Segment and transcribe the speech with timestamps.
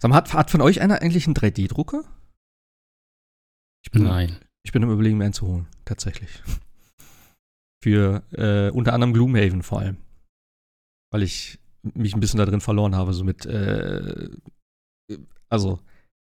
[0.00, 2.04] Sag mal, hat, hat von euch einer eigentlich einen 3D-Drucker?
[3.92, 4.36] Nein.
[4.64, 6.42] Ich bin im Überlegen, mir einen zu holen, tatsächlich.
[7.82, 9.98] Für äh, unter anderem Gloomhaven vor allem.
[11.12, 14.30] Weil ich mich ein bisschen da drin verloren habe, so mit, äh,
[15.50, 15.80] also,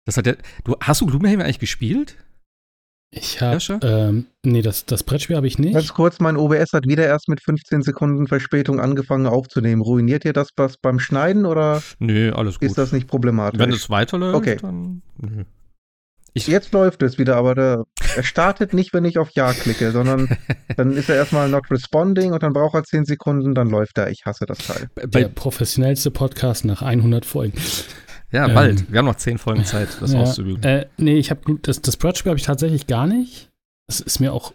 [0.06, 2.18] das hat der, du, hast du Gloomhaven eigentlich gespielt?
[3.18, 5.74] Ich habe, ähm, nee, das, das Brettspiel habe ich nicht.
[5.74, 9.82] Ganz kurz, mein OBS hat wieder erst mit 15 Sekunden Verspätung angefangen aufzunehmen.
[9.82, 12.68] Ruiniert ihr das was beim Schneiden oder Nö, alles gut.
[12.68, 13.60] ist das nicht problematisch?
[13.60, 14.58] Wenn es weiterläuft, Okay.
[14.62, 15.02] dann.
[15.18, 15.44] Nö.
[16.38, 17.84] Ich, Jetzt läuft es wieder, aber der,
[18.18, 20.28] er startet nicht, wenn ich auf Ja klicke, sondern
[20.76, 24.10] dann ist er erstmal not responding und dann braucht er 10 Sekunden, dann läuft er.
[24.12, 24.90] Ich hasse das Teil.
[24.98, 27.54] der bei, professionellste Podcast nach 100 Folgen.
[28.32, 28.92] Ja, ähm, bald.
[28.92, 30.64] Wir haben noch zehn Folgen Zeit, das Ja, auszubügeln.
[30.64, 33.50] Äh, nee, ich habe das, das Brettspiel habe ich tatsächlich gar nicht.
[33.88, 34.54] Das ist mir auch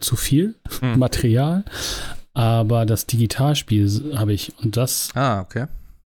[0.00, 0.98] zu viel Hm.
[0.98, 1.64] Material.
[2.34, 5.66] Aber das Digitalspiel habe ich und das Ah, okay.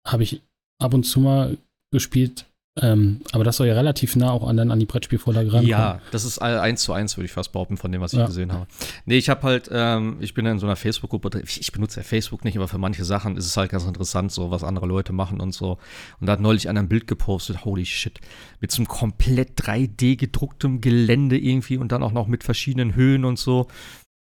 [0.05, 0.41] habe ich
[0.79, 1.57] ab und zu mal
[1.91, 2.45] gespielt.
[2.81, 5.67] Ähm, aber das soll ja relativ nah auch an, dann an die Brettspielvorlage rankommen.
[5.69, 8.25] Ja, das ist eins zu eins, würde ich fast behaupten, von dem, was ich Ja.
[8.25, 8.67] gesehen habe.
[9.05, 12.43] Nee, ich habe halt, ähm, ich bin in so einer Facebook-Gruppe, ich benutze ja Facebook
[12.45, 15.39] nicht, aber für manche Sachen ist es halt ganz interessant, so was andere Leute machen
[15.41, 15.77] und so.
[16.19, 18.19] Und da hat neulich einer ein Bild gepostet, holy shit,
[18.61, 23.25] mit so einem komplett 3D gedrucktem Gelände irgendwie und dann auch noch mit verschiedenen Höhen
[23.25, 23.67] und so.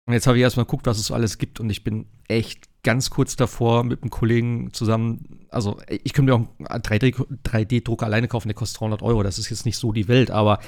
[0.05, 1.59] Und jetzt habe ich erstmal geguckt, was es so alles gibt.
[1.59, 6.35] Und ich bin echt ganz kurz davor mit einem Kollegen zusammen, also ich könnte mir
[6.35, 9.93] auch einen 3D 3D-Drucker alleine kaufen, der kostet 300 Euro, das ist jetzt nicht so
[9.93, 10.59] die Welt, aber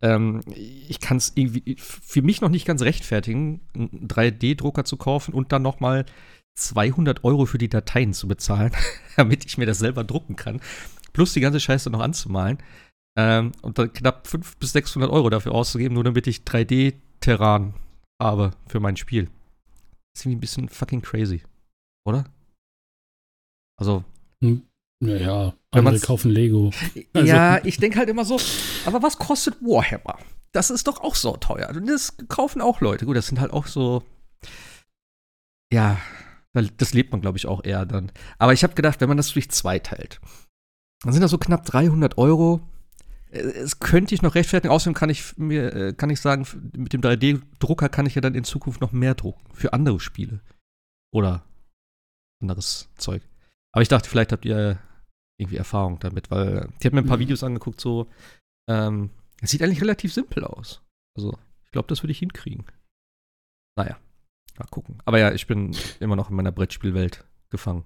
[0.00, 5.34] ähm, ich kann es irgendwie für mich noch nicht ganz rechtfertigen, einen 3D-Drucker zu kaufen
[5.34, 6.04] und dann noch mal
[6.56, 8.70] 200 Euro für die Dateien zu bezahlen,
[9.16, 10.60] damit ich mir das selber drucken kann,
[11.12, 12.58] plus die ganze Scheiße noch anzumalen
[13.18, 17.74] ähm, und dann knapp 500 bis 600 Euro dafür auszugeben, nur damit ich 3D-Terran
[18.20, 19.24] habe für mein Spiel.
[19.26, 21.42] Das ist irgendwie ein bisschen fucking crazy,
[22.06, 22.24] oder?
[23.78, 24.04] Also,
[25.00, 26.70] Naja, Wenn andere kaufen Lego.
[27.12, 28.38] Also- ja, ich denke halt immer so,
[28.86, 30.18] aber was kostet Warhammer?
[30.52, 31.68] Das ist doch auch so teuer.
[31.70, 33.06] Und Das kaufen auch Leute.
[33.06, 34.04] Gut, das sind halt auch so,
[35.72, 35.98] ja,
[36.52, 38.12] das lebt man, glaube ich, auch eher dann.
[38.38, 40.20] Aber ich habe gedacht, wenn man das durch zwei teilt,
[41.02, 42.60] dann sind das so knapp 300 Euro.
[43.34, 44.72] Es könnte ich noch rechtfertigen.
[44.72, 46.46] Außerdem kann ich mir, äh, kann ich sagen,
[46.76, 50.40] mit dem 3D-Drucker kann ich ja dann in Zukunft noch mehr drucken für andere Spiele
[51.12, 51.44] oder
[52.40, 53.22] anderes Zeug.
[53.72, 54.78] Aber ich dachte, vielleicht habt ihr
[55.38, 57.22] irgendwie Erfahrung damit, weil ich habe mir ein paar Mhm.
[57.22, 58.06] Videos angeguckt, so,
[58.70, 60.80] ähm, es sieht eigentlich relativ simpel aus.
[61.16, 62.64] Also, ich glaube, das würde ich hinkriegen.
[63.76, 63.98] Naja,
[64.58, 64.98] mal gucken.
[65.04, 67.84] Aber ja, ich bin immer noch in meiner Brettspielwelt gefangen.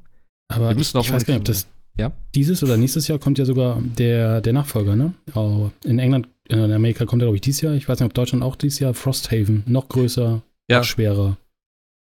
[0.52, 1.66] Aber ich, ich weiß gar nicht, ob das
[1.98, 2.12] Ja?
[2.34, 5.14] dieses oder nächstes Jahr kommt ja sogar der, der Nachfolger, ne?
[5.34, 7.74] Oh, in England, äh, in Amerika kommt er, glaube ich, dieses Jahr.
[7.74, 8.94] Ich weiß nicht, ob Deutschland auch dieses Jahr.
[8.94, 10.78] Frosthaven, noch größer, Ja.
[10.78, 11.36] noch schwerer,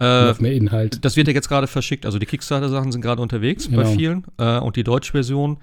[0.03, 1.05] Äh, noch mehr Inhalt.
[1.05, 2.07] das wird ja jetzt gerade verschickt.
[2.07, 3.93] Also die Kickstarter-Sachen sind gerade unterwegs bei Genau.
[3.93, 4.25] vielen.
[4.39, 5.59] Äh, und die deutsche Version,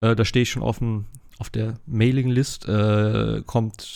[0.00, 1.04] äh, da stehe ich schon auf, dem,
[1.38, 3.86] auf der Mailing-List, äh, kommt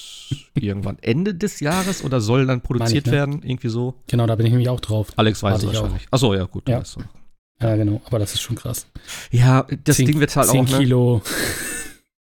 [0.54, 3.12] irgendwann Ende des Jahres oder soll dann produziert ne?
[3.12, 3.42] werden.
[3.42, 3.94] Irgendwie so.
[4.06, 5.08] Genau, da bin ich nämlich auch drauf.
[5.16, 5.82] Alex weiß Warte es ich auch.
[5.82, 6.06] wahrscheinlich.
[6.10, 6.68] Achso, ja, gut.
[6.68, 6.82] Ja.
[7.62, 8.00] Ja, genau.
[8.04, 8.86] Aber das ist schon krass.
[9.30, 10.70] Ja, das Zehn- Ding wird halt 10 auch.
[10.70, 10.78] Ne?
[10.78, 11.22] Kilo.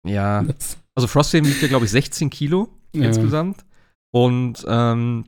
[0.04, 3.04] Ja, Das, also Frosthaven wiegt ja, glaube ich, 16 Kilo Ja.
[3.04, 3.64] insgesamt.
[4.12, 5.24] Und ähm,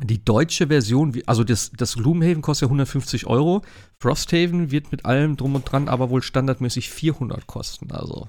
[0.00, 3.62] die deutsche Version, also das, das Gloomhaven kostet ja 150 Euro.
[4.00, 7.92] Frosthaven wird mit allem drum und dran aber wohl standardmäßig 400 kosten.
[7.92, 8.28] Also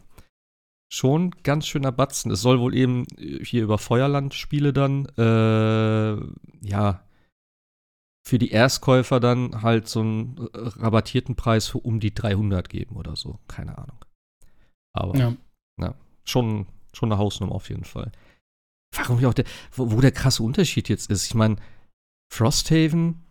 [0.90, 2.30] schon ganz schöner Batzen.
[2.32, 7.02] Es soll wohl eben äh, hier über Feuerland-Spiele dann, äh, ja,
[8.28, 12.96] für die Erstkäufer dann halt so einen äh, rabattierten Preis für um die 300 geben
[12.96, 13.40] oder so.
[13.48, 14.04] Keine Ahnung.
[14.94, 15.96] Aber ja.
[16.24, 18.12] schon, schon eine Hausnummer auf jeden Fall.
[18.96, 21.26] Warum ja auch der, wo, wo der krasse Unterschied jetzt ist.
[21.26, 21.58] Ich meine,
[22.34, 23.24] Frosthaven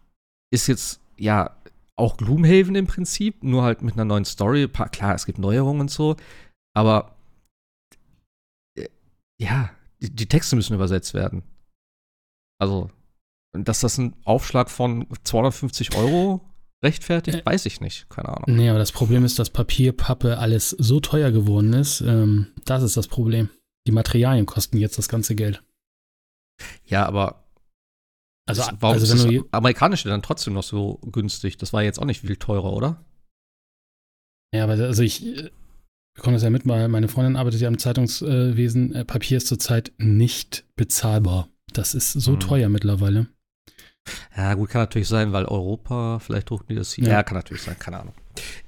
[0.53, 1.57] ist jetzt ja
[1.97, 4.69] auch Gloomhaven im Prinzip, nur halt mit einer neuen Story.
[4.69, 6.17] Klar, es gibt Neuerungen und so,
[6.77, 7.17] aber
[8.77, 8.89] äh,
[9.41, 9.71] ja,
[10.03, 11.43] die, die Texte müssen übersetzt werden.
[12.61, 12.91] Also,
[13.55, 16.41] dass das ein Aufschlag von 250 Euro
[16.85, 17.47] rechtfertigt, Äh.
[17.47, 18.09] weiß ich nicht.
[18.11, 18.45] Keine Ahnung.
[18.57, 22.01] Nee, aber das Problem ist, dass Papier, Pappe, alles so teuer geworden ist.
[22.03, 23.49] Ähm, das ist das Problem.
[23.87, 25.63] Die Materialien kosten jetzt das ganze Geld.
[26.85, 27.41] Ja, aber
[28.47, 31.57] Also, Das- Warum also ist das amerikanische dann trotzdem noch so günstig?
[31.57, 33.03] Das war jetzt auch nicht viel teurer, oder?
[34.55, 35.51] Ja, aber also ich äh,
[36.15, 38.95] bekomme das ja mit, weil meine Freundin arbeitet ja im Zeitungswesen.
[38.95, 41.49] Äh, Papier ist zurzeit nicht bezahlbar.
[41.73, 42.41] Das ist so Hm.
[42.41, 43.29] teuer mittlerweile.
[44.37, 47.05] Ja, gut, kann natürlich sein, weil Europa, vielleicht drucken die das hier.
[47.05, 47.11] Ja.
[47.13, 48.15] Ja, kann natürlich sein, keine Ahnung.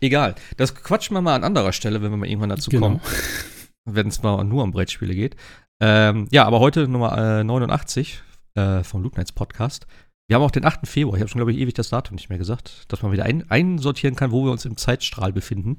[0.00, 0.34] Egal.
[0.56, 2.86] Das quatschen wir mal an anderer Stelle, wenn wir mal irgendwann dazu Genau.
[2.86, 3.00] kommen.
[3.88, 5.36] Wenn es mal nur um Brettspiele geht.
[5.80, 8.20] Ähm, ja, aber heute Nummer äh, 89
[8.56, 9.86] äh, vom Loot Nights Podcast.
[10.26, 10.88] Wir haben auch den 8.
[10.88, 11.14] Februar.
[11.16, 13.48] Ich habe schon, glaube ich, ewig das Datum nicht mehr gesagt, dass man wieder ein,
[13.48, 15.76] einsortieren kann, wo wir uns im Zeitstrahl befinden.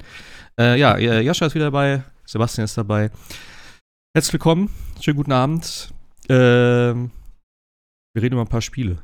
[0.57, 2.03] Äh, ja, äh, Jascha ist wieder dabei.
[2.25, 3.11] Sebastian ist dabei.
[4.15, 4.69] Herzlich willkommen,
[5.01, 5.93] schönen guten Abend.
[6.29, 7.11] Ähm,
[8.13, 8.99] wir reden über ein paar Spiele.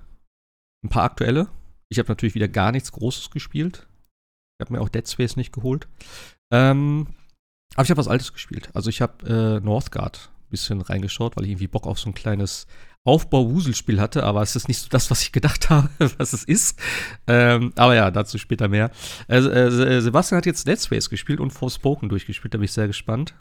[0.83, 1.47] Ein paar aktuelle.
[1.89, 3.88] Ich habe natürlich wieder gar nichts Großes gespielt.
[4.57, 5.88] Ich habe mir auch Dead Space nicht geholt.
[6.51, 7.07] Ähm,
[7.75, 8.69] aber ich habe was Altes gespielt.
[8.74, 12.13] Also ich habe äh, Northgard ein bisschen reingeschaut, weil ich irgendwie Bock auf so ein
[12.13, 12.68] kleines
[13.06, 16.80] Aufbau-Wuselspiel hatte, aber es ist nicht so das, was ich gedacht habe, was es ist.
[17.27, 18.91] Ähm, aber ja, dazu später mehr.
[19.27, 22.88] Äh, äh, Sebastian hat jetzt Dead Space gespielt und Forspoken durchgespielt, da bin ich sehr
[22.88, 23.33] gespannt.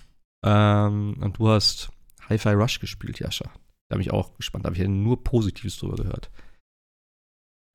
[0.44, 1.90] Ähm, und du hast
[2.28, 3.50] Hi-Fi Rush gespielt, Jascha.
[3.88, 6.30] Da bin ich auch gespannt, da habe ich ja nur Positives drüber gehört.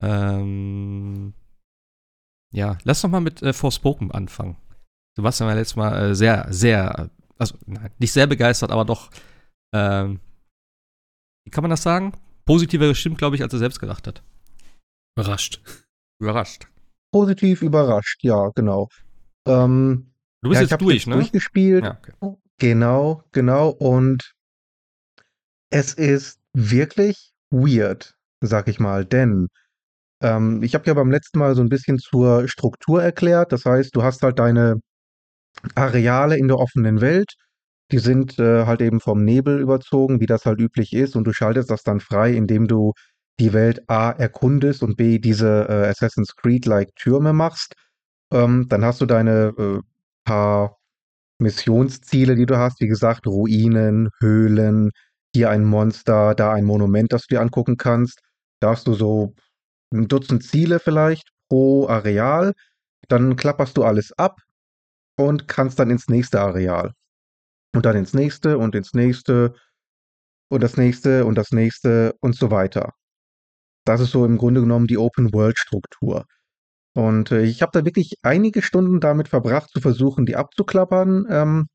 [0.02, 1.34] Ähm,
[2.54, 4.58] ja, lass doch mal mit äh, Forspoken anfangen.
[5.16, 9.10] Sebastian war letztes Mal äh, sehr, sehr, also nein, nicht sehr begeistert, aber doch,
[9.74, 10.20] ähm,
[11.46, 12.14] wie kann man das sagen?
[12.46, 14.24] Positiver gestimmt, glaube ich, als er selbst gedacht hat.
[15.18, 15.62] Überrascht.
[16.20, 16.68] Überrascht.
[17.12, 18.90] Positiv überrascht, ja, genau.
[19.48, 20.12] Ähm,
[20.42, 21.16] Du bist ja, jetzt durch, ne?
[21.16, 21.84] durchgespielt.
[21.84, 22.38] Ja, okay.
[22.60, 23.70] Genau, genau.
[23.70, 24.34] Und
[25.70, 29.48] es ist wirklich weird, sag ich mal, denn
[30.22, 33.52] ähm, ich habe ja beim letzten Mal so ein bisschen zur Struktur erklärt.
[33.52, 34.78] Das heißt, du hast halt deine
[35.76, 37.34] Areale in der offenen Welt.
[37.92, 41.16] Die sind äh, halt eben vom Nebel überzogen, wie das halt üblich ist.
[41.16, 42.94] Und du schaltest das dann frei, indem du
[43.40, 47.74] die Welt A erkundest und B diese äh, Assassin's Creed-like Türme machst.
[48.34, 49.80] Ähm, dann hast du deine äh,
[50.26, 50.78] paar
[51.40, 52.82] Missionsziele, die du hast.
[52.82, 54.92] Wie gesagt, Ruinen, Höhlen,
[55.34, 58.22] hier ein Monster, da ein Monument, das du dir angucken kannst.
[58.60, 59.36] Da hast du so
[59.94, 62.54] ein Dutzend Ziele vielleicht pro Areal.
[63.08, 64.42] Dann klapperst du alles ab
[65.18, 66.94] und kannst dann ins nächste Areal.
[67.76, 69.54] Und dann ins nächste und ins nächste
[70.50, 72.94] und das nächste und das nächste und so weiter.
[73.86, 76.26] Das ist so im Grunde genommen die Open-World-Struktur.
[76.94, 81.68] Und äh, ich habe da wirklich einige Stunden damit verbracht, zu versuchen, die abzuklappern, ähm,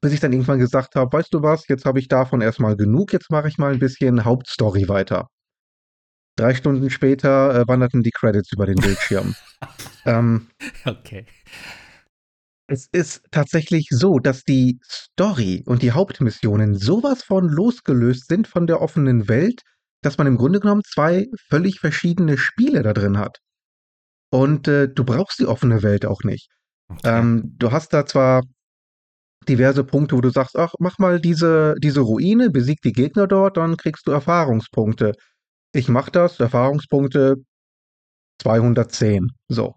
[0.00, 3.12] bis ich dann irgendwann gesagt habe, weißt du was, jetzt habe ich davon erstmal genug,
[3.12, 5.28] jetzt mache ich mal ein bisschen Hauptstory weiter.
[6.38, 9.34] Drei Stunden später äh, wanderten die Credits über den Bildschirm.
[10.06, 10.46] ähm,
[10.84, 11.26] Okay.
[12.68, 18.68] es ist tatsächlich so, dass die Story und die Hauptmissionen sowas von losgelöst sind von
[18.68, 19.62] der offenen Welt,
[20.02, 23.38] dass man im Grunde genommen zwei völlig verschiedene Spiele da drin hat.
[24.30, 26.50] Und äh, du brauchst die offene Welt auch nicht.
[26.88, 27.18] okay.
[27.18, 28.42] Ähm, du hast da zwar
[29.48, 33.56] diverse Punkte, wo du sagst, ach, mach mal diese, diese Ruine, besieg die Gegner dort,
[33.56, 35.14] dann kriegst du Erfahrungspunkte.
[35.78, 37.36] Ich mach das, Erfahrungspunkte
[38.42, 39.30] 210.
[39.46, 39.76] So.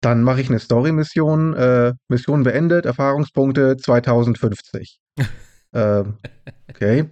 [0.00, 4.98] Dann mache ich eine Story-Mission, äh, Mission beendet, Erfahrungspunkte 2050.
[5.74, 6.16] ähm,
[6.70, 7.10] okay.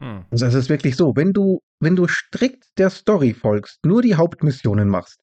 [0.00, 0.26] Hm.
[0.30, 4.14] Also es ist wirklich so, wenn du, wenn du strikt der Story folgst, nur die
[4.14, 5.18] Hauptmissionen machst,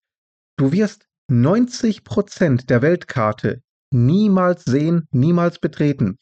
[0.57, 6.17] du wirst 90% der Weltkarte niemals sehen, niemals betreten.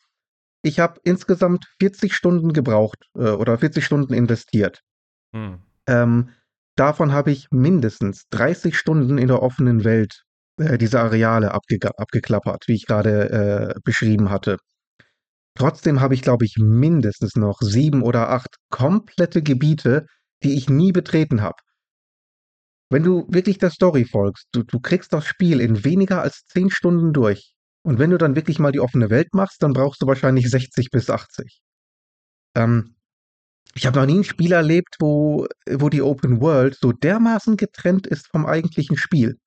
[0.61, 4.83] Ich habe insgesamt 40 Stunden gebraucht äh, oder 40 Stunden investiert.
[5.35, 5.59] Hm.
[5.87, 6.29] Ähm,
[6.75, 10.23] davon habe ich mindestens 30 Stunden in der offenen Welt
[10.57, 14.57] äh, diese Areale abge abgeklappert, wie ich gerade äh, beschrieben hatte.
[15.57, 20.05] Trotzdem habe ich, glaube ich, mindestens noch sieben oder acht komplette Gebiete,
[20.43, 21.55] die ich nie betreten habe.
[22.89, 26.69] Wenn du wirklich der Story folgst, du, du kriegst das Spiel in weniger als zehn
[26.69, 27.53] Stunden durch.
[27.83, 30.89] Und wenn du dann wirklich mal die offene Welt machst, dann brauchst du wahrscheinlich 60
[30.91, 31.61] bis 80.
[32.55, 32.94] Ähm,
[33.75, 38.07] ich habe noch nie ein Spiel erlebt, wo, wo die Open World so dermaßen getrennt
[38.07, 39.37] ist vom eigentlichen Spiel.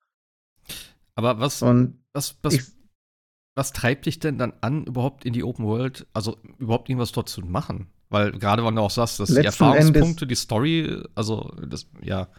[1.15, 2.63] Aber was, Und was, was, ich,
[3.55, 7.27] was treibt dich denn dann an, überhaupt in die Open World, also überhaupt irgendwas dort
[7.27, 7.91] zu machen?
[8.09, 12.31] Weil gerade, wenn du auch sagst, dass die Erfahrungspunkte, die Story, also das, ja.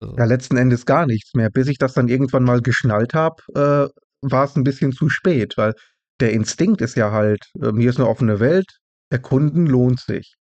[0.00, 1.50] Also, ja, letzten Endes gar nichts mehr.
[1.50, 3.88] Bis ich das dann irgendwann mal geschnallt habe, äh,
[4.22, 5.74] war es ein bisschen zu spät, weil
[6.20, 8.78] der Instinkt ist ja halt, äh, mir ist eine offene Welt,
[9.10, 10.34] erkunden lohnt sich.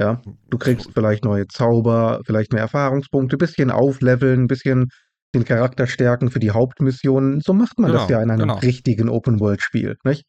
[0.00, 4.88] Ja, du kriegst vielleicht neue Zauber, vielleicht mehr Erfahrungspunkte, bisschen aufleveln, bisschen
[5.34, 7.40] den Charakter stärken für die Hauptmissionen.
[7.40, 8.58] So macht man das Genau, ja in einem genau.
[8.58, 10.24] richtigen Open-World-Spiel, nicht?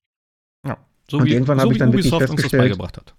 [0.65, 0.77] ja.
[1.09, 3.15] So Und wie, irgendwann so hab ich dann wirklich Ubisoft uns das beigebracht hat.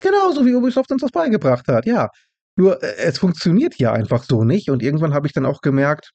[0.00, 2.08] Genau, so wie Ubisoft uns das beigebracht hat, ja.
[2.56, 6.10] Nur äh, es funktioniert hier einfach so nicht und irgendwann habe ich dann auch gemerkt,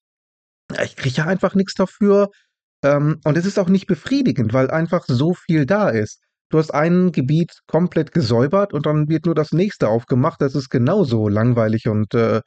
[0.84, 2.30] ich kriege ja einfach nichts dafür.
[2.84, 6.22] Ähm, und es ist auch nicht befriedigend, weil einfach so viel da ist.
[6.50, 10.42] Du hast ein Gebiet komplett gesäubert und dann wird nur das nächste aufgemacht.
[10.42, 12.42] Das ist genauso langweilig und, äh,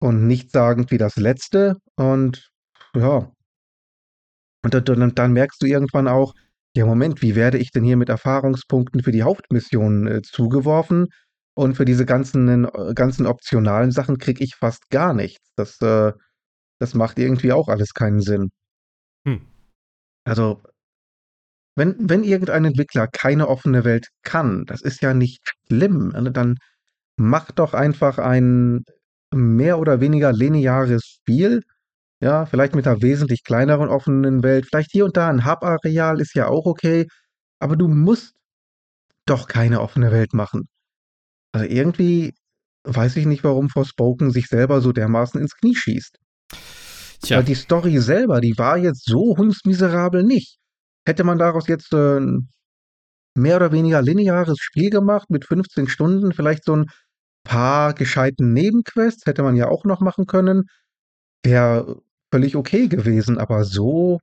[0.00, 1.76] und nichtssagend wie das letzte.
[1.96, 2.50] Und
[2.94, 3.32] ja.
[4.64, 6.34] Und dann, dann, merkst du irgendwann auch,
[6.76, 11.08] ja, Moment, wie werde ich denn hier mit Erfahrungspunkten für die Hauptmission äh, zugeworfen?
[11.56, 15.50] Und für diese ganzen, äh, ganzen optionalen Sachen kriege ich fast gar nichts.
[15.56, 16.12] Das, äh,
[16.80, 18.50] das macht irgendwie auch alles keinen Sinn.
[19.26, 19.46] Hm.
[20.24, 20.62] Also,
[21.76, 26.08] wenn, wenn irgendein Entwickler keine offene Welt kann, das ist ja nicht schlimm.
[26.08, 26.56] ne, Dann
[27.16, 28.84] mach doch einfach ein
[29.32, 31.62] mehr oder weniger lineares Spiel.
[32.20, 34.66] Ja, vielleicht mit einer wesentlich kleineren offenen Welt.
[34.66, 37.06] Vielleicht hier und da ein Hub-Areal ist ja auch okay.
[37.58, 38.34] Aber du musst
[39.26, 40.68] doch keine offene Welt machen.
[41.52, 42.34] Also irgendwie
[42.84, 46.18] weiß ich nicht, warum Forspoken sich selber so dermaßen ins Knie schießt.
[47.22, 50.58] Tja, Weil die Story selber, die war jetzt so hundsmiserabel nicht.
[51.06, 52.48] Hätte man daraus jetzt äh, ein
[53.36, 56.90] mehr oder weniger lineares Spiel gemacht mit 15 Stunden, vielleicht so ein
[57.44, 60.64] paar gescheiten Nebenquests, hätte man ja auch noch machen können,
[61.44, 62.00] wäre
[62.32, 63.38] völlig okay gewesen.
[63.38, 64.20] Aber so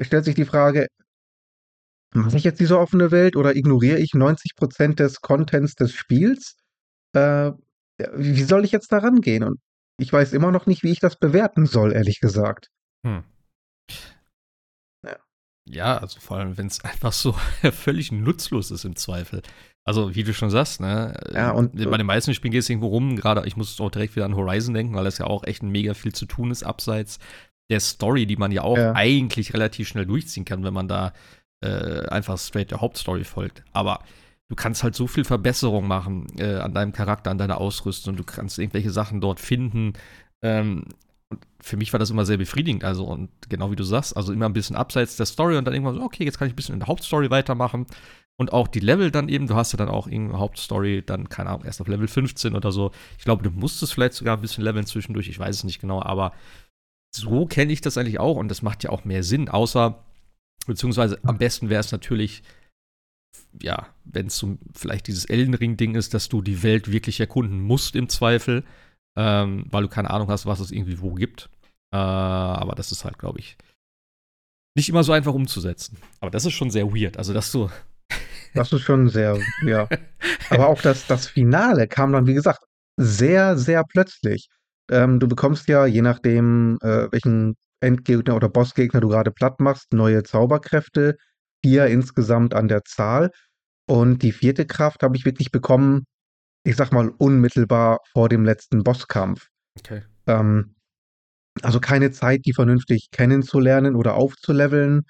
[0.00, 0.86] stellt sich die Frage,
[2.14, 6.56] mache ich jetzt diese offene Welt oder ignoriere ich 90% des Contents des Spiels?
[7.12, 7.52] Äh,
[8.14, 9.44] wie soll ich jetzt da rangehen?
[9.44, 9.60] Und
[9.98, 12.68] ich weiß immer noch nicht, wie ich das bewerten soll, ehrlich gesagt.
[13.04, 13.24] hm.
[15.66, 15.98] Ja.
[15.98, 17.32] Also vor allem, wenn es einfach so
[17.72, 19.42] völlig nutzlos ist im Zweifel.
[19.86, 21.14] Also, wie du schon sagst, ne?
[21.34, 23.16] Ja, und- bei den meisten Spielen geht es irgendwo rum.
[23.16, 25.92] Gerade, ich muss auch direkt wieder an Horizon denken, weil das ja auch echt mega
[25.92, 27.18] viel zu tun ist, abseits
[27.70, 28.92] der Story, die man ja auch Ja.
[28.94, 31.12] eigentlich relativ schnell durchziehen kann, wenn man da
[31.62, 33.62] äh, einfach straight der Hauptstory folgt.
[33.72, 34.00] Aber
[34.48, 38.16] du kannst halt so viel Verbesserung machen äh, an deinem Charakter, an deiner Ausrüstung.
[38.16, 39.94] Du kannst irgendwelche Sachen dort finden.
[40.42, 40.84] Ähm,
[41.64, 42.84] für mich war das immer sehr befriedigend.
[42.84, 45.72] Also, und genau wie du sagst, also immer ein bisschen abseits der Story und dann
[45.72, 47.86] irgendwann so, okay, jetzt kann ich ein bisschen in der Hauptstory weitermachen.
[48.36, 51.48] Und auch die Level dann eben, du hast ja dann auch irgendeine Hauptstory, dann, keine
[51.48, 52.90] Ahnung, erst auf Level 15 oder so.
[53.16, 56.02] Ich glaube, du musstest vielleicht sogar ein bisschen leveln zwischendurch, ich weiß es nicht genau,
[56.02, 56.34] aber
[57.14, 60.04] so kenne ich das eigentlich auch und das macht ja auch mehr Sinn, außer,
[60.66, 62.42] beziehungsweise am besten wäre es natürlich,
[63.62, 67.60] ja, wenn es so vielleicht dieses Elden Ring-Ding ist, dass du die Welt wirklich erkunden
[67.60, 68.64] musst im Zweifel,
[69.16, 71.48] ähm, weil du keine Ahnung hast, was es irgendwie wo gibt.
[71.94, 73.56] Äh, aber das ist halt, glaube ich,
[74.76, 75.96] nicht immer so einfach umzusetzen.
[76.18, 77.16] Aber das ist schon sehr weird.
[77.16, 77.70] Also, dass du.
[78.56, 79.36] Das ist schon sehr,
[79.66, 79.88] ja.
[80.48, 82.60] Aber auch das, das Finale kam dann, wie gesagt,
[82.96, 84.46] sehr, sehr plötzlich.
[84.92, 89.92] Ähm, du bekommst ja, je nachdem, äh, welchen Endgegner oder Bossgegner du gerade platt machst,
[89.92, 91.16] neue Zauberkräfte.
[91.64, 93.32] Vier insgesamt an der Zahl.
[93.88, 96.04] Und die vierte Kraft habe ich wirklich bekommen,
[96.62, 99.48] ich sag mal, unmittelbar vor dem letzten Bosskampf.
[99.80, 100.02] Okay.
[100.28, 100.73] Ähm,
[101.62, 105.02] also keine Zeit, die vernünftig kennenzulernen oder aufzuleveln.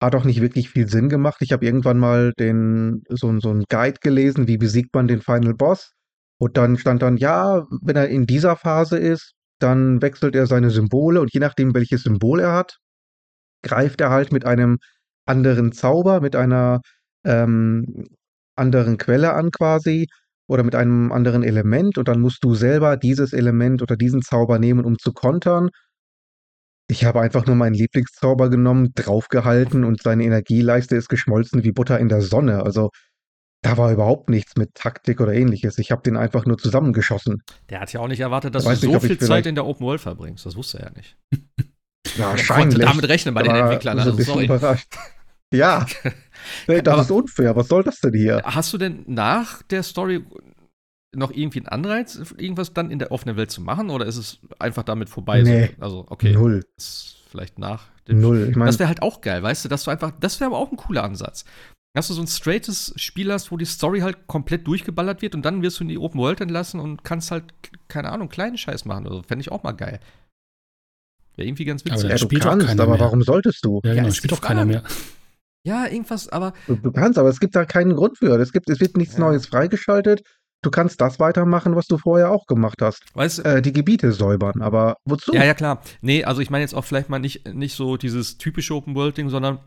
[0.00, 1.38] Hat auch nicht wirklich viel Sinn gemacht.
[1.40, 5.54] Ich habe irgendwann mal den, so, so einen Guide gelesen, wie besiegt man den Final
[5.54, 5.92] Boss.
[6.38, 10.70] Und dann stand dann, ja, wenn er in dieser Phase ist, dann wechselt er seine
[10.70, 12.78] Symbole und je nachdem, welches Symbol er hat,
[13.62, 14.78] greift er halt mit einem
[15.26, 16.80] anderen Zauber, mit einer
[17.24, 18.06] ähm,
[18.56, 20.06] anderen Quelle an quasi
[20.48, 24.58] oder mit einem anderen Element und dann musst du selber dieses Element oder diesen Zauber
[24.58, 25.68] nehmen, um zu kontern.
[26.90, 31.98] Ich habe einfach nur meinen Lieblingszauber genommen, draufgehalten und seine Energieleiste ist geschmolzen wie Butter
[32.00, 32.62] in der Sonne.
[32.62, 32.90] Also
[33.62, 35.78] da war überhaupt nichts mit Taktik oder ähnliches.
[35.78, 37.42] Ich habe den einfach nur zusammengeschossen.
[37.68, 39.66] Der hat ja auch nicht erwartet, dass Weiß du nicht, so viel Zeit in der
[39.66, 40.46] Open World verbringst.
[40.46, 41.16] Das wusste er ja nicht.
[42.16, 43.98] Ja, Er konnte damit rechnen bei den Entwicklern.
[43.98, 44.46] Also, sorry.
[44.46, 44.88] überrascht.
[45.52, 45.86] Ja,
[46.68, 47.56] nee, das Aber- ist unfair.
[47.56, 48.42] Was soll das denn hier?
[48.44, 50.24] Hast du denn nach der Story
[51.14, 53.88] noch irgendwie einen Anreiz, irgendwas dann in der offenen Welt zu machen?
[53.90, 55.42] Oder ist es einfach damit vorbei?
[55.42, 55.70] Nee.
[55.78, 55.82] So?
[55.82, 56.32] Also, okay.
[56.32, 56.64] Null.
[57.30, 58.48] Vielleicht nach dem Null.
[58.50, 60.58] Ich meine, Das wäre halt auch geil, weißt du, dass du einfach, das wäre aber
[60.58, 61.44] auch ein cooler Ansatz.
[61.94, 65.42] Dass du so ein straightes Spiel hast, wo die Story halt komplett durchgeballert wird und
[65.44, 67.44] dann wirst du in die Open World entlassen und kannst halt,
[67.88, 69.06] keine Ahnung, kleinen Scheiß machen.
[69.06, 69.98] Also fände ich auch mal geil.
[71.36, 72.02] Wäre irgendwie ganz Aber witzig.
[72.02, 73.00] der ja, du spielt auch kannst, keiner aber mehr.
[73.00, 73.80] warum solltest du?
[73.82, 74.82] Ja, Ja, genau, ist spielt doch keiner mehr.
[75.68, 78.38] Ja, irgendwas, aber Du, du kannst, aber es gibt da keinen Grund für.
[78.40, 79.20] Es, gibt, es wird nichts Ja.
[79.20, 80.22] Neues freigeschaltet.
[80.62, 83.02] Du kannst das weitermachen, was du vorher auch gemacht hast.
[83.14, 84.60] weißt du, Äh, die Gebiete säubern.
[84.62, 85.32] Aber wozu?
[85.32, 85.82] Ja, ja, klar.
[86.00, 89.60] Nee, also ich meine jetzt auch vielleicht mal nicht, nicht so dieses typische Open-World-Ding, sondern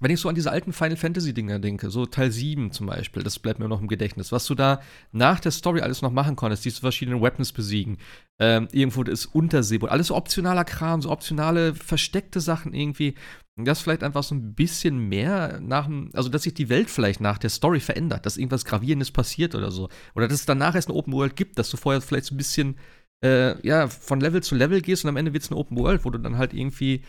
[0.00, 3.38] wenn ich so an diese alten Final Fantasy-Dinger denke, so Teil 7 zum Beispiel, das
[3.38, 4.80] bleibt mir noch im Gedächtnis, was du da
[5.12, 7.98] nach der Story alles noch machen konntest, diese verschiedenen Weapons besiegen,
[8.40, 13.14] ähm, irgendwo ist Unterseeboot, alles so optionaler Kram, so optionale, versteckte Sachen irgendwie.
[13.56, 17.20] Das vielleicht einfach so ein bisschen mehr nach dem, also dass sich die Welt vielleicht
[17.20, 19.88] nach der Story verändert, dass irgendwas Gravierendes passiert oder so.
[20.16, 22.38] Oder dass es danach erst eine Open World gibt, dass du vorher vielleicht so ein
[22.38, 22.76] bisschen
[23.24, 26.04] äh, ja, von Level zu Level gehst und am Ende wird es eine Open World,
[26.04, 27.02] wo du dann halt irgendwie,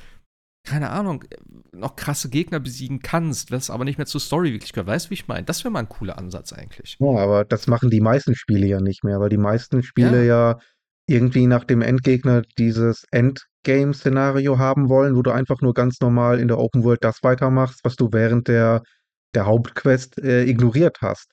[0.65, 1.23] keine Ahnung,
[1.71, 4.87] noch krasse Gegner besiegen kannst, was aber nicht mehr zur Story wirklich gehört.
[4.87, 5.43] Weißt du, wie ich meine?
[5.43, 6.97] Das wäre mal ein cooler Ansatz eigentlich.
[6.99, 10.57] Ja, aber das machen die meisten Spiele ja nicht mehr, weil die meisten Spiele ja,
[11.07, 16.47] irgendwie nach dem Endgegner dieses Endgame-Szenario haben wollen, wo du einfach nur ganz normal in
[16.47, 18.81] der Open World das weitermachst, was du während der,
[19.35, 21.27] der Hauptquest äh, ignoriert hast.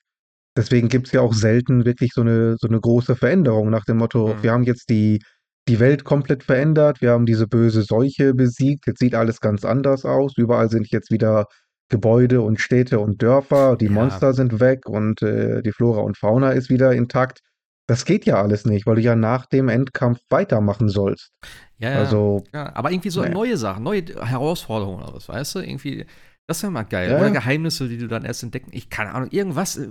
[0.55, 3.97] Deswegen gibt es ja auch selten wirklich so eine, so eine große Veränderung nach dem
[3.97, 4.43] Motto, Mhm.
[4.43, 5.23] wir haben jetzt die,
[5.67, 7.01] die Welt komplett verändert.
[7.01, 8.87] Wir haben diese böse Seuche besiegt.
[8.87, 10.37] Jetzt sieht alles ganz anders aus.
[10.37, 11.47] Überall sind jetzt wieder
[11.89, 13.75] Gebäude und Städte und Dörfer.
[13.77, 13.91] Die Ja.
[13.91, 17.39] Monster sind weg und äh, die Flora und Fauna ist wieder intakt.
[17.87, 21.31] Das geht ja alles nicht, weil du ja nach dem Endkampf weitermachen sollst.
[21.77, 21.97] Ja, ja.
[21.99, 23.33] Also, ja, aber irgendwie so naja.
[23.33, 25.59] neue Sachen, neue Herausforderungen oder was, weißt du?
[25.59, 26.05] Irgendwie,
[26.47, 27.11] das wäre mal geil.
[27.11, 27.31] Ja, Oder.
[27.31, 28.69] Geheimnisse, die du dann erst entdecken.
[28.73, 29.77] Ich, keine Ahnung, irgendwas.
[29.77, 29.89] äh,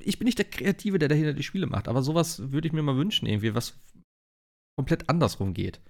[0.00, 2.82] Ich bin nicht der Kreative, der dahinter die Spiele macht, aber sowas würde ich mir
[2.82, 3.74] mal wünschen, irgendwie, was
[4.82, 5.80] komplett andersrum geht.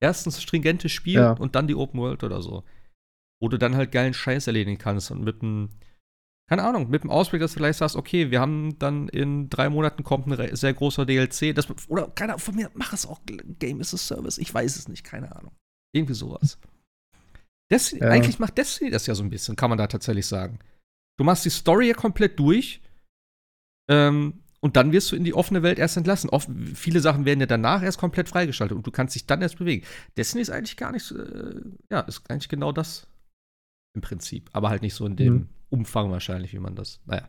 [0.00, 1.32] Erstens stringentes Spiel Ja.
[1.32, 2.64] und dann die Open World oder so.
[3.40, 5.70] Wo du dann halt geilen Scheiß erledigen kannst und mit einem,
[6.48, 9.68] keine Ahnung, mit dem Ausblick, dass du vielleicht sagst, okay, wir haben dann in drei
[9.68, 11.54] Monaten kommt ein sehr großer DLC.
[11.54, 13.20] Das, oder, keine Ahnung, von mir, mach es auch
[13.58, 14.38] Game as a Service.
[14.38, 15.52] Ich weiß es nicht, keine Ahnung.
[15.94, 16.58] Irgendwie sowas.
[17.70, 18.08] Destiny, Ja.
[18.10, 20.58] Eigentlich macht Destiny das ja so ein bisschen, kann man da tatsächlich sagen.
[21.18, 22.80] Du machst die Story ja komplett durch
[23.90, 26.30] ähm, und dann wirst du in die offene Welt erst entlassen.
[26.30, 29.58] Oft, viele Sachen werden ja danach erst komplett freigeschaltet und du kannst dich dann erst
[29.58, 29.84] bewegen.
[30.16, 31.60] Destiny ist eigentlich gar nicht, äh,
[31.90, 33.06] ja, ist eigentlich genau das
[33.94, 34.48] im Prinzip.
[34.52, 35.48] Aber halt nicht so in dem Mhm.
[35.70, 37.28] Umfang wahrscheinlich, wie man das, naja,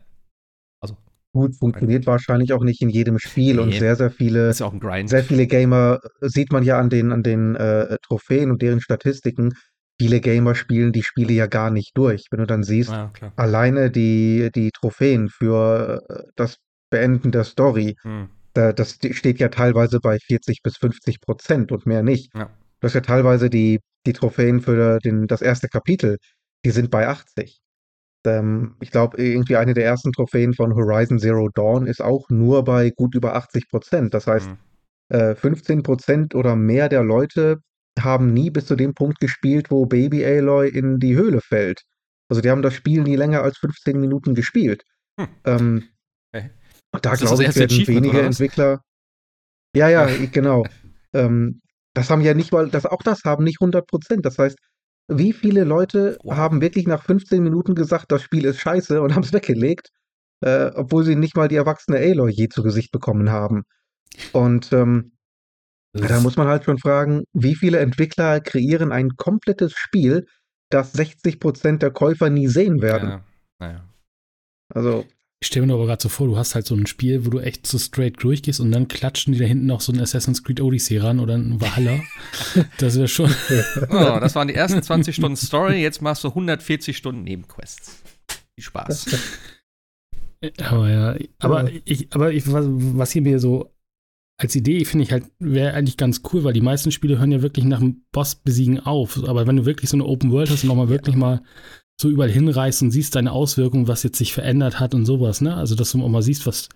[1.32, 3.78] gut, funktioniert wahrscheinlich auch nicht in jedem Spiel und Nee.
[3.78, 5.08] sehr, sehr viele ist ja auch ein Grind.
[5.10, 8.80] Sehr viele Gamer äh, sieht man ja an den, an den äh, Trophäen und deren
[8.80, 9.52] Statistiken.
[10.00, 12.24] Viele Gamer spielen die Spiele ja gar nicht durch.
[12.30, 13.32] Wenn du dann siehst, Ja, klar.
[13.36, 16.56] alleine die, die Trophäen für äh, das
[16.90, 18.28] Beenden der Story, Hm.
[18.54, 22.34] da, das steht ja teilweise bei 40 bis 50 Prozent und mehr nicht.
[22.34, 22.50] Ja.
[22.80, 26.18] Du hast ja teilweise die, die Trophäen für den, das erste Kapitel,
[26.64, 27.60] die sind bei 80.
[28.26, 32.64] Ähm, ich glaube, irgendwie eine der ersten Trophäen von Horizon Zero Dawn ist auch nur
[32.64, 34.14] bei gut über 80 Prozent.
[34.14, 34.56] Das heißt, Hm.
[35.18, 37.58] äh, 15 Prozent oder mehr der Leute
[37.98, 41.82] haben nie bis zu dem Punkt gespielt, wo Baby Aloy in die Höhle fällt.
[42.28, 44.82] Also die haben das Spiel nie länger als 15 Minuten gespielt.
[45.18, 45.28] Hm.
[45.44, 45.84] Ähm,
[46.92, 48.22] da Ist das glaube ich, werden wenige?
[48.22, 48.80] Entwickler.
[49.74, 50.64] Ja, ja, genau.
[51.12, 51.60] Ähm,
[51.94, 54.24] das haben ja nicht mal, das, auch das haben nicht 100 Prozent.
[54.26, 54.58] Das heißt,
[55.08, 56.36] wie viele Leute Wow.
[56.36, 59.90] haben wirklich nach 15 Minuten gesagt, das Spiel ist scheiße und haben es weggelegt,
[60.40, 63.62] äh, obwohl sie nicht mal die erwachsene Aloy je zu Gesicht bekommen haben.
[64.32, 65.12] Und ähm,
[65.92, 70.26] da muss man halt schon fragen, wie viele Entwickler kreieren ein komplettes Spiel,
[70.68, 73.08] das 60% der Käufer nie sehen werden.
[73.08, 73.24] Ja,
[73.58, 73.84] naja.
[74.72, 75.04] Also,
[75.42, 77.40] Ich stelle mir aber gerade so vor, du hast halt so ein Spiel, wo du
[77.40, 80.60] echt so straight durchgehst und dann klatschen die da hinten noch so ein Assassin's Creed
[80.60, 82.00] Odyssey ran oder ein Valhalla.
[82.78, 83.30] das wäre schon.
[83.88, 88.02] Oh, das waren die ersten 20 Stunden Story, jetzt machst du 140 Stunden Nebenquests.
[88.54, 89.06] Viel Spaß.
[90.62, 91.80] Aber ja, aber Ja.
[91.84, 93.74] ich, aber ich, was, was hier mir so
[94.38, 97.42] als Idee finde ich halt, wäre eigentlich ganz cool, weil die meisten Spiele hören ja
[97.42, 99.22] wirklich nach dem Boss besiegen auf.
[99.28, 101.42] Aber wenn du wirklich so eine Open World hast und nochmal wirklich mal
[102.00, 105.54] so überall hinreißt und siehst deine Auswirkungen, was jetzt sich verändert hat und sowas, ne?
[105.54, 106.68] Also, dass du auch mal siehst, was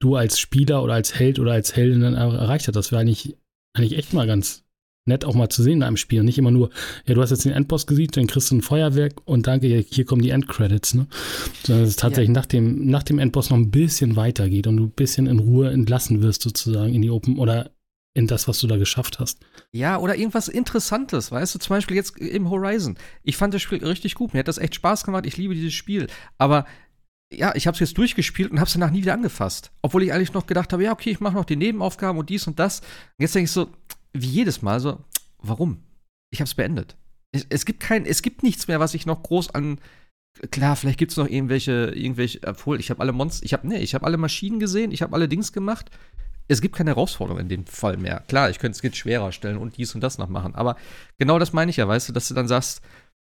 [0.00, 3.02] du als Spieler oder als Held oder als Heldin dann er- erreicht hast, das wäre
[3.02, 3.36] eigentlich,
[3.74, 4.64] eigentlich echt mal ganz
[5.06, 6.20] nett auch mal zu sehen in einem Spiel.
[6.20, 6.70] Und nicht immer nur,
[7.06, 10.04] ja, du hast jetzt den Endboss gesiegt, dann kriegst du ein Feuerwerk und danke, hier
[10.04, 11.06] kommen die Endcredits, ne?
[11.64, 14.84] Sondern dass es tatsächlich nach, dem, nach dem Endboss noch ein bisschen weitergeht und du
[14.84, 17.70] ein bisschen in Ruhe entlassen wirst, sozusagen, in die Open oder
[18.14, 19.40] in das, was du da geschafft hast.
[19.72, 22.98] Ja, oder irgendwas Interessantes, weißt du, zum Beispiel jetzt im Horizon.
[23.22, 25.74] Ich fand das Spiel richtig gut, mir hat das echt Spaß gemacht, ich liebe dieses
[25.74, 26.08] Spiel.
[26.38, 26.66] Aber
[27.32, 29.70] ja, ich habe es jetzt durchgespielt und habe es danach nie wieder angefasst.
[29.82, 32.46] Obwohl ich eigentlich noch gedacht habe, ja, okay, ich mache noch die Nebenaufgaben und dies
[32.46, 32.80] und das.
[32.80, 33.70] Und jetzt denke ich so,
[34.12, 34.98] wie jedes Mal so,
[35.38, 35.84] warum?
[36.32, 36.96] Ich habe es beendet.
[37.48, 39.78] Es, gibt kein, es gibt nichts mehr, was ich noch groß an.
[40.50, 43.78] Klar, vielleicht gibt es noch irgendwelche, irgendwelche, obwohl ich habe alle Monster, ich habe, nee,
[43.78, 45.90] ich habe alle Maschinen gesehen, ich habe alle Dings gemacht.
[46.50, 48.24] Es gibt keine Herausforderung in dem Fall mehr.
[48.26, 50.76] Klar, ich könnte es jetzt schwerer stellen und dies und das noch machen, aber
[51.16, 52.82] genau das meine ich ja, weißt du, dass du dann sagst,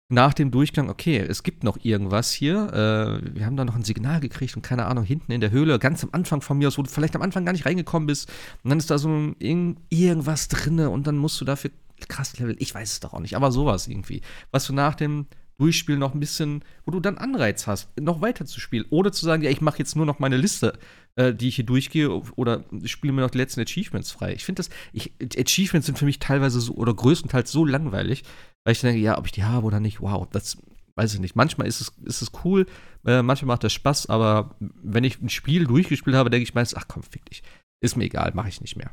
[0.10, 2.72] nach dem Durchgang, okay, es gibt noch irgendwas hier.
[2.74, 5.80] Äh, wir haben da noch ein Signal gekriegt und keine Ahnung, hinten in der Höhle,
[5.80, 8.30] ganz am Anfang von mir aus, wo du vielleicht am Anfang gar nicht reingekommen bist.
[8.64, 11.72] Und dann ist da so ein, irgend, irgendwas drinne und dann musst du dafür
[12.08, 14.22] krass Level, ich weiß es doch auch nicht, aber sowas irgendwie.
[14.52, 18.46] Was du nach dem Durchspielen noch ein bisschen, wo du dann Anreiz hast, noch weiter
[18.46, 18.86] zu spielen.
[18.90, 20.78] Ohne zu sagen, ja, ich mache jetzt nur noch meine Liste,
[21.16, 24.34] äh, die ich hier durchgehe oder spiele mir noch die letzten Achievements frei.
[24.34, 28.24] Ich finde das, ich, Achievements sind für mich teilweise so oder größtenteils so langweilig,
[28.66, 30.58] weil ich denke, ja, ob ich die habe oder nicht, wow, das
[30.96, 31.36] weiß ich nicht.
[31.36, 32.66] Manchmal ist es, ist es cool,
[33.06, 36.78] äh, manchmal macht das Spaß, aber wenn ich ein Spiel durchgespielt habe, denke ich meistens,
[36.78, 37.44] ach komm, fick dich.
[37.82, 38.92] Ist mir egal, mache ich nicht mehr.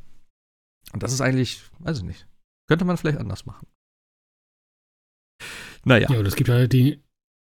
[0.92, 2.26] Und das ist eigentlich, weiß ich nicht.
[2.68, 3.66] Könnte man vielleicht anders machen.
[5.84, 6.08] Naja.
[6.10, 6.98] Ja, und es gibt halt die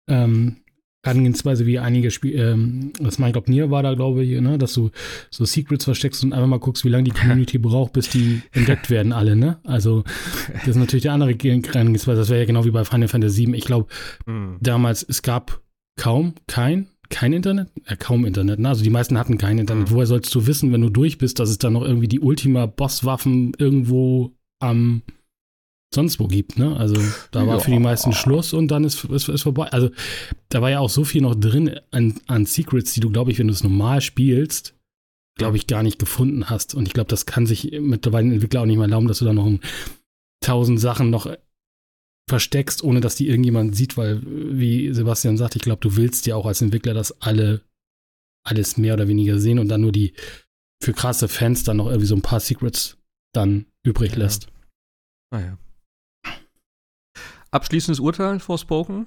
[0.08, 0.56] ähm,
[1.04, 4.90] Herangehensweise wie einige Spiele, ähm, das glaube, Nier war da, glaube ich, ne, dass du
[5.30, 8.88] so Secrets versteckst und einfach mal guckst, wie lange die Community braucht, bis die entdeckt
[8.88, 9.58] werden, alle, ne?
[9.64, 10.04] Also,
[10.54, 12.20] das ist natürlich die andere Herangehensweise.
[12.20, 13.56] Das wäre ja genau wie bei Final Fantasy VII.
[13.56, 13.88] Ich glaube,
[14.26, 14.58] Hm.
[14.60, 15.60] damals, es gab
[16.00, 18.68] kaum, kein, kein Internet, äh, kaum Internet, ne?
[18.68, 19.90] Also die meisten hatten kein Internet.
[19.90, 19.94] Mhm.
[19.94, 23.54] Woher sollst du wissen, wenn du durch bist, dass es da noch irgendwie die Ultima-Bosswaffen
[23.58, 25.02] irgendwo am
[25.94, 26.76] sonst wo gibt, ne?
[26.76, 26.94] Also
[27.30, 27.60] da war Ja.
[27.60, 29.66] für die meisten Schluss und dann ist, ist, ist vorbei.
[29.72, 29.90] Also
[30.48, 33.38] da war ja auch so viel noch drin an, an Secrets, die du, glaube ich,
[33.38, 34.74] wenn du es normal spielst,
[35.38, 36.74] glaube ich, gar nicht gefunden hast.
[36.74, 39.24] Und ich glaube, das kann sich mittlerweile ein Entwickler auch nicht mehr erlauben, dass du
[39.24, 39.50] da noch
[40.44, 41.26] tausend Sachen noch
[42.28, 46.36] versteckst, ohne dass die irgendjemand sieht, weil, wie Sebastian sagt, ich glaube, du willst ja
[46.36, 47.62] auch als Entwickler, dass alle
[48.44, 50.14] alles mehr oder weniger sehen und dann nur die
[50.82, 52.96] für krasse Fans dann noch irgendwie so ein paar Secrets
[53.32, 54.18] dann übrig Ja.
[54.18, 54.48] lässt.
[55.32, 55.58] Naja.
[57.52, 59.06] Abschließendes Urteil, Forspoken?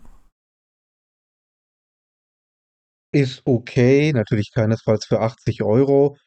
[3.13, 6.17] Ist okay, natürlich keinesfalls für 80 Euro.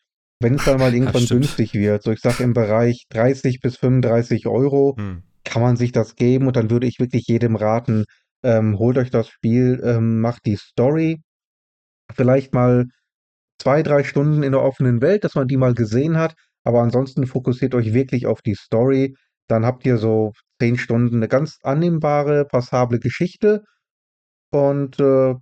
[0.41, 4.47] Wenn es dann mal irgendwann günstig wird, so ich sag im Bereich 30 bis 35
[4.47, 5.23] Euro, Hm.
[5.45, 8.05] kann man sich das geben und dann würde ich wirklich jedem raten,
[8.43, 11.21] ähm, holt euch das Spiel, ähm, macht die Story,
[12.15, 12.87] vielleicht mal
[13.61, 17.27] zwei, drei Stunden in der offenen Welt, dass man die mal gesehen hat, aber ansonsten
[17.27, 19.17] fokussiert euch wirklich auf die Story,
[19.49, 23.63] dann habt ihr so zehn Stunden eine ganz annehmbare, passable Geschichte
[24.51, 25.35] und äh,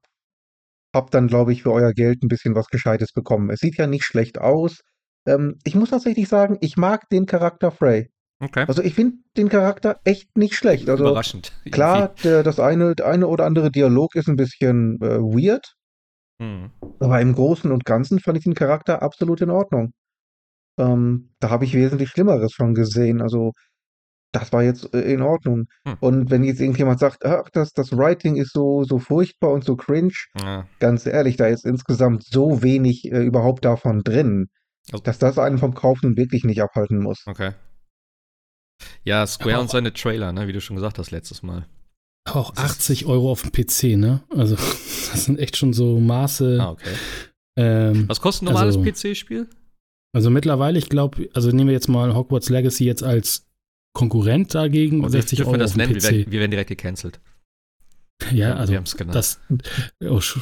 [0.95, 3.51] habt dann, glaube ich, für euer Geld ein bisschen was Gescheites bekommen.
[3.51, 4.81] Es sieht ja nicht schlecht aus.
[5.27, 8.09] Ähm, ich muss tatsächlich sagen, ich mag den Charakter Frey.
[8.41, 8.65] Okay.
[8.69, 10.89] Also ich finde den Charakter echt nicht schlecht.
[10.89, 11.53] Also Überraschend.
[11.71, 15.75] klar, der, das eine, der eine oder andere Dialog ist ein bisschen äh, weird.
[16.39, 16.71] Hm.
[17.01, 19.93] aber im Großen und Ganzen fand ich den Charakter absolut in Ordnung.
[20.79, 23.23] Ähm, da habe ich wesentlich Schlimmeres schon gesehen.
[23.23, 23.53] Also
[24.33, 25.67] das war jetzt äh, in Ordnung.
[25.87, 25.97] Hm.
[26.01, 29.77] Und wenn jetzt irgendjemand sagt, ach, das, das Writing ist so, so furchtbar und so
[29.77, 30.67] cringe, Ja.
[30.79, 34.49] ganz ehrlich, da ist insgesamt so wenig äh, überhaupt davon drin,
[34.93, 37.23] Also- dass das einen vom Kauf nun wirklich nicht abhalten muss.
[37.27, 37.53] Okay.
[39.05, 41.67] Ja, Square Aber und seine Trailer, ne, wie du schon gesagt hast letztes Mal.
[42.29, 44.23] Auch 80 Euro auf dem PC, ne?
[44.31, 44.57] Also
[45.12, 46.59] das sind echt schon so Maße.
[46.61, 46.91] Ah, okay.
[47.59, 49.49] Ähm, Was kostet ein normales Also- PC-Spiel?
[50.15, 53.46] also mittlerweile, ich glaube, also nehmen wir jetzt mal Hogwarts Legacy jetzt als
[53.97, 56.03] Konkurrent dagegen, 60 Dürfen Euro wir das auf dem nennen?
[56.03, 57.19] Wir wir werden direkt gecancelt.
[58.31, 58.75] Ja, also
[59.09, 59.41] das,
[60.03, 60.41] oh, sch-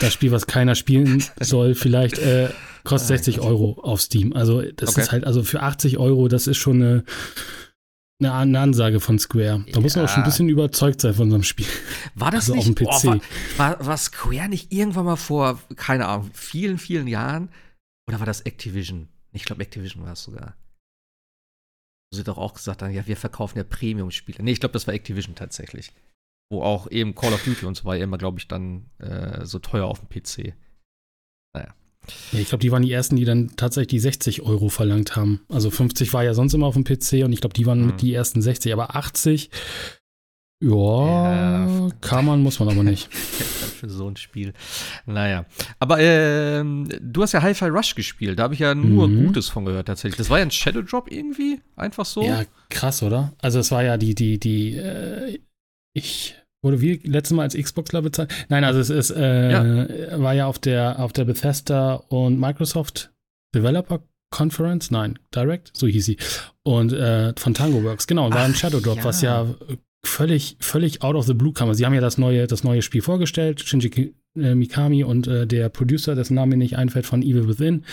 [0.00, 2.48] das Spiel, was keiner spielen soll, vielleicht äh,
[2.84, 3.46] kostet Ah, 60 Gott.
[3.46, 4.32] Euro auf Steam.
[4.32, 5.00] Also das Okay.
[5.02, 7.04] ist halt, also für 80 Euro, das ist schon eine,
[8.30, 9.64] eine, Ansage von Square.
[9.72, 10.26] Da muss man auch schon ein Ja.
[10.30, 11.66] bisschen überzeugt sein von so einem Spiel.
[12.14, 13.04] War das Also auf nicht, dem boah, PC.
[13.06, 13.20] war,
[13.80, 17.48] war, war Square nicht irgendwann mal vor, keine Ahnung, vielen, vielen Jahren?
[18.08, 19.08] Oder war das Activision?
[19.32, 20.54] Ich glaube, Activision war es sogar.
[22.12, 24.42] Wo sie doch auch gesagt haben, ja, wir verkaufen ja Premium-Spiele.
[24.42, 25.92] Nee, ich glaube, das war Activision tatsächlich.
[26.50, 29.46] Wo auch eben Call of Duty und so war ja immer, glaube ich, dann äh,
[29.46, 30.52] so teuer auf dem PC.
[31.56, 31.74] Ja,
[32.32, 35.40] ich glaube, die waren die ersten, die dann tatsächlich die 60 Euro verlangt haben.
[35.48, 37.86] Also 50 war ja sonst immer auf dem PC und ich glaube, die waren Hm.
[37.86, 39.50] mit die ersten 60, aber 80,
[40.62, 40.68] ja,
[41.78, 41.88] Ja.
[42.00, 43.08] kann man, muss man aber nicht.
[43.82, 44.52] Für so ein Spiel.
[45.06, 45.44] Naja.
[45.80, 48.38] Aber ähm, du hast ja Hi-Fi Rush gespielt.
[48.38, 49.26] Da habe ich ja nur Mhm.
[49.26, 50.16] Gutes von gehört, tatsächlich.
[50.18, 51.60] Das war ja ein Shadow Drop irgendwie?
[51.74, 52.22] Einfach so?
[52.22, 53.32] Ja, krass, oder?
[53.42, 55.40] Also es war ja die, die, die, äh,
[55.94, 58.32] ich wurde wie letztes Mal als Xboxler bezahlt.
[58.48, 63.10] Nein, also es ist, äh, war ja auf der, auf der Bethesda und Microsoft
[63.52, 66.18] Developer Conference, nein, Direct, so hieß sie.
[66.62, 69.04] Und äh, von Tango Works, genau, und war ein Ach, Shadow Drop, ja.
[69.04, 69.46] was ja
[70.04, 71.68] völlig, völlig out of the blue kam.
[71.68, 75.46] Also sie haben ja das neue, das neue Spiel vorgestellt, Shinji äh, Mikami und äh,
[75.46, 77.84] der Producer, dessen Name mir nicht einfällt, von Evil Within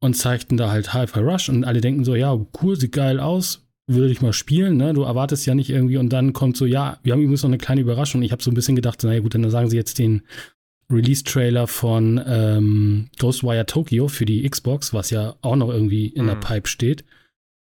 [0.00, 3.66] und zeigten da halt Hi-Fi Rush und alle denken so, ja, cool, sieht geil aus,
[3.86, 4.92] würde ich mal spielen, ne?
[4.94, 7.58] Du erwartest ja nicht irgendwie und dann kommt so, ja, wir haben übrigens noch eine
[7.58, 8.22] kleine Überraschung.
[8.22, 10.22] Ich habe so ein bisschen gedacht, naja gut, dann sagen sie jetzt den
[10.90, 16.34] Release-Trailer von ähm, Ghostwire Tokyo für die Xbox, was ja auch noch irgendwie in der
[16.34, 16.40] Hm.
[16.40, 17.04] Pipe steht.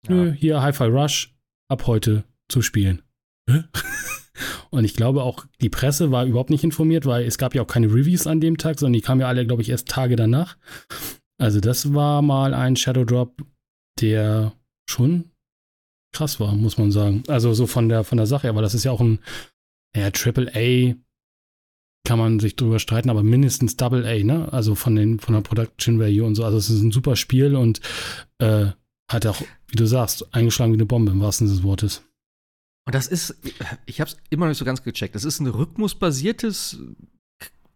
[0.08, 0.16] Ja.
[0.16, 1.36] Nö, hier Hi-Fi Rush,
[1.68, 3.02] ab heute zu spielen.
[4.70, 7.68] Und ich glaube auch, die Presse war überhaupt nicht informiert, weil es gab ja auch
[7.68, 10.58] keine Reviews an dem Tag, sondern die kamen ja alle, glaube ich, erst Tage danach.
[11.38, 13.42] Also das war mal ein Shadow Drop,
[14.00, 14.54] der
[14.90, 15.32] schon
[16.14, 17.24] krass war, muss man sagen.
[17.28, 19.20] Also so von der, von der Sache, aber das ist ja auch ein
[19.96, 20.96] ja, Triple A,
[22.06, 24.52] kann man sich drüber streiten, aber mindestens Double A, ne?
[24.52, 26.44] Also von, den, von der Production Value und so.
[26.44, 27.82] Also es ist ein super Spiel und
[28.40, 28.68] äh,
[29.10, 32.09] hat auch, wie du sagst, eingeschlagen wie eine Bombe im wahrsten Sinne des Wortes.
[32.90, 33.36] Und das ist,
[33.86, 35.14] ich habe es immer noch nicht so ganz gecheckt.
[35.14, 36.80] Das ist ein rhythmusbasiertes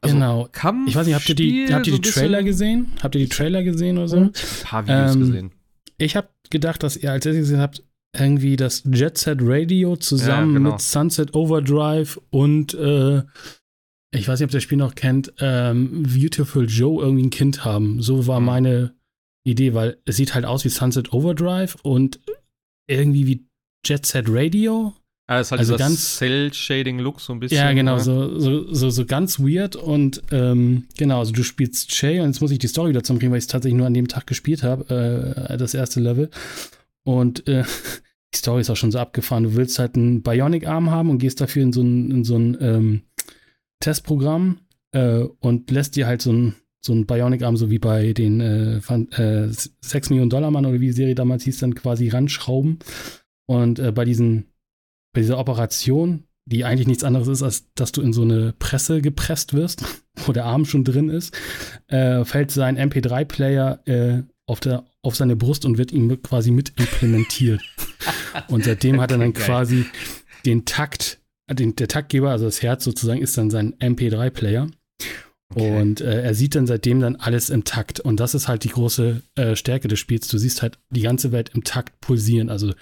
[0.01, 0.49] also genau.
[0.51, 0.89] Kampf.
[0.89, 2.87] Ich weiß nicht, habt ihr die, habt ihr die Trailer gesehen?
[3.03, 4.17] Habt ihr die Trailer gesehen oder so?
[4.17, 5.51] Ein paar Videos Ähm, gesehen.
[5.99, 7.83] Ich habe gedacht, dass ihr als erstes gesehen habt,
[8.17, 10.71] irgendwie das Jet Set Radio zusammen Ja, genau.
[10.71, 13.21] mit Sunset Overdrive und äh,
[14.15, 17.63] ich weiß nicht, ob ihr das Spiel noch kennt, ähm, Beautiful Joe irgendwie ein Kind
[17.63, 18.01] haben.
[18.01, 18.45] So war Mhm.
[18.47, 18.95] meine
[19.45, 22.19] Idee, weil es sieht halt aus wie Sunset Overdrive und
[22.89, 23.45] irgendwie wie
[23.85, 24.95] Jet Set Radio.
[25.27, 27.57] Ah, ist halt also ganz- Cell-Shading-Look so ein bisschen.
[27.57, 28.03] Ja, genau, ne?
[28.03, 32.41] so, so, so, so ganz weird und ähm, genau, also du spielst Jay und jetzt
[32.41, 34.63] muss ich die Story dazu kriegen, weil ich es tatsächlich nur an dem Tag gespielt
[34.63, 36.29] habe, äh, das erste Level.
[37.03, 37.63] Und äh,
[38.33, 39.43] die Story ist auch schon so abgefahren.
[39.43, 42.57] Du willst halt einen Bionic-Arm haben und gehst dafür in so ein, in so ein
[42.59, 43.01] ähm,
[43.79, 44.59] Testprogramm
[44.91, 48.77] äh, und lässt dir halt so ein, so ein Bionic-Arm, so wie bei den äh,
[48.77, 52.79] äh, 6 Millionen Dollar Mann oder wie die Serie damals hieß, dann quasi ranschrauben.
[53.45, 54.45] Und äh, bei diesen,
[55.13, 59.01] bei dieser Operation, die eigentlich nichts anderes ist, als dass du in so eine Presse
[59.01, 59.83] gepresst wirst,
[60.25, 61.35] wo der Arm schon drin ist,
[61.87, 64.59] äh, fällt sein MP3-Player äh, auf,
[65.01, 67.61] auf seine Brust und wird ihm quasi mit implementiert.
[68.49, 69.85] und seitdem hat er dann quasi
[70.45, 74.67] den Takt, den, der Taktgeber, also das Herz sozusagen, ist dann sein MP3-Player.
[75.55, 75.81] Okay.
[75.81, 77.99] Und äh, er sieht dann seitdem dann alles im Takt.
[77.99, 80.27] Und das ist halt die große äh, Stärke des Spiels.
[80.27, 82.49] Du siehst halt die ganze Welt im Takt pulsieren.
[82.49, 82.73] Also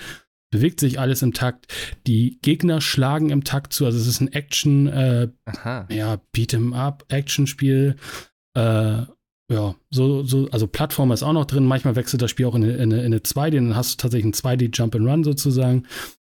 [0.51, 1.67] bewegt sich alles im Takt.
[2.05, 3.85] Die Gegner schlagen im Takt zu.
[3.85, 5.29] Also es ist ein Action, äh,
[5.89, 7.95] ja, Beat'em Up, Action-Spiel.
[8.55, 9.03] Äh,
[9.51, 11.65] ja, so, so, also Plattformer ist auch noch drin.
[11.65, 13.97] Manchmal wechselt das Spiel auch in eine, in eine, in eine 2D, dann hast du
[13.97, 15.87] tatsächlich ein 2D Jump and Run sozusagen.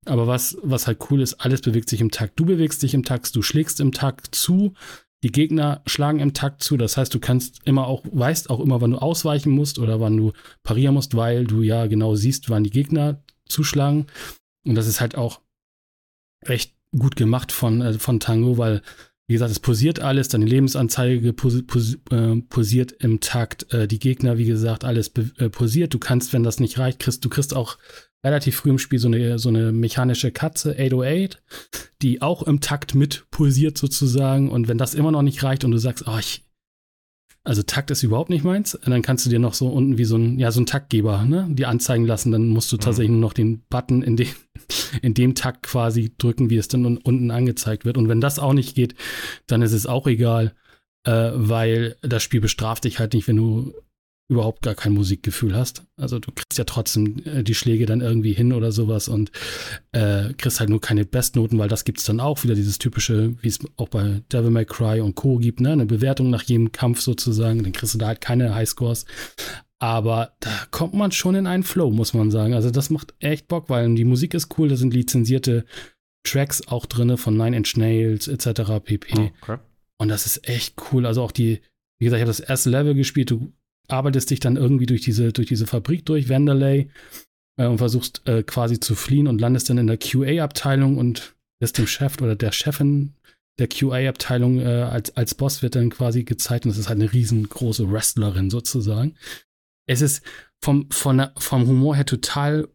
[0.05, 2.39] Aber was, was halt cool ist, alles bewegt sich im Takt.
[2.39, 4.73] Du bewegst dich im Takt, du schlägst im Takt zu.
[5.23, 6.77] Die Gegner schlagen im Takt zu.
[6.77, 10.15] Das heißt, du kannst immer auch, weißt auch immer, wann du ausweichen musst oder wann
[10.15, 10.31] du
[10.63, 14.07] parieren musst, weil du ja genau siehst, wann die Gegner zuschlagen.
[14.65, 15.41] Und das ist halt auch
[16.45, 18.81] recht gut gemacht von, äh, von Tango, weil,
[19.27, 23.99] wie gesagt, es posiert alles, deine Lebensanzeige pos pos äh, posiert im Takt, äh, die
[23.99, 25.93] Gegner, wie gesagt, alles äh, posiert.
[25.93, 27.77] Du kannst, wenn das nicht reicht, kriegst du kriegst auch
[28.23, 31.41] relativ früh im Spiel so eine, so eine mechanische Katze, 808,
[32.01, 34.49] die auch im Takt mit pulsiert sozusagen.
[34.49, 36.43] Und wenn das immer noch nicht reicht und du sagst, oh, ich,
[37.43, 38.75] also Takt ist überhaupt nicht meins.
[38.75, 41.23] Und dann kannst du dir noch so unten wie so ein, ja, so ein Taktgeber,
[41.25, 42.31] ne, die anzeigen lassen.
[42.31, 42.81] Dann musst du mhm.
[42.81, 44.27] tatsächlich nur noch den Button in dem,
[45.01, 47.97] in dem Takt quasi drücken, wie es dann unten angezeigt wird.
[47.97, 48.95] Und wenn das auch nicht geht,
[49.47, 50.53] dann ist es auch egal,
[51.05, 53.73] äh, weil das Spiel bestraft dich halt nicht, wenn du
[54.29, 55.83] überhaupt gar kein Musikgefühl hast.
[55.97, 59.31] Also du kriegst ja trotzdem äh, die Schläge dann irgendwie hin oder sowas und
[59.91, 63.33] äh, kriegst halt nur keine Bestnoten, weil das gibt es dann auch wieder dieses typische,
[63.41, 65.37] wie es auch bei Devil May Cry und Co.
[65.37, 65.71] gibt, ne?
[65.71, 67.63] Eine Bewertung nach jedem Kampf sozusagen.
[67.63, 69.05] Dann kriegst du da halt keine Highscores.
[69.79, 72.53] Aber da kommt man schon in einen Flow, muss man sagen.
[72.53, 75.65] Also das macht echt Bock, weil die Musik ist cool, da sind lizenzierte
[76.23, 78.83] Tracks auch drin von Nine Inch Nails etc.
[78.83, 79.31] pp.
[79.41, 79.57] Okay.
[79.97, 81.05] Und das ist echt cool.
[81.05, 81.61] Also auch die,
[81.97, 83.53] wie gesagt, ich habe das erste Level gespielt, du
[83.91, 86.87] arbeitest dich dann irgendwie durch diese, durch diese Fabrik durch, Vanderlei,
[87.57, 91.77] äh, und versuchst äh, quasi zu fliehen und landest dann in der QA-Abteilung und wirst
[91.77, 93.13] dem Chef oder der Chefin
[93.59, 97.11] der QA-Abteilung äh, als, als Boss wird dann quasi gezeigt und es ist halt eine
[97.11, 99.15] riesengroße Wrestlerin sozusagen.
[99.85, 100.23] Es ist
[100.63, 102.69] vom, von, vom Humor her total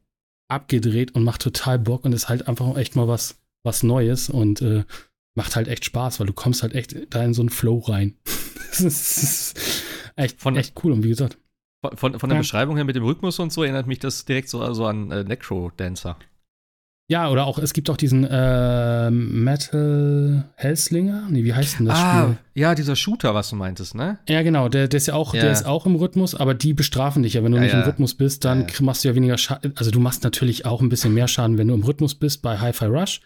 [0.49, 4.61] abgedreht und macht total Bock und ist halt einfach echt mal was, was Neues und
[4.61, 4.85] äh,
[5.35, 8.19] macht halt echt Spaß, weil du kommst halt echt da in so einen Flow rein.
[8.71, 9.83] das ist,
[10.17, 10.93] Echt, von, echt cool.
[10.93, 11.39] Und wie gesagt.
[11.83, 12.41] Von, von, von der ja.
[12.41, 15.25] Beschreibung her mit dem Rhythmus und so erinnert mich das direkt so also an äh,
[15.25, 16.17] Necro-Dancer.
[17.07, 21.27] Ja, oder auch, es gibt auch diesen äh, Metal Hellslinger.
[21.29, 22.39] Nee, wie heißt denn das ah, Spiel?
[22.55, 24.19] Ja, dieser Shooter, was du meintest, ne?
[24.27, 25.43] Ja, genau, der, der ist ja auch, ja.
[25.43, 27.45] der ist auch im Rhythmus, aber die bestrafen dich ja.
[27.45, 29.75] Wenn du ja, nicht im Rhythmus bist, dann machst du ja weniger Schaden.
[29.77, 32.59] Also du machst natürlich auch ein bisschen mehr Schaden, wenn du im Rhythmus bist bei
[32.59, 33.21] Hi-Fi Rush.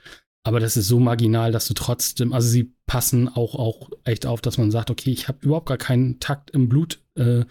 [0.44, 4.40] Aber das ist so marginal, dass du trotzdem, also sie passen auch, auch echt auf,
[4.40, 7.44] dass man sagt, okay, ich habe überhaupt gar keinen Takt im Blut, äh,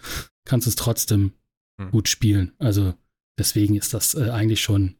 [0.44, 1.32] kannst es trotzdem
[1.80, 1.90] hm.
[1.90, 2.52] gut spielen.
[2.58, 2.94] Also
[3.38, 4.96] deswegen ist das äh, eigentlich schon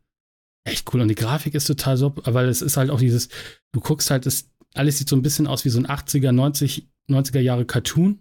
[0.64, 1.00] echt cool.
[1.00, 3.28] Und die Grafik ist total so, weil es ist halt auch dieses,
[3.72, 6.88] du guckst halt, es, alles sieht so ein bisschen aus wie so ein 80er, 90,
[7.10, 8.20] 90er Jahre Cartoon.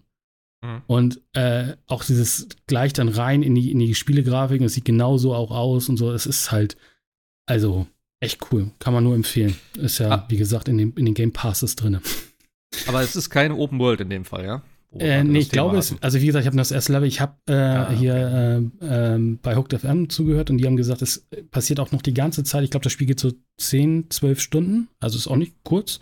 [0.63, 0.81] Hm.
[0.87, 5.35] Und äh, auch dieses gleich dann rein in die, in die Spielegrafik, es sieht genauso
[5.35, 6.11] auch aus und so.
[6.11, 6.77] Es ist halt,
[7.45, 7.85] also
[8.19, 8.71] Echt cool.
[8.79, 9.55] Kann man nur empfehlen.
[9.77, 10.25] Ist ja, ah.
[10.29, 11.99] wie gesagt, in den, in den Game Passes drin.
[12.87, 14.63] Aber es ist keine Open World in dem Fall, ja?
[14.97, 17.35] Äh, nee, ich glaube es, also wie gesagt, ich habe das erste Level, ich habe
[17.47, 18.87] äh, ah, hier okay.
[18.87, 22.13] äh, ähm, bei Hooked FM zugehört und die haben gesagt, es passiert auch noch die
[22.13, 22.63] ganze Zeit.
[22.63, 25.99] Ich glaube, das Spiel geht so 10, 12 Stunden, also ist auch nicht kurz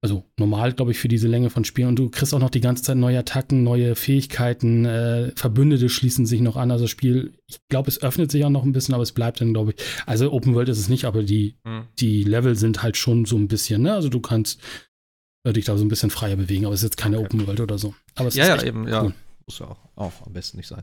[0.00, 1.88] also normal, glaube ich, für diese Länge von Spielen.
[1.88, 6.24] Und du kriegst auch noch die ganze Zeit neue Attacken, neue Fähigkeiten, äh, Verbündete schließen
[6.24, 6.70] sich noch an.
[6.70, 9.40] Also das Spiel, ich glaube, es öffnet sich auch noch ein bisschen, aber es bleibt
[9.40, 9.84] dann, glaube ich.
[10.06, 11.86] Also Open World ist es nicht, aber die, mhm.
[11.98, 13.94] die Level sind halt schon so ein bisschen, ne?
[13.94, 14.60] Also du kannst
[15.42, 17.26] äh, dich da so ein bisschen freier bewegen, aber es ist jetzt keine okay.
[17.26, 17.94] Open World oder so.
[18.14, 18.90] Aber es ja, ist ja, eben, cool.
[18.90, 19.12] ja.
[19.46, 20.82] Muss ja auch, auch, am besten nicht sein.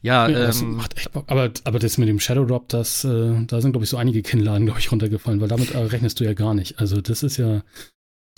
[0.00, 1.24] Ja, ja ähm, macht echt Bock.
[1.26, 4.22] Aber, aber das mit dem Shadow Drop, das, äh, da sind, glaube ich, so einige
[4.22, 6.78] Kinnladen, glaube ich, runtergefallen, weil damit äh, rechnest du ja gar nicht.
[6.78, 7.62] Also das ist ja,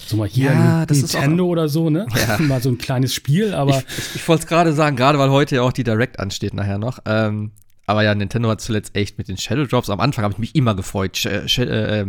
[0.07, 2.07] so mal hier ja, das Nintendo auch, oder so, ne?
[2.29, 2.39] Ja.
[2.47, 3.79] mal so ein kleines Spiel, aber.
[3.79, 6.55] Ich, ich, ich wollte es gerade sagen, gerade weil heute ja auch die Direct ansteht
[6.55, 6.99] nachher noch.
[7.07, 7.53] Ähm,
[7.91, 9.91] Aber ja, Nintendo hat zuletzt echt mit den Shadow Drops.
[9.91, 11.17] Am Anfang habe ich mich immer gefreut.
[11.17, 12.07] Sh Sh äh,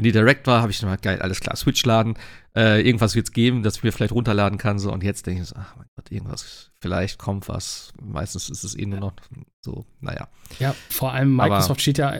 [0.00, 2.14] wenn die Direct war, habe ich immer geil, alles klar, Switch laden.
[2.56, 4.78] Äh, irgendwas wird es geben, das ich mir vielleicht runterladen kann.
[4.78, 4.90] So.
[4.90, 7.92] Und jetzt denke ich so, ach mein Gott, irgendwas, vielleicht kommt was.
[8.00, 9.12] Meistens ist es eh nur noch
[9.60, 10.28] so, naja.
[10.58, 12.14] Ja, vor allem Microsoft Aber, steht ja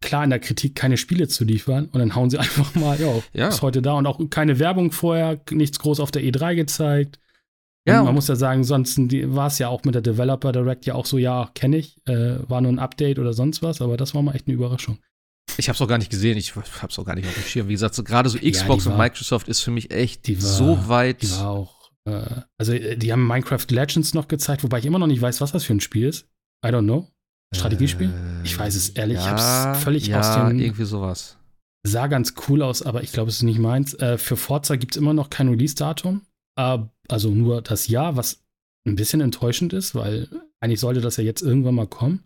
[0.00, 1.86] klar in der Kritik, keine Spiele zu liefern.
[1.86, 3.94] Und dann hauen sie einfach mal, jo, ja, ist heute da.
[3.94, 7.18] Und auch keine Werbung vorher, nichts groß auf der E3 gezeigt.
[7.86, 10.94] Ja, man muss ja sagen, sonst war es ja auch mit der Developer Direct ja
[10.94, 14.14] auch so, ja, kenne ich, äh, war nur ein Update oder sonst was, aber das
[14.14, 14.98] war mal echt eine Überraschung.
[15.56, 17.44] Ich habe es auch gar nicht gesehen, ich habe es auch gar nicht auf dem
[17.44, 17.68] Schirm.
[17.68, 20.40] Wie gesagt, so, gerade so Xbox ja, war, und Microsoft ist für mich echt war,
[20.40, 21.22] so weit.
[21.22, 24.98] Die war auch, äh, also äh, die haben Minecraft Legends noch gezeigt, wobei ich immer
[24.98, 26.26] noch nicht weiß, was das für ein Spiel ist.
[26.64, 27.08] I don't know.
[27.54, 28.08] Strategiespiel?
[28.08, 30.58] Äh, ich weiß es ehrlich, ja, ich habe es völlig ja, aus dem.
[30.58, 31.38] irgendwie sowas.
[31.86, 33.94] Sah ganz cool aus, aber ich glaube, es ist nicht meins.
[33.94, 36.22] Äh, für Forza gibt es immer noch kein Release-Datum.
[36.56, 38.42] Also nur das Jahr, was
[38.86, 40.28] ein bisschen enttäuschend ist, weil
[40.60, 42.24] eigentlich sollte das ja jetzt irgendwann mal kommen.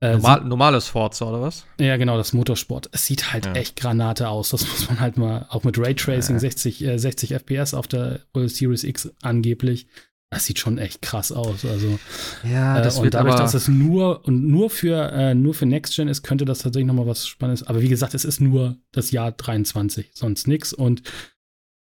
[0.00, 1.66] Äh, Normal, normales Forza, oder was?
[1.78, 2.90] Ja, genau, das Motorsport.
[2.92, 3.52] Es sieht halt ja.
[3.52, 4.50] echt Granate aus.
[4.50, 6.40] Das muss man halt mal, auch mit Raytracing, ja.
[6.40, 9.86] 60, äh, 60 FPS auf der Series X angeblich.
[10.30, 11.64] Das sieht schon echt krass aus.
[11.64, 11.98] Also,
[12.42, 15.94] ja, das äh, und dadurch, dass es nur und nur für äh, nur für Next
[15.94, 17.66] Gen ist, könnte das tatsächlich noch mal was Spannendes.
[17.66, 20.72] Aber wie gesagt, es ist nur das Jahr 23, sonst nichts.
[20.72, 21.02] Und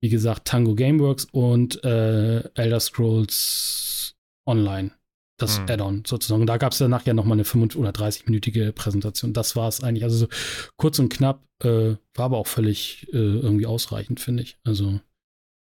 [0.01, 4.15] wie gesagt, Tango Gameworks und äh, Elder Scrolls
[4.47, 4.91] Online
[5.41, 5.65] das mhm.
[5.69, 6.45] Add-on sozusagen.
[6.45, 9.33] Da gab es danach ja nochmal eine 35- oder 30-minütige Präsentation.
[9.33, 10.03] Das war es eigentlich.
[10.03, 10.27] Also so
[10.77, 14.57] kurz und knapp, äh, war aber auch völlig äh, irgendwie ausreichend, finde ich.
[14.63, 14.99] Also.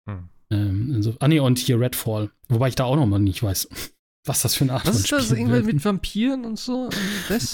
[0.06, 0.28] Mhm.
[0.50, 2.30] Ähm, so, ah, nee, und hier Redfall.
[2.48, 3.68] Wobei ich da auch nochmal nicht weiß,
[4.24, 5.32] was das für eine Art was ist das?
[5.32, 6.88] Irgendwie mit Vampiren und so?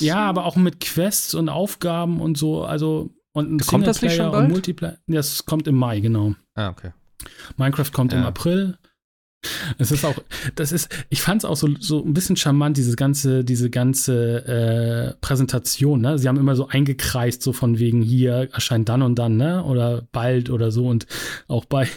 [0.00, 2.64] ja, aber auch mit Quests und Aufgaben und so.
[2.64, 3.10] Also.
[3.32, 4.44] Und ein kommt das nicht schon bald?
[4.44, 4.98] Und Multiplayer.
[5.06, 6.34] Das kommt im Mai, genau.
[6.54, 6.92] Ah, okay.
[7.56, 8.18] Minecraft kommt ja.
[8.18, 8.78] im April.
[9.78, 10.14] Es ist auch,
[10.54, 14.46] das ist, ich fand es auch so, so ein bisschen charmant, diese ganze, diese ganze
[14.46, 16.18] äh, Präsentation, ne?
[16.18, 19.64] Sie haben immer so eingekreist, so von wegen hier erscheint dann und dann, ne?
[19.64, 20.86] Oder bald oder so.
[20.86, 21.06] Und
[21.48, 21.88] auch bei,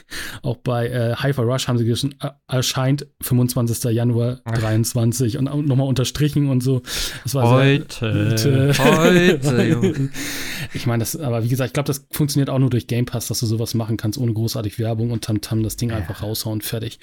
[0.41, 3.91] auch bei äh, Hyper Rush haben sie geschrieben, äh, erscheint 25.
[3.91, 6.81] Januar 23 und nochmal unterstrichen und so.
[7.23, 9.39] Das war heute, sehr, heute.
[9.43, 10.09] heute
[10.73, 13.27] ich meine, das, aber wie gesagt, ich glaube, das funktioniert auch nur durch Game Pass,
[13.27, 15.97] dass du sowas machen kannst, ohne großartig Werbung und Tamtam -Tam das Ding ja.
[15.97, 16.99] einfach raushauen, fertig.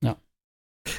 [0.00, 0.16] Ja.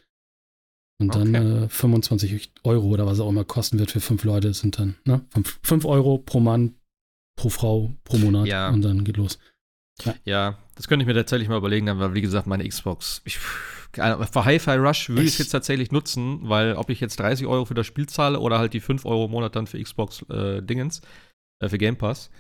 [1.01, 1.65] Und dann okay.
[1.65, 5.25] äh, 25 Euro oder was auch immer kosten wird für fünf Leute, sind dann ne?
[5.31, 6.75] 5, 5 Euro pro Mann,
[7.37, 8.69] pro Frau, pro Monat ja.
[8.71, 9.39] und dann geht los.
[10.05, 10.15] Ja.
[10.25, 10.59] ja.
[10.77, 14.77] das könnte ich mir tatsächlich mal überlegen, aber wie gesagt, meine Xbox, ich für Hi-Fi
[14.77, 17.87] Rush würde ich es jetzt tatsächlich nutzen, weil ob ich jetzt 30 Euro für das
[17.87, 21.01] Spiel zahle oder halt die 5 Euro im Monat dann für Xbox äh, Dingens,
[21.61, 22.31] äh, für Game Pass.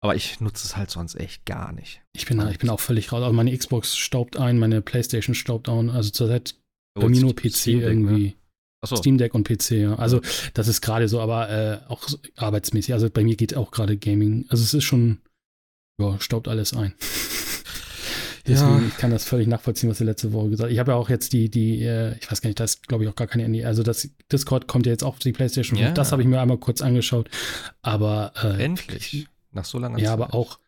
[0.00, 2.02] Aber ich nutze es halt sonst echt gar nicht.
[2.12, 3.22] Ich bin, ich bin auch völlig raus.
[3.22, 5.90] Also meine Xbox staubt ein, meine Playstation staubt ein.
[5.90, 6.54] Also zurzeit
[6.96, 8.24] oh, bei mir nur PC Steam irgendwie.
[8.26, 8.34] Ne?
[8.86, 8.94] So.
[8.94, 9.96] Steam Deck und PC, ja.
[9.96, 10.20] Also
[10.54, 12.06] das ist gerade so, aber äh, auch
[12.36, 12.94] arbeitsmäßig.
[12.94, 14.46] Also bei mir geht auch gerade Gaming.
[14.50, 15.18] Also es ist schon,
[15.98, 16.94] ja, staubt alles ein.
[18.46, 18.86] Deswegen, ja.
[18.88, 20.72] ich kann das völlig nachvollziehen, was du letzte Woche gesagt hast.
[20.72, 23.04] Ich habe ja auch jetzt die, die, äh, ich weiß gar nicht, da ist, glaube
[23.04, 23.64] ich, auch gar keine ND.
[23.64, 25.88] Also das Discord kommt ja jetzt auch auf die PlayStation 5.
[25.88, 25.94] Ja.
[25.94, 27.28] Das habe ich mir einmal kurz angeschaut.
[27.82, 29.26] Aber äh, endlich.
[29.52, 30.04] Nach so langer Zeit.
[30.04, 30.58] Ja, aber auch,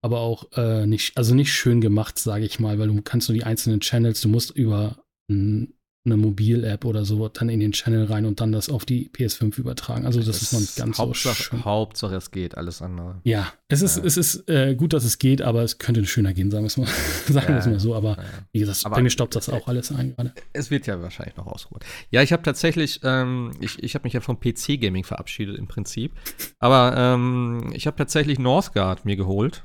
[0.00, 3.34] aber auch äh, nicht, also nicht schön gemacht, sage ich mal, weil du kannst nur
[3.34, 4.96] die einzelnen Channels, du musst über
[5.28, 5.74] ein
[6.04, 9.58] eine Mobil-App oder so dann in den Channel rein und dann das auf die PS5
[9.58, 10.06] übertragen.
[10.06, 11.64] Also das, das ist noch nicht ganz Hauptsache, so schön.
[11.64, 13.20] Hauptsache es geht, alles andere.
[13.24, 14.04] Ja, es ist, ja.
[14.04, 16.76] es ist äh, gut, dass es geht, aber es könnte schöner gehen, sagen wir es
[16.76, 16.86] mal,
[17.26, 17.94] sagen ja, mal so.
[17.94, 18.24] Aber ja.
[18.52, 20.32] wie gesagt, aber bei mir staubt das auch alles ein gerade.
[20.52, 21.84] Es wird ja wahrscheinlich noch ausgeruht.
[22.10, 26.12] Ja, ich habe tatsächlich, ähm, ich, ich habe mich ja vom PC-Gaming verabschiedet im Prinzip.
[26.58, 29.62] Aber ähm, ich habe tatsächlich Northgard mir geholt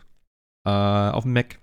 [0.66, 1.60] äh, auf dem Mac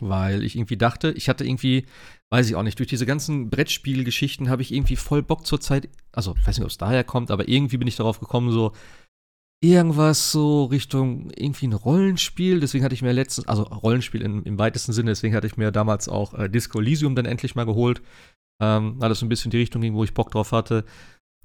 [0.00, 1.86] weil ich irgendwie dachte, ich hatte irgendwie,
[2.30, 5.88] weiß ich auch nicht, durch diese ganzen Brettspielgeschichten habe ich irgendwie voll Bock zur Zeit,
[6.12, 8.72] also ich weiß nicht, ob es daher kommt, aber irgendwie bin ich darauf gekommen, so
[9.60, 12.60] irgendwas so Richtung irgendwie ein Rollenspiel.
[12.60, 15.72] Deswegen hatte ich mir letztens, also Rollenspiel in, im weitesten Sinne, deswegen hatte ich mir
[15.72, 18.02] damals auch äh, Disco Elysium dann endlich mal geholt.
[18.60, 20.84] Ähm, alles so ein bisschen die Richtung ging, wo ich Bock drauf hatte.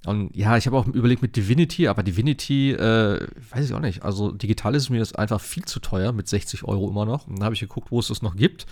[0.06, 4.04] Und ja, ich habe auch überlegt mit Divinity, aber Divinity, äh, weiß ich auch nicht.
[4.04, 7.28] Also digital ist mir das einfach viel zu teuer, mit 60 Euro immer noch.
[7.28, 8.66] Und dann habe ich geguckt, wo es das noch gibt.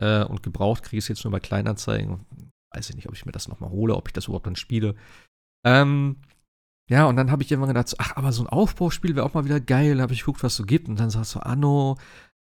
[0.00, 2.20] Äh, und gebraucht kriege ich es jetzt nur bei Kleinanzeigen.
[2.72, 4.94] Weiß ich nicht, ob ich mir das nochmal hole, ob ich das überhaupt dann spiele.
[5.64, 6.16] Ähm,
[6.88, 9.44] ja, und dann habe ich irgendwann gedacht, ach, aber so ein Aufbauspiel wäre auch mal
[9.44, 9.96] wieder geil.
[9.96, 10.88] Da habe ich geguckt, was es so gibt.
[10.88, 11.96] Und dann sagst du, Anno,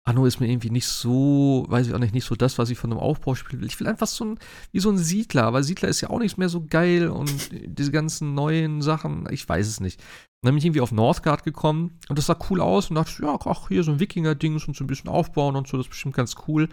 [0.07, 2.77] Anno ist mir irgendwie nicht so, weiß ich auch nicht, nicht so das, was ich
[2.77, 3.67] von einem Aufbauspiel will.
[3.67, 4.39] Ich will einfach so ein,
[4.71, 7.91] wie so ein Siedler, aber Siedler ist ja auch nicht mehr so geil und diese
[7.91, 9.99] ganzen neuen Sachen, ich weiß es nicht.
[10.43, 13.37] dann bin ich irgendwie auf Northgard gekommen und das sah cool aus und dachte, ja,
[13.37, 16.15] ach, hier so ein Wikinger-Ding und so ein bisschen aufbauen und so, das ist bestimmt
[16.15, 16.69] ganz cool.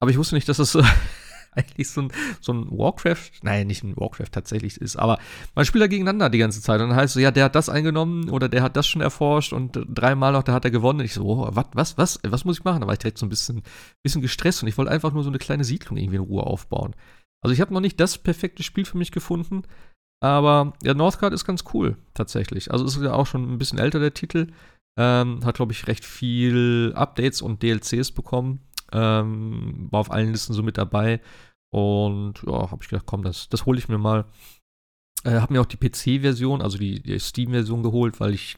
[0.00, 0.82] Aber ich wusste nicht, dass das so
[1.52, 5.18] eigentlich so ein, so ein Warcraft, nein, nicht ein Warcraft tatsächlich ist, aber
[5.54, 7.68] man spielt da gegeneinander die ganze Zeit und dann heißt so, ja, der hat das
[7.68, 11.00] eingenommen oder der hat das schon erforscht und dreimal noch, der hat er gewonnen.
[11.00, 12.80] Und ich so, oh, was, was, was, was muss ich machen?
[12.80, 13.62] Da war ich direkt so ein bisschen,
[14.02, 16.94] bisschen gestresst und ich wollte einfach nur so eine kleine Siedlung irgendwie in Ruhe aufbauen.
[17.42, 19.62] Also ich habe noch nicht das perfekte Spiel für mich gefunden,
[20.20, 22.72] aber ja, Northgard ist ganz cool, tatsächlich.
[22.72, 24.48] Also ist ja auch schon ein bisschen älter, der Titel.
[24.98, 28.60] Ähm, hat, glaube ich, recht viel Updates und DLCs bekommen.
[28.92, 31.20] Ähm, war auf allen Listen so mit dabei.
[31.70, 34.26] Und ja, habe ich gedacht, komm, das, das hole ich mir mal.
[35.24, 38.56] Äh, habe mir auch die PC-Version, also die, die Steam-Version geholt, weil ich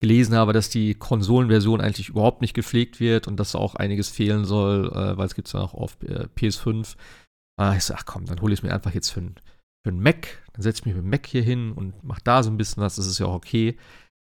[0.00, 4.44] gelesen habe, dass die Konsolenversion eigentlich überhaupt nicht gepflegt wird und dass auch einiges fehlen
[4.44, 6.96] soll, äh, weil es gibt es ja auch auf äh, PS5.
[7.58, 10.42] Ah, ich so, ach komm, dann hole ich es mir einfach jetzt für einen Mac.
[10.52, 12.82] Dann setze ich mich mit dem Mac hier hin und mache da so ein bisschen
[12.82, 13.76] was, das ist ja auch okay.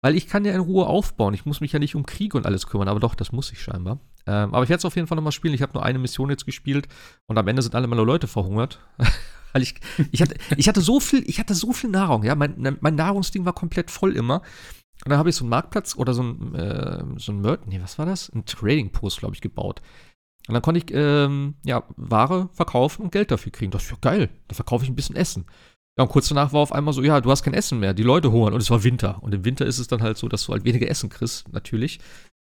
[0.00, 1.34] Weil ich kann ja in Ruhe aufbauen.
[1.34, 3.60] Ich muss mich ja nicht um Krieg und alles kümmern, aber doch, das muss ich
[3.60, 3.98] scheinbar.
[4.26, 5.54] Ähm, aber ich werde es auf jeden Fall nochmal spielen.
[5.54, 6.86] Ich habe nur eine Mission jetzt gespielt
[7.26, 8.80] und am Ende sind alle meine Leute verhungert.
[9.52, 9.74] Weil ich,
[10.12, 12.34] ich, hatte, ich hatte so viel, ich hatte so viel Nahrung, ja.
[12.34, 14.42] Mein, mein Nahrungsding war komplett voll immer.
[15.04, 17.80] Und dann habe ich so einen Marktplatz oder so ein, äh, so ein Mörd, nee,
[17.80, 18.28] was war das?
[18.28, 19.80] Ein Trading Post, glaube ich, gebaut.
[20.48, 23.70] Und dann konnte ich, ähm, ja, Ware verkaufen und Geld dafür kriegen.
[23.70, 24.30] Das ist ja geil.
[24.48, 25.46] Da verkaufe ich ein bisschen Essen.
[25.98, 28.04] Ja, und kurz danach war auf einmal so, ja, du hast kein Essen mehr, die
[28.04, 29.20] Leute hungern und es war Winter.
[29.20, 31.98] Und im Winter ist es dann halt so, dass du halt weniger Essen kriegst, natürlich.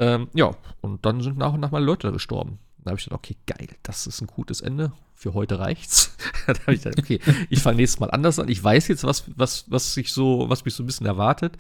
[0.00, 2.58] Ähm, ja, und dann sind nach und nach mal Leute gestorben.
[2.78, 4.92] Da habe ich gedacht, okay, geil, das ist ein gutes Ende.
[5.14, 6.16] Für heute reicht's.
[6.46, 7.20] da habe ich gedacht, okay,
[7.50, 8.48] ich fange nächstes Mal anders an.
[8.48, 11.58] Ich weiß jetzt, was, was, was sich so, was mich so ein bisschen erwartet.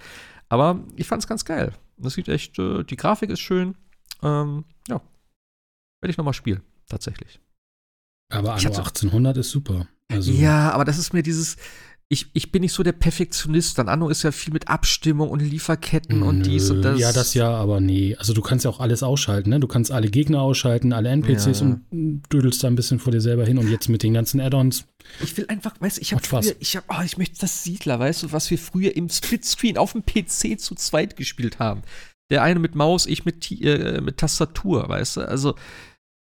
[0.48, 1.74] Aber ich fand es ganz geil.
[1.98, 3.76] Das sieht echt, äh, die Grafik ist schön.
[4.22, 5.02] Ähm, ja.
[6.00, 7.40] Werde ich nochmal spielen, tatsächlich.
[8.32, 9.86] Aber Anno 1800 ist super.
[10.12, 11.56] Also ja, aber das ist mir dieses,
[12.08, 13.78] ich, ich bin nicht so der Perfektionist.
[13.78, 16.98] Dann Anno ist ja viel mit Abstimmung und Lieferketten Nö, und dies und das.
[17.00, 18.14] Ja, das ja, aber nee.
[18.16, 19.60] Also du kannst ja auch alles ausschalten, ne?
[19.60, 21.66] Du kannst alle Gegner ausschalten, alle NPCs ja.
[21.66, 24.84] und dödelst da ein bisschen vor dir selber hin und jetzt mit den ganzen Add-ons.
[25.22, 27.98] Ich will einfach, weißt du, ich habe früher, ich habe, oh, ich möchte das Siedler,
[27.98, 31.82] weißt du, was wir früher im Splitscreen auf dem PC zu zweit gespielt haben.
[32.30, 35.20] Der eine mit Maus, ich mit, äh, mit Tastatur, weißt du?
[35.28, 35.54] Also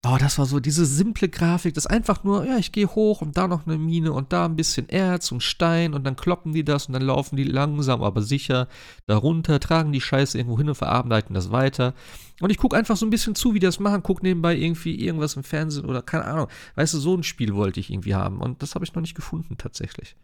[0.07, 3.39] Oh, das war so diese simple Grafik, das einfach nur, ja, ich gehe hoch und
[3.39, 6.63] da noch eine Mine und da ein bisschen Erz und Stein und dann kloppen die
[6.63, 8.69] das und dann laufen die langsam, aber sicher
[9.07, 11.95] darunter, tragen die Scheiße irgendwo hin und verarbeiten das weiter.
[12.41, 14.95] Und ich gucke einfach so ein bisschen zu, wie die das machen, gucke nebenbei irgendwie
[14.95, 16.49] irgendwas im Fernsehen oder keine Ahnung.
[16.75, 19.15] Weißt du, so ein Spiel wollte ich irgendwie haben und das habe ich noch nicht
[19.15, 20.17] gefunden tatsächlich.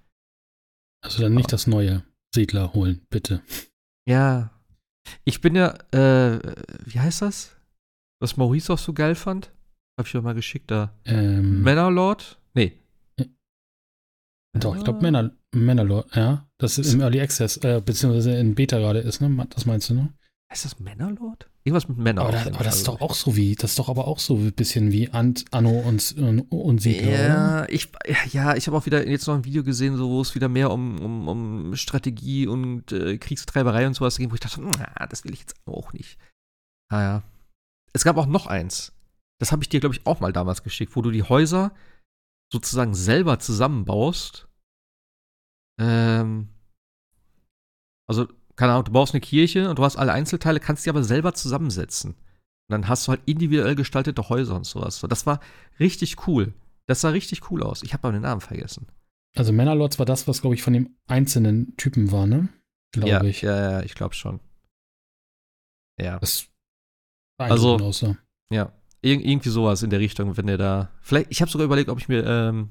[1.02, 1.52] Also dann nicht aber.
[1.52, 2.04] das neue
[2.34, 3.42] Siedler holen, bitte.
[4.06, 4.50] Ja.
[5.24, 6.38] Ich bin ja, äh,
[6.84, 7.56] wie heißt das?
[8.20, 9.50] Was Maurice auch so geil fand?
[10.01, 10.94] Hab ich doch mal geschickt da.
[11.05, 12.38] Ähm, Männerlord?
[12.55, 12.72] Nee.
[14.55, 16.48] Doch, ich glaube Männer, Männerlord, ja.
[16.57, 19.46] Das ist im Early Access, äh, beziehungsweise in Beta gerade ist, ne?
[19.51, 20.14] Das meinst du, ne?
[20.51, 21.51] Heißt das Männerlord?
[21.64, 22.26] Irgendwas mit Männern.
[22.26, 24.36] Aber, da, aber das ist doch auch so wie, das ist doch aber auch so
[24.36, 27.90] ein bisschen wie Ant, Anno und, und, und Siedler, ja, Ich,
[28.32, 30.70] ja, ich habe auch wieder jetzt noch ein Video gesehen, so, wo es wieder mehr
[30.70, 35.24] um, um, um Strategie und äh, Kriegstreiberei und sowas ging, wo ich dachte, na, das
[35.24, 36.16] will ich jetzt auch nicht.
[36.88, 37.22] Ah ja.
[37.92, 38.94] Es gab auch noch eins.
[39.41, 41.74] Das habe ich dir, glaube ich, auch mal damals geschickt, wo du die Häuser
[42.53, 44.49] sozusagen selber zusammenbaust.
[45.80, 46.49] Ähm,
[48.09, 51.03] also, keine Ahnung, du baust eine Kirche und du hast alle Einzelteile, kannst die aber
[51.03, 52.16] selber zusammensetzen.
[52.68, 54.99] dann hast du halt individuell gestaltete Häuser und sowas.
[54.99, 55.41] So, das war
[55.80, 56.55] richtig cool.
[56.86, 57.82] Das sah richtig cool aus.
[57.82, 58.86] Ich habe aber den Namen vergessen.
[59.36, 62.49] Also Männerlords war das, was, glaube ich, von dem einzelnen Typen war, ne?
[62.93, 63.43] Glaube ja, ich.
[63.43, 64.38] Ja, ja, ich glaube schon.
[65.99, 66.18] Ja.
[66.20, 66.49] Das
[67.38, 68.16] Also- beeindruckend aussah.
[68.51, 68.72] Ja.
[69.03, 70.90] Ir irgendwie sowas in der Richtung, wenn der da.
[71.01, 72.68] Vielleicht, ich habe sogar überlegt, ob ich mir ähm,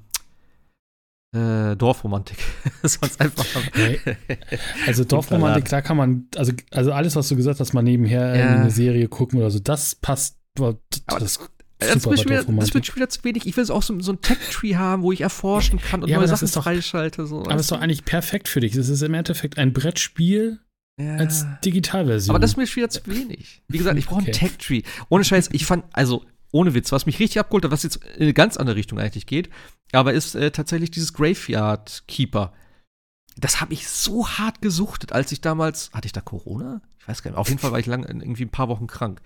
[1.36, 2.38] äh, Dorfromantik
[2.84, 3.46] sonst einfach.
[3.76, 4.00] Nee.
[4.88, 8.42] Also Dorfromantik, da kann man, also, also alles, was du gesagt hast, mal nebenher Ja.
[8.54, 10.38] in eine Serie gucken oder so, das passt.
[10.56, 11.40] Das,
[11.78, 13.46] Das, mir bei schon wieder, das wird schon wieder zu wenig.
[13.46, 16.28] Ich will auch so, so ein Tech-Tree haben, wo ich erforschen kann und Ja, neue
[16.28, 17.26] das Sachen doch- freischalte.
[17.26, 18.76] So, Aber es ist doch eigentlich perfekt für dich.
[18.76, 20.60] Es ist im Endeffekt ein Brettspiel
[21.00, 21.16] ja.
[21.16, 22.32] als Digitalversion.
[22.36, 23.62] Aber das ist mir schon wieder zu wenig.
[23.68, 24.32] Wie gesagt, ich brauche Okay.
[24.32, 24.82] einen Tech-Tree.
[25.10, 28.24] Ohne Scheiß, ich fand, also ohne Witz, was mich richtig abgeholt hat, was jetzt in
[28.24, 29.50] eine ganz andere Richtung eigentlich geht,
[29.92, 32.54] aber ist äh, tatsächlich dieses Graveyard Keeper.
[33.38, 36.82] Das habe ich so hart gesuchtet, als ich damals, hatte ich da Corona?
[37.00, 37.38] Ich weiß gar nicht.
[37.38, 39.22] Auf jeden Fall war ich lang, irgendwie ein paar Wochen krank.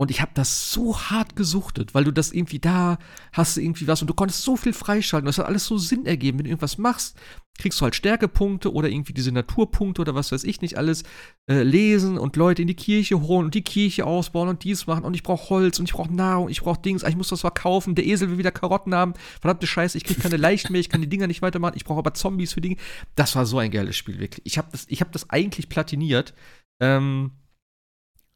[0.00, 2.98] Und ich habe das so hart gesuchtet, weil du das irgendwie da
[3.32, 5.26] hast irgendwie was und du konntest so viel freischalten.
[5.26, 6.38] Das hat alles so Sinn ergeben.
[6.38, 7.16] Wenn du irgendwas machst,
[7.58, 11.02] kriegst du halt Stärkepunkte oder irgendwie diese Naturpunkte oder was weiß ich nicht alles
[11.50, 15.02] äh, lesen und Leute in die Kirche holen und die Kirche ausbauen und dies machen
[15.02, 17.40] und ich brauche Holz und ich brauche Nahrung, ich brauche Dings, ah, ich muss das
[17.40, 21.00] verkaufen, der Esel will wieder Karotten haben, verdammte Scheiße, ich kriege keine mehr, ich kann
[21.00, 22.76] die Dinger nicht weitermachen, ich brauche aber Zombies für Dinge.
[23.16, 24.46] Das war so ein geiles Spiel, wirklich.
[24.46, 26.34] Ich habe das, hab das eigentlich platiniert,
[26.80, 27.32] ähm,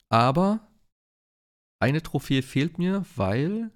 [0.09, 0.72] aber
[1.83, 3.70] eine Trophäe fehlt mir, weil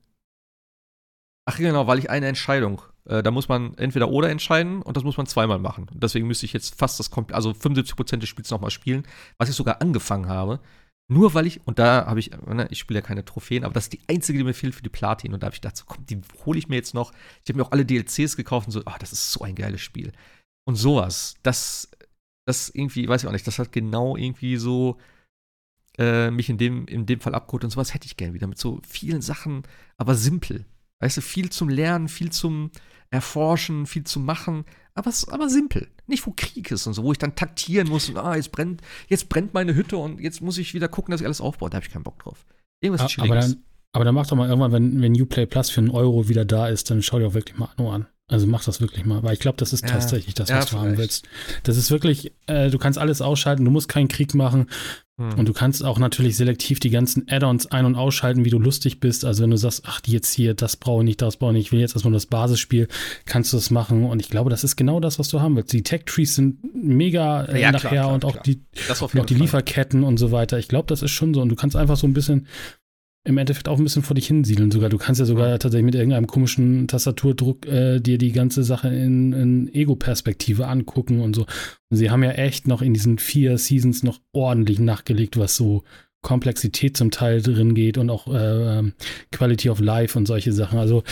[1.49, 2.83] Ach genau, weil ich eine Entscheidung.
[3.05, 5.87] Äh, da muss man entweder oder entscheiden und das muss man zweimal machen.
[5.95, 9.05] Deswegen müsste ich jetzt fast das komplette, also 75% des Spiels nochmal spielen,
[9.39, 10.61] was ich sogar angefangen habe.
[11.09, 13.85] Nur weil ich, und da habe ich, ne, ich spiele ja keine Trophäen, aber das
[13.85, 15.33] ist die einzige, die mir fehlt für die Platin.
[15.33, 17.13] Und da habe ich gedacht, komm, die hole ich mir jetzt noch.
[17.45, 19.81] Ich habe mir auch alle DLCs gekauft und so, ah, das ist so ein geiles
[19.81, 20.11] Spiel.
[20.69, 21.93] Und sowas, das,
[22.45, 24.99] das irgendwie, weiß ich auch nicht, das hat genau irgendwie so
[25.99, 28.59] äh, mich in dem, in dem Fall abgeholt und sowas hätte ich gern wieder mit
[28.59, 29.63] so vielen Sachen,
[29.97, 30.65] aber simpel.
[31.01, 32.71] Weißt du, viel zum Lernen, viel zum
[33.11, 35.89] Erforschen, viel zum Machen, aber, aber simpel.
[36.07, 38.81] Nicht, wo Krieg ist und so, wo ich dann taktieren muss und ah, jetzt brennt,
[39.09, 41.71] jetzt brennt meine Hütte und jetzt muss ich wieder gucken, dass ich alles aufbaue.
[41.71, 42.47] Da habe ich keinen Bock drauf.
[42.81, 43.53] Irgendwas aber Chilliges.
[43.53, 46.45] dann, aber dann mach doch mal irgendwann, wenn, wenn Uplay Plus für einen Euro wieder
[46.45, 48.07] da ist, dann schau dir auch wirklich mal Anno an.
[48.29, 49.91] Also mach das wirklich mal, weil ich glaube, das ist Ja.
[49.91, 50.99] tatsächlich das, Ja, was du haben vielleicht.
[50.99, 51.29] willst.
[51.63, 54.67] Das ist wirklich, äh, du kannst alles ausschalten, du musst keinen Krieg machen
[55.17, 55.35] Hm.
[55.39, 58.99] und du kannst auch natürlich selektiv die ganzen Add-ons ein- und ausschalten, wie du lustig
[58.99, 59.25] bist.
[59.25, 61.57] Also wenn du sagst, ach, die jetzt hier, das brauche ich nicht, das brauche ich
[61.59, 62.89] nicht, ich will jetzt erstmal das Basisspiel,
[63.27, 64.05] kannst du das machen.
[64.05, 65.73] Und ich glaube, das ist genau das, was du haben willst.
[65.73, 68.43] Die Tech-Trees sind mega äh, Ja, klar, nachher klar, und auch klar.
[68.45, 68.61] die,
[69.13, 69.35] und auch die.
[69.35, 70.59] Lieferketten und so weiter.
[70.59, 71.41] Ich glaube, das ist schon so.
[71.43, 72.49] Und du kannst einfach so ein bisschen,
[73.27, 74.89] im Endeffekt auch ein bisschen vor dich hinsiedeln sogar.
[74.89, 75.59] Du kannst ja sogar Ja.
[75.59, 81.35] tatsächlich mit irgendeinem komischen Tastaturdruck äh, dir die ganze Sache in, in Ego-Perspektive angucken und
[81.37, 81.43] so.
[81.91, 85.83] Und sie haben ja echt noch in diesen vier Seasons noch ordentlich nachgelegt, was so
[86.23, 88.93] Komplexität zum Teil drin geht und auch äh, ähm,
[89.33, 90.79] Quality of Life und solche Sachen.
[90.79, 91.03] Also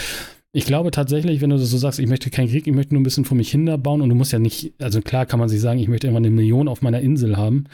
[0.53, 3.05] ich glaube tatsächlich, wenn du so sagst, ich möchte keinen Krieg, ich möchte nur ein
[3.05, 5.61] bisschen vor mich hin bauen und du musst ja nicht, also klar kann man sich
[5.61, 7.65] sagen, ich möchte irgendwann eine Million auf meiner Insel haben,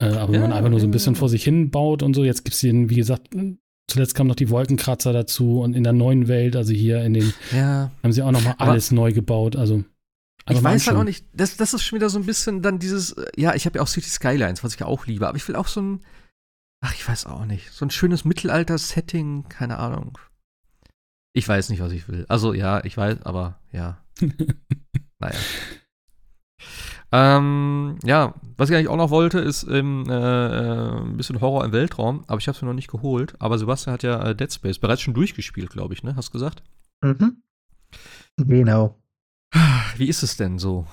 [0.00, 2.24] äh, aber wenn man einfach nur so ein bisschen vor sich hin baut und so,
[2.24, 3.28] jetzt gibt es hier, wie gesagt,
[3.88, 7.32] zuletzt kamen noch die Wolkenkratzer dazu und in der neuen Welt, also hier in den,
[7.52, 9.78] Ja, haben sie auch nochmal Aber- alles neu gebaut, also
[10.44, 12.62] ich einfach mal weiß halt auch nicht, das, das ist schon wieder so ein bisschen
[12.62, 15.36] dann dieses, ja, ich habe ja auch City Skylines, was ich ja auch liebe, aber
[15.36, 16.00] ich will auch so ein,
[16.80, 20.18] ach, ich weiß auch nicht, so ein schönes Mittelalter-Setting, keine Ahnung.
[21.34, 22.26] Ich weiß nicht, was ich will.
[22.28, 24.04] Also, ja, ich weiß, aber ja.
[25.20, 25.38] naja.
[27.14, 30.12] Ähm, ja, was ich eigentlich auch noch wollte, ist ähm, äh,
[31.00, 33.34] ein bisschen Horror im Weltraum, aber ich habe es mir noch nicht geholt.
[33.38, 36.16] Aber Sebastian hat ja äh, Dead Space bereits schon durchgespielt, glaube ich, ne?
[36.16, 36.62] Hast du gesagt?
[37.04, 37.42] Mhm.
[38.38, 38.98] Genau.
[39.96, 40.86] Wie ist es denn so?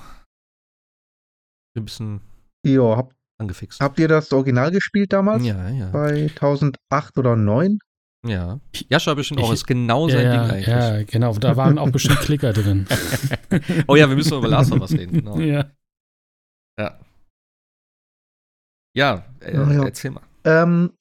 [1.78, 2.20] Ein bisschen
[2.66, 3.80] Ja, hab, angefixt.
[3.80, 5.46] habt ihr das Original gespielt damals?
[5.46, 5.90] Ja, ja.
[5.92, 7.80] Bei 1008 oder 9?
[8.28, 8.60] Ja.
[8.90, 10.68] Jascha bestimmt auch, Ich- ist genau Ja, sein ja, Ding eigentlich.
[10.68, 12.86] ja, genau, da waren auch bestimmt Klicker drin.
[13.88, 15.14] Oh ja, wir müssen über Last of Us reden.
[15.24, 15.40] Genau.
[15.40, 15.66] ja.
[16.80, 16.98] Ja.
[18.96, 19.84] Ja, äh, Ja, ja.
[19.84, 20.24] erzähl mal.
[20.46, 20.94] Ähm,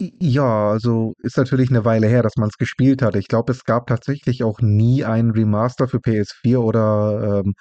[0.00, 3.16] ja, also ist natürlich eine Weile her, dass man es gespielt hat.
[3.16, 7.54] Ich glaube, es gab tatsächlich auch nie einen Remaster für PS4 oder ähm,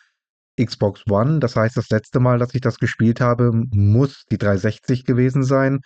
[0.60, 1.40] Xbox One.
[1.40, 5.80] Das heißt, das letzte Mal, dass ich das gespielt habe, muss die 360 gewesen sein.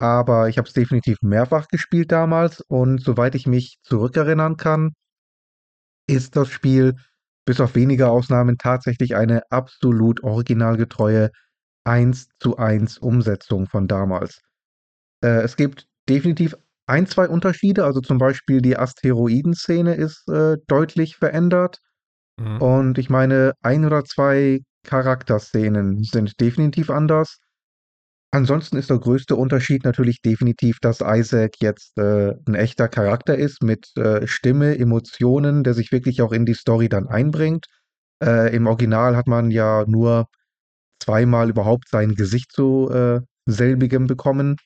[0.00, 4.94] Aber ich habe es definitiv mehrfach gespielt damals und soweit ich mich zurückerinnern kann,
[6.08, 6.96] ist das Spiel
[7.44, 11.30] bis auf wenige Ausnahmen tatsächlich eine absolut originalgetreue
[11.84, 14.40] 1 zu 1 Umsetzung von damals.
[15.24, 17.84] Äh, es gibt definitiv ein, zwei Unterschiede.
[17.84, 21.78] Also zum Beispiel die Asteroidenszene ist äh, deutlich verändert.
[22.38, 22.60] Mhm.
[22.60, 27.38] Und ich meine, ein oder zwei Charakterszenen sind definitiv anders.
[28.32, 33.62] Ansonsten ist der größte Unterschied natürlich definitiv, dass Isaac jetzt äh, ein echter Charakter ist
[33.62, 37.66] mit äh, Stimme, Emotionen, der sich wirklich auch in die Story dann einbringt.
[38.22, 40.26] Äh, Im Original hat man ja nur
[41.00, 44.56] zweimal überhaupt sein Gesicht zu äh, selbigem bekommen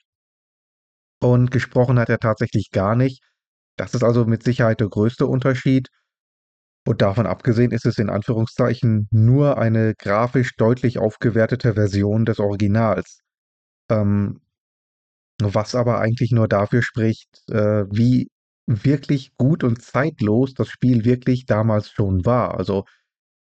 [1.21, 3.23] und gesprochen hat er tatsächlich gar nicht.
[3.77, 5.89] Das ist also mit Sicherheit der größte Unterschied.
[6.87, 13.21] Und davon abgesehen ist es in Anführungszeichen nur eine grafisch deutlich aufgewertete Version des Originals.
[13.91, 14.41] Ähm,
[15.41, 18.31] was aber eigentlich nur dafür spricht, äh, wie
[18.67, 22.59] wirklich gut und zeitlos das Spiel wirklich damals schon war.
[22.59, 22.85] Also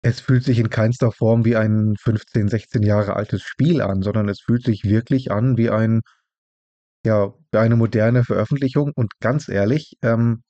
[0.02, 4.30] es fühlt sich in keinster Form wie ein 15, 16 Jahre altes Spiel an, sondern
[4.30, 6.02] es fühlt sich wirklich an wie ein,
[7.06, 8.92] ja, eine moderne Veröffentlichung.
[8.96, 10.44] Und ganz ehrlich, ähm,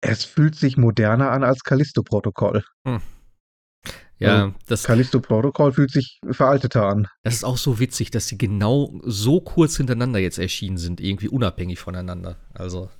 [0.00, 2.64] es fühlt sich moderner an als Callisto-Protokoll.
[2.86, 3.00] Hm.
[4.22, 4.84] Ja, das.
[4.84, 7.08] Callisto-Protokoll fühlt sich veralteter an.
[7.22, 11.28] Das ist auch so witzig, dass sie genau so kurz hintereinander jetzt erschienen sind, irgendwie
[11.28, 12.36] unabhängig voneinander.
[12.54, 12.90] Also,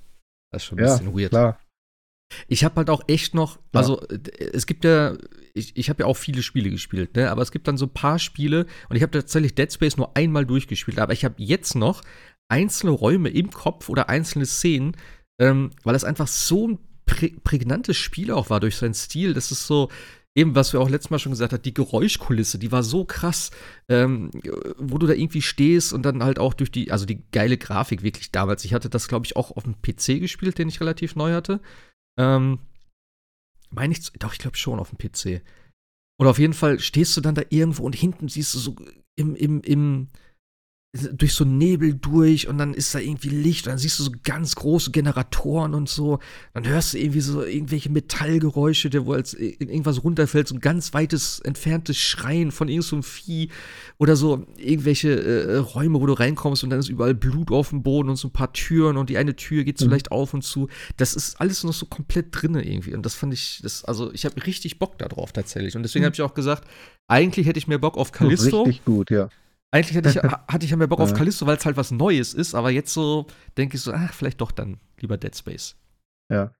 [0.51, 1.31] das ist schon ein ja, bisschen weird.
[1.31, 1.59] Klar.
[2.47, 3.61] Ich habe halt auch echt noch, ja.
[3.79, 5.15] also es gibt ja,
[5.53, 7.29] ich, ich habe ja auch viele Spiele gespielt, ne?
[7.29, 10.17] aber es gibt dann so ein paar Spiele und ich habe tatsächlich Dead Space nur
[10.17, 12.01] einmal durchgespielt, aber ich habe jetzt noch
[12.49, 14.97] einzelne Räume im Kopf oder einzelne Szenen,
[15.39, 19.33] ähm, weil es einfach so ein prä prägnantes Spiel auch war durch seinen Stil.
[19.33, 19.89] Das ist so,
[20.35, 23.51] eben, was wir auch letztes Mal schon gesagt haben, die Geräuschkulisse, die war so krass,
[23.87, 24.31] ähm,
[24.77, 28.03] wo du da irgendwie stehst und dann halt auch durch die, also die geile Grafik
[28.03, 28.65] wirklich damals.
[28.65, 31.61] Ich hatte das, glaube ich, auch auf dem PC gespielt, den ich relativ neu hatte.
[32.17, 32.59] Ähm,
[33.69, 35.41] meine ich, doch, ich glaube schon auf dem PC.
[36.19, 38.75] Oder auf jeden Fall stehst du dann da irgendwo und hinten siehst du so
[39.15, 40.07] im, im, im,
[40.93, 44.11] durch so Nebel durch und dann ist da irgendwie Licht und dann siehst du so
[44.23, 46.19] ganz große Generatoren und so.
[46.53, 50.93] Dann hörst du irgendwie so irgendwelche Metallgeräusche, der wo als irgendwas runterfällt, so ein ganz
[50.93, 53.49] weites, entferntes Schreien von irgendeinem so Vieh
[53.97, 57.81] oder so irgendwelche äh, Räume, wo du reinkommst und dann ist überall Blut auf dem
[57.81, 59.93] Boden und so ein paar Türen und die eine Tür geht so mhm.
[59.93, 60.69] leicht auf und zu.
[60.97, 64.25] Das ist alles noch so komplett drinne irgendwie und das fand ich, das, also ich
[64.25, 66.07] habe richtig Bock darauf tatsächlich und deswegen mhm.
[66.07, 66.67] habe ich auch gesagt,
[67.07, 68.61] eigentlich hätte ich mehr Bock auf Callisto.
[68.61, 69.29] Richtig gut, ja.
[69.73, 70.15] Eigentlich hatte ich,
[70.53, 72.93] hatte ich ja mehr Bock auf Callisto, weil es halt was Neues ist, aber jetzt
[72.93, 73.25] so
[73.57, 75.75] denke ich so, ach, vielleicht doch dann lieber Dead Space.
[76.29, 76.51] Ja.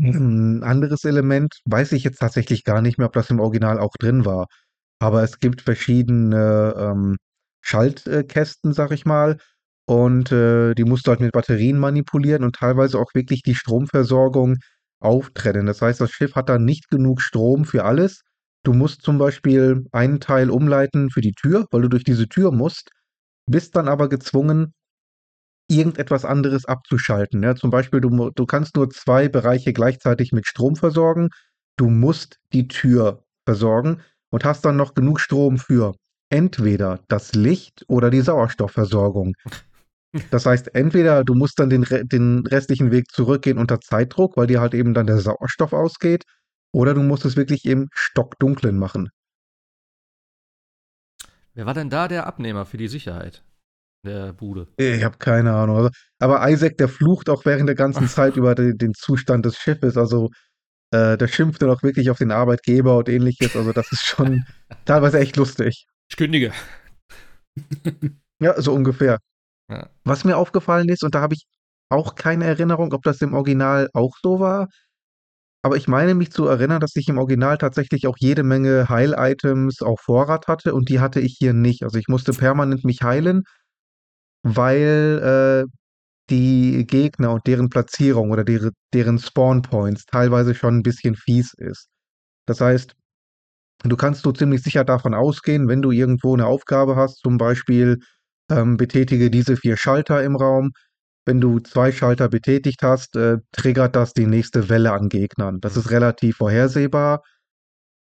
[0.00, 3.92] Ein anderes Element weiß ich jetzt tatsächlich gar nicht mehr, ob das im Original auch
[4.00, 4.46] drin war.
[5.00, 7.16] Aber es gibt verschiedene ähm,
[7.60, 9.38] Schaltkästen, sag ich mal.
[9.86, 14.56] Und äh, die musst du halt mit Batterien manipulieren und teilweise auch wirklich die Stromversorgung
[15.00, 15.66] auftrennen.
[15.66, 18.22] Das heißt, das Schiff hat dann nicht genug Strom für alles
[18.68, 22.52] Du musst zum Beispiel einen Teil umleiten für die Tür, weil du durch diese Tür
[22.52, 22.90] musst,
[23.50, 24.74] bist dann aber gezwungen,
[25.70, 27.42] irgendetwas anderes abzuschalten.
[27.42, 31.30] Ja, zum Beispiel, du, du kannst nur zwei Bereiche gleichzeitig mit Strom versorgen.
[31.78, 35.94] Du musst die Tür versorgen und hast dann noch genug Strom für
[36.28, 39.32] entweder das Licht oder die Sauerstoffversorgung.
[40.30, 44.60] Das heißt, entweder du musst dann den, den restlichen Weg zurückgehen unter Zeitdruck, weil dir
[44.60, 46.24] halt eben dann der Sauerstoff ausgeht,
[46.72, 49.10] oder du musst es wirklich im Stockdunklen machen.
[51.54, 53.42] Wer war denn da der Abnehmer für die Sicherheit?
[54.04, 54.68] Der Bude.
[54.76, 55.76] Ich habe keine Ahnung.
[55.76, 55.90] Also,
[56.20, 59.96] aber Isaac, der flucht auch während der ganzen Zeit über den, den, Zustand des Schiffes.
[59.96, 60.30] Also
[60.92, 63.56] äh, der schimpft dann auch wirklich auf den Arbeitgeber und ähnliches.
[63.56, 64.44] Also das ist schon
[64.84, 65.86] teilweise echt lustig.
[66.08, 66.52] Ich kündige.
[68.40, 69.18] ja, so ungefähr.
[69.68, 69.90] Ja.
[70.04, 71.44] Was mir aufgefallen ist, und da habe ich
[71.90, 74.68] auch keine Erinnerung, ob das im Original auch so war,
[75.62, 79.82] aber ich meine mich zu erinnern, dass ich im Original tatsächlich auch jede Menge Heil-Items
[79.82, 81.82] auf Vorrat hatte und die hatte ich hier nicht.
[81.82, 83.42] Also ich musste permanent mich heilen,
[84.42, 85.70] weil äh,
[86.30, 91.88] die Gegner und deren Platzierung oder deren, deren Spawn-Points teilweise schon ein bisschen fies ist.
[92.46, 92.94] Das heißt,
[93.84, 97.98] du kannst so ziemlich sicher davon ausgehen, wenn du irgendwo eine Aufgabe hast, zum Beispiel
[98.50, 100.72] ähm, betätige diese vier Schalter im Raum,
[101.24, 105.60] wenn du zwei Schalter betätigt hast, äh, triggert das die nächste Welle an Gegnern.
[105.60, 107.22] Das ist relativ vorhersehbar.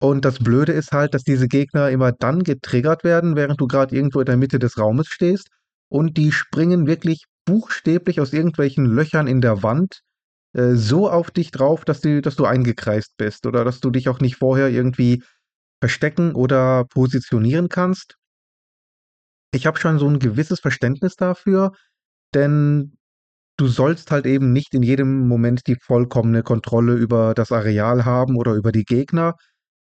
[0.00, 3.94] Und das Blöde ist halt, dass diese Gegner immer dann getriggert werden, während du gerade
[3.96, 5.48] irgendwo in der Mitte des Raumes stehst.
[5.88, 10.00] Und die springen wirklich buchstäblich aus irgendwelchen Löchern in der Wand
[10.54, 14.08] äh, so auf dich drauf, dass, die, dass du eingekreist bist oder dass du dich
[14.08, 15.22] auch nicht vorher irgendwie
[15.80, 18.16] verstecken oder positionieren kannst.
[19.52, 21.72] Ich habe schon so ein gewisses Verständnis dafür,
[22.34, 22.96] denn
[23.56, 28.36] du sollst halt eben nicht in jedem Moment die vollkommene Kontrolle über das Areal haben
[28.36, 29.34] oder über die Gegner,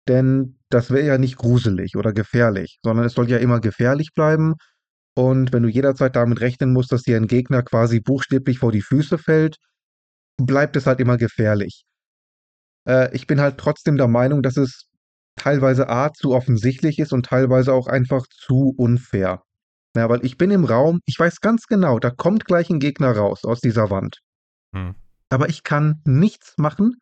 [0.07, 4.55] denn das wäre ja nicht gruselig oder gefährlich, sondern es soll ja immer gefährlich bleiben.
[5.15, 8.81] Und wenn du jederzeit damit rechnen musst, dass dir ein Gegner quasi buchstäblich vor die
[8.81, 9.57] Füße fällt,
[10.37, 11.83] bleibt es halt immer gefährlich.
[12.87, 14.87] Äh, ich bin halt trotzdem der Meinung, dass es
[15.35, 19.43] teilweise A, zu offensichtlich ist und teilweise auch einfach zu unfair.
[19.95, 23.11] Ja, weil ich bin im Raum, ich weiß ganz genau, da kommt gleich ein Gegner
[23.11, 24.19] raus aus dieser Wand.
[24.73, 24.95] Hm.
[25.29, 26.95] Aber ich kann nichts machen,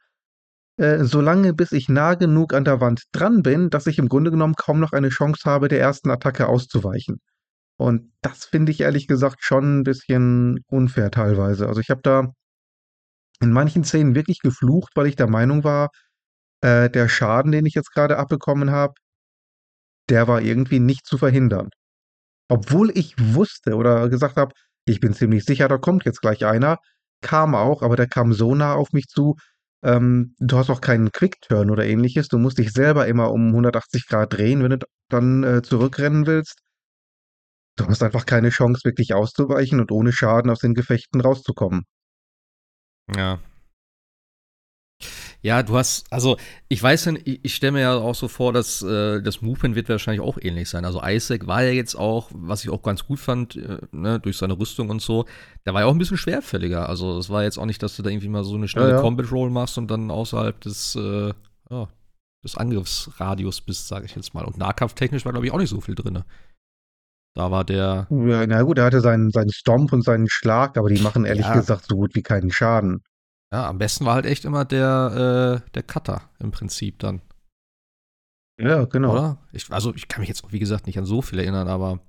[0.78, 4.32] äh, solange bis ich nah genug an der Wand dran bin, dass ich im Grunde
[4.32, 7.20] genommen kaum noch eine Chance habe, der ersten Attacke auszuweichen.
[7.78, 11.68] Und das finde ich ehrlich gesagt schon ein bisschen unfair teilweise.
[11.68, 12.34] Also ich habe da
[13.42, 15.90] in manchen Szenen wirklich geflucht, weil ich der Meinung war,
[16.62, 18.94] äh, der Schaden, den ich jetzt gerade abbekommen habe,
[20.10, 21.70] der war irgendwie nicht zu verhindern.
[22.50, 24.54] Obwohl ich wusste oder gesagt habe,
[24.86, 26.78] ich bin ziemlich sicher, da kommt jetzt gleich einer,
[27.22, 29.36] kam auch, aber der kam so nah auf mich zu.
[29.84, 32.28] Ähm, du hast auch keinen Quick-Turn oder ähnliches.
[32.28, 36.60] Du musst dich selber immer um 180 Grad drehen, wenn du dann äh, zurückrennen willst.
[37.78, 41.86] Du hast einfach keine Chance, wirklich auszuweichen und ohne Schaden aus den Gefechten rauszukommen.
[43.16, 43.40] Ja.
[45.42, 46.38] Ja, du hast, also
[46.68, 49.88] ich weiß ich, ich stelle mir ja auch so vor, dass äh, das Movement wird
[49.88, 50.84] wahrscheinlich auch ähnlich sein.
[50.84, 54.38] Also Isaac war ja jetzt auch, was ich auch ganz gut fand, äh, ne, durch
[54.38, 55.26] seine Rüstung und so,
[55.66, 56.90] der war ja auch ein bisschen schwerfälliger.
[56.90, 58.96] Also es war jetzt auch nicht, dass du da irgendwie mal so eine schnelle Ja,
[58.96, 59.02] ja.
[59.02, 61.34] Combat Roll machst und dann außerhalb des, äh,
[61.70, 61.88] ja,
[62.44, 64.44] des Angriffsradius bist, sage ich jetzt mal.
[64.44, 66.24] Und nahkampftechnisch war, glaube ich, auch nicht so viel drin.
[67.36, 70.90] Da war der, Ja, na gut, er hatte seinen, seinen Stomp und seinen Schlag, aber
[70.90, 73.04] die machen ehrlich gesagt so gut wie keinen Schaden.
[73.54, 77.22] Ja, am besten war halt echt immer der, äh, der Cutter im Prinzip dann.
[78.60, 79.14] Ja, genau.
[79.14, 79.38] Oder?
[79.52, 82.00] Ich, also ich kann mich jetzt, wie gesagt, nicht an so viel erinnern, aber.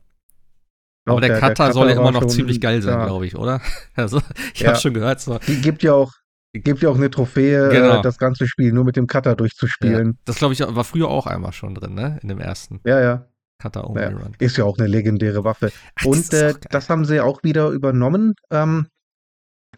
[1.08, 3.60] Aber der, Cutter soll ja immer noch ziemlich geil sein, glaube ich, oder?
[3.96, 4.20] Also,
[4.54, 4.68] ich Ja.
[4.70, 5.38] habe schon gehört, so.
[5.46, 6.12] Die gibt ja auch,
[6.52, 7.98] gibt ja auch eine Trophäe, Genau.
[7.98, 10.18] äh, das ganze Spiel nur mit dem Cutter Ja, durchzuspielen.
[10.24, 12.18] das glaube ich war früher auch einmal schon drin, ne?
[12.22, 13.26] In dem ersten Ja, ja.
[13.60, 14.08] Cutter Only ja.
[14.10, 14.32] Run.
[14.38, 15.70] Ist ja auch eine legendäre Waffe.
[15.96, 18.34] Ach, Und ist äh, das haben sie auch wieder übernommen.
[18.50, 18.88] Ähm,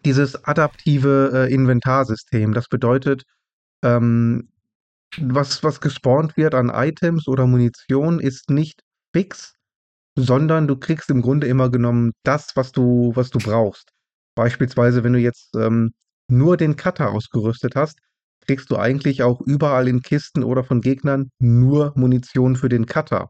[0.05, 2.53] dieses adaptive äh, Inventarsystem.
[2.53, 3.23] Das bedeutet,
[3.83, 4.49] ähm,
[5.19, 8.81] was, was gespawnt wird an Items oder Munition, ist nicht
[9.13, 9.53] fix,
[10.15, 13.89] sondern du kriegst im Grunde immer genommen das, was du, was du brauchst.
[14.35, 15.93] Beispielsweise, wenn du jetzt ähm,
[16.27, 17.99] nur den Cutter ausgerüstet hast,
[18.45, 23.29] kriegst du eigentlich auch überall in Kisten oder von Gegnern nur Munition für den Cutter.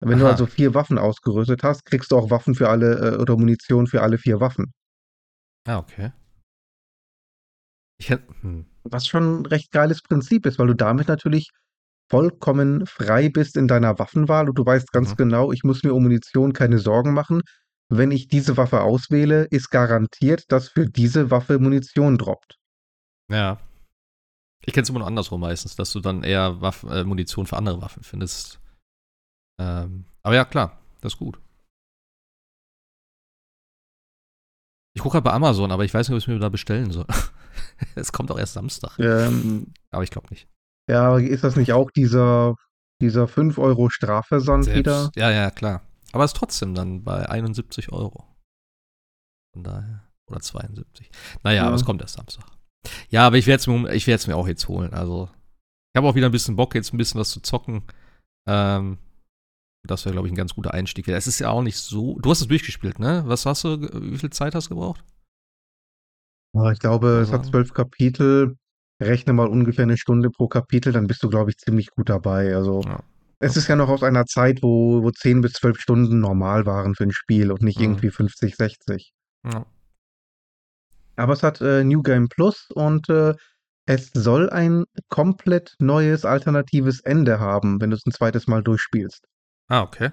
[0.00, 0.32] Wenn du Aha.
[0.32, 4.02] also vier Waffen ausgerüstet hast, kriegst du auch Waffen für alle äh, oder Munition für
[4.02, 4.72] alle vier Waffen.
[5.66, 6.12] Ah, okay.
[7.98, 8.32] Ich hätte.
[8.40, 8.66] Hm.
[8.84, 11.50] Was schon ein recht geiles Prinzip ist, weil du damit natürlich
[12.10, 15.16] vollkommen frei bist in deiner Waffenwahl und du weißt ganz Mhm.
[15.16, 17.42] genau, ich muss mir um Munition keine Sorgen machen.
[17.88, 22.56] Wenn ich diese Waffe auswähle, ist garantiert, dass für diese Waffe Munition droppt.
[23.30, 23.58] Ja.
[24.64, 27.56] Ich kenne es immer nur andersrum meistens, dass du dann eher Waffen, äh, Munition für
[27.56, 28.60] andere Waffen findest.
[29.60, 31.38] Ähm, aber ja, klar, das ist gut.
[34.94, 36.90] Ich gucke halt bei Amazon, aber ich weiß nicht, ob ich es mir da bestellen
[36.90, 37.06] soll.
[37.94, 38.98] es kommt auch erst Samstag.
[38.98, 40.48] Ähm, Aber ich glaube nicht.
[40.88, 42.56] ja, aber ist das nicht auch dieser,
[43.00, 45.10] dieser 5 Euro Strafversand Selbst, wieder?
[45.16, 45.82] Ja, ja, klar.
[46.12, 48.26] Aber es ist trotzdem dann bei 71 Euro.
[49.54, 50.02] Von daher.
[50.30, 51.10] Oder 72.
[51.42, 51.66] Naja, Ja.
[51.66, 52.44] aber es kommt erst Samstag.
[53.08, 54.92] Ja, aber ich werde es mir, ich mir auch jetzt holen.
[54.92, 55.28] Also,
[55.92, 57.82] ich habe auch wieder ein bisschen Bock, jetzt ein bisschen was zu zocken.
[58.46, 58.98] Ähm,
[59.84, 61.08] das wäre, glaube ich, ein ganz guter Einstieg.
[61.08, 62.18] Es ist ja auch nicht so.
[62.20, 63.22] Du hast es durchgespielt, ne?
[63.26, 65.04] Was hast du, wie viel Zeit hast du gebraucht?
[66.54, 68.56] Ja, ich glaube, es hat zwölf Kapitel.
[69.00, 72.54] Rechne mal ungefähr eine Stunde pro Kapitel, dann bist du, glaube ich, ziemlich gut dabei.
[72.54, 73.00] Also, Ja.
[73.40, 76.94] es ist ja noch aus einer Zeit, wo, wo 10 bis 12 Stunden normal waren
[76.94, 77.84] für ein Spiel und nicht Mhm.
[77.84, 79.12] irgendwie 50, 60.
[79.44, 79.66] Ja.
[81.16, 83.34] Aber es hat äh, New Game Plus und äh,
[83.86, 89.24] es soll ein komplett neues, alternatives Ende haben, wenn du es ein zweites Mal durchspielst.
[89.68, 90.12] Ah, okay.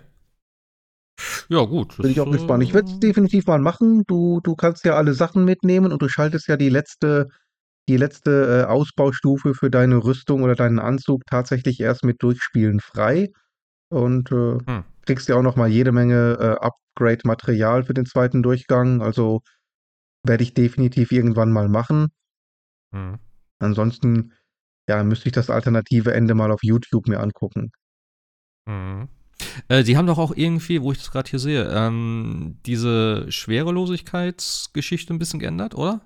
[1.50, 1.98] Ja, gut.
[1.98, 2.64] Bin ich auch gespannt.
[2.64, 4.04] Ich werde es äh, definitiv mal machen.
[4.08, 7.28] Du, du kannst ja alle Sachen mitnehmen und du schaltest ja die letzte,
[7.90, 13.30] die letzte äh, Ausbaustufe für deine Rüstung oder deinen Anzug tatsächlich erst mit Durchspielen frei.
[13.90, 14.84] Und äh, Hm.
[15.06, 19.02] kriegst ja auch noch mal jede Menge äh, Upgrade-Material für den zweiten Durchgang.
[19.02, 19.42] Also
[20.24, 22.10] werde ich definitiv irgendwann mal machen.
[22.94, 23.20] Hm.
[23.60, 24.34] Ansonsten,
[24.88, 27.72] ja, müsste ich das alternative Ende mal auf YouTube mir angucken.
[28.68, 29.10] Mhm.
[29.68, 35.14] Äh, die haben doch auch irgendwie, wo ich das gerade hier sehe, ähm, diese Schwerelosigkeitsgeschichte
[35.14, 36.02] ein bisschen geändert, oder?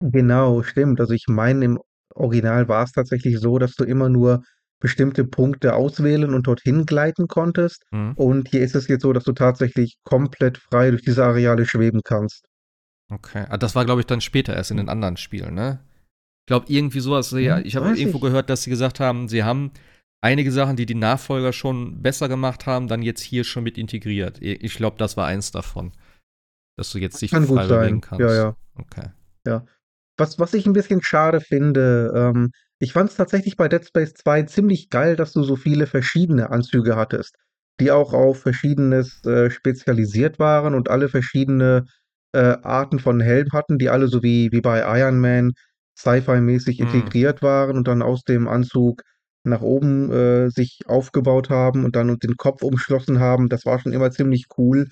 [0.00, 1.00] Genau, stimmt.
[1.00, 1.78] Also ich meine, im
[2.14, 4.42] Original war es tatsächlich so, dass du immer nur
[4.80, 7.84] bestimmte Punkte auswählen und dorthin gleiten konntest.
[7.92, 8.16] Mhm.
[8.16, 12.02] Und hier ist es jetzt so, dass du tatsächlich komplett frei durch diese Areale schweben
[12.04, 12.44] kannst.
[13.10, 13.44] Okay.
[13.48, 15.80] Ah, das war, glaube ich, dann später erst in den anderen Spielen, ne?
[16.42, 18.20] Ich glaube, irgendwie sowas, ja, Hm, ich habe irgendwo ich.
[18.20, 19.72] gehört, dass sie gesagt haben, sie haben
[20.22, 24.38] einige Sachen, die die Nachfolger schon besser gemacht haben, dann jetzt hier schon mit integriert.
[24.40, 25.92] Ich glaube, das war eins davon.
[26.78, 28.00] Dass du jetzt dich Kann gut frei bewegen sein.
[28.00, 28.20] kannst.
[28.20, 28.56] Ja, ja.
[28.76, 29.10] Okay.
[30.18, 34.14] Was, was ich ein bisschen schade finde, ähm, Ich fand es tatsächlich bei Dead Space
[34.14, 37.36] 2 ziemlich geil, dass du so viele verschiedene Anzüge hattest,
[37.80, 41.84] die auch auf Verschiedenes äh, spezialisiert waren und alle verschiedene
[42.32, 45.52] äh, Arten von Helm hatten, die alle so wie, wie bei Iron Man
[45.98, 46.86] Sci-Fi-mäßig Hm.
[46.86, 49.02] integriert waren und dann aus dem Anzug
[49.44, 53.48] nach oben äh, sich aufgebaut haben und dann den Kopf umschlossen haben.
[53.48, 54.88] Das war schon immer ziemlich cool.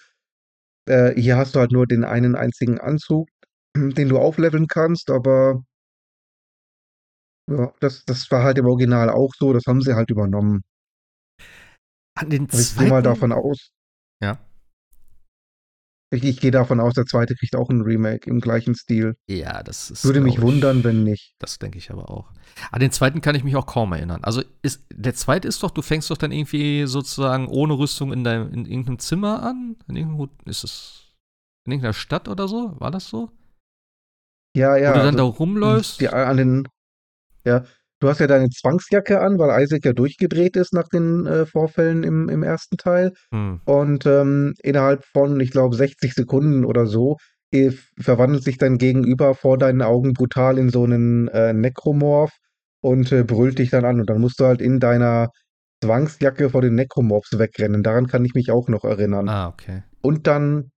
[0.88, 3.28] Äh, hier hast du halt nur den einen einzigen Anzug,
[3.76, 5.62] den du aufleveln kannst, aber
[7.50, 10.62] ja, das, das war halt im Original auch so, das haben sie halt übernommen.
[12.14, 13.04] An den Aber ich gehe mal zweiten.
[13.04, 13.70] davon aus,
[14.22, 14.38] Ja.
[16.10, 19.16] Ich, ich gehe davon aus, der zweite kriegt auch ein Remake im gleichen Stil.
[19.28, 20.04] Ja, das ist.
[20.04, 21.34] Würde mich glaub ich- wundern, wenn nicht.
[21.38, 22.32] Das denke ich aber auch.
[22.72, 24.24] An den zweiten kann ich mich auch kaum erinnern.
[24.24, 28.24] Also ist, der zweite ist doch, du fängst doch dann irgendwie sozusagen ohne Rüstung in,
[28.24, 29.76] deinem, in irgendeinem Zimmer an.
[29.86, 31.14] In irgendeinem, ist es
[31.64, 32.74] in irgendeiner Stadt oder so?
[32.80, 33.30] War das so?
[34.56, 34.90] Ja, ja.
[34.90, 36.00] Wo du dann da also, rumläufst?
[36.00, 36.68] die, an den,
[37.44, 37.64] ja,
[38.00, 42.02] du hast ja deine Zwangsjacke an, weil Isaac ja durchgedreht ist nach den äh, Vorfällen
[42.02, 43.12] im, im ersten Teil.
[43.32, 43.60] Hm.
[43.64, 47.16] Und ähm, innerhalb von, ich glaube, 60 Sekunden oder so
[47.52, 52.32] äh, verwandelt sich dein Gegenüber vor deinen Augen brutal in so einen äh, Nekromorph
[52.80, 54.00] und äh, brüllt dich dann an.
[54.00, 55.28] Und dann musst du halt in deiner
[55.82, 57.82] Zwangsjacke vor den Nekromorphs wegrennen.
[57.82, 59.28] Daran kann ich mich auch noch erinnern.
[59.28, 59.82] Ah, okay.
[60.02, 60.70] Und dann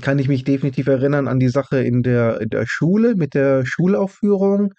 [0.00, 3.64] kann ich mich definitiv erinnern an die Sache in der, in der Schule mit der
[3.64, 4.74] Schulaufführung.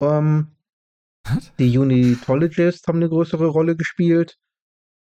[0.00, 0.53] Ähm,
[1.24, 1.52] Was?
[1.58, 4.36] die Unitologists haben eine größere Rolle gespielt.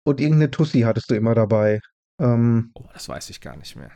[0.07, 1.81] Und irgendeine Tussi hattest du immer dabei.
[2.21, 3.91] Ähm, Oh, das weiß ich gar nicht mehr.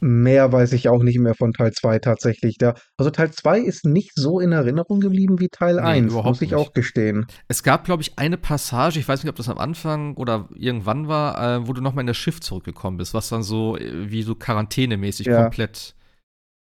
[0.00, 2.56] Mehr weiß ich auch nicht mehr von Teil 2 tatsächlich.
[2.58, 6.26] Da, also Teil 2 ist nicht so in Erinnerung geblieben wie Teil Nee, 1, überhaupt
[6.28, 6.58] muss ich nicht.
[6.58, 7.26] auch gestehen.
[7.48, 11.08] Es gab, glaube ich, eine Passage, ich weiß nicht, ob das am Anfang oder irgendwann
[11.08, 14.22] war, äh, wo du nochmal in das Schiff zurückgekommen bist, was dann so äh, wie
[14.22, 15.42] so quarantänemäßig Ja.
[15.42, 15.94] komplett.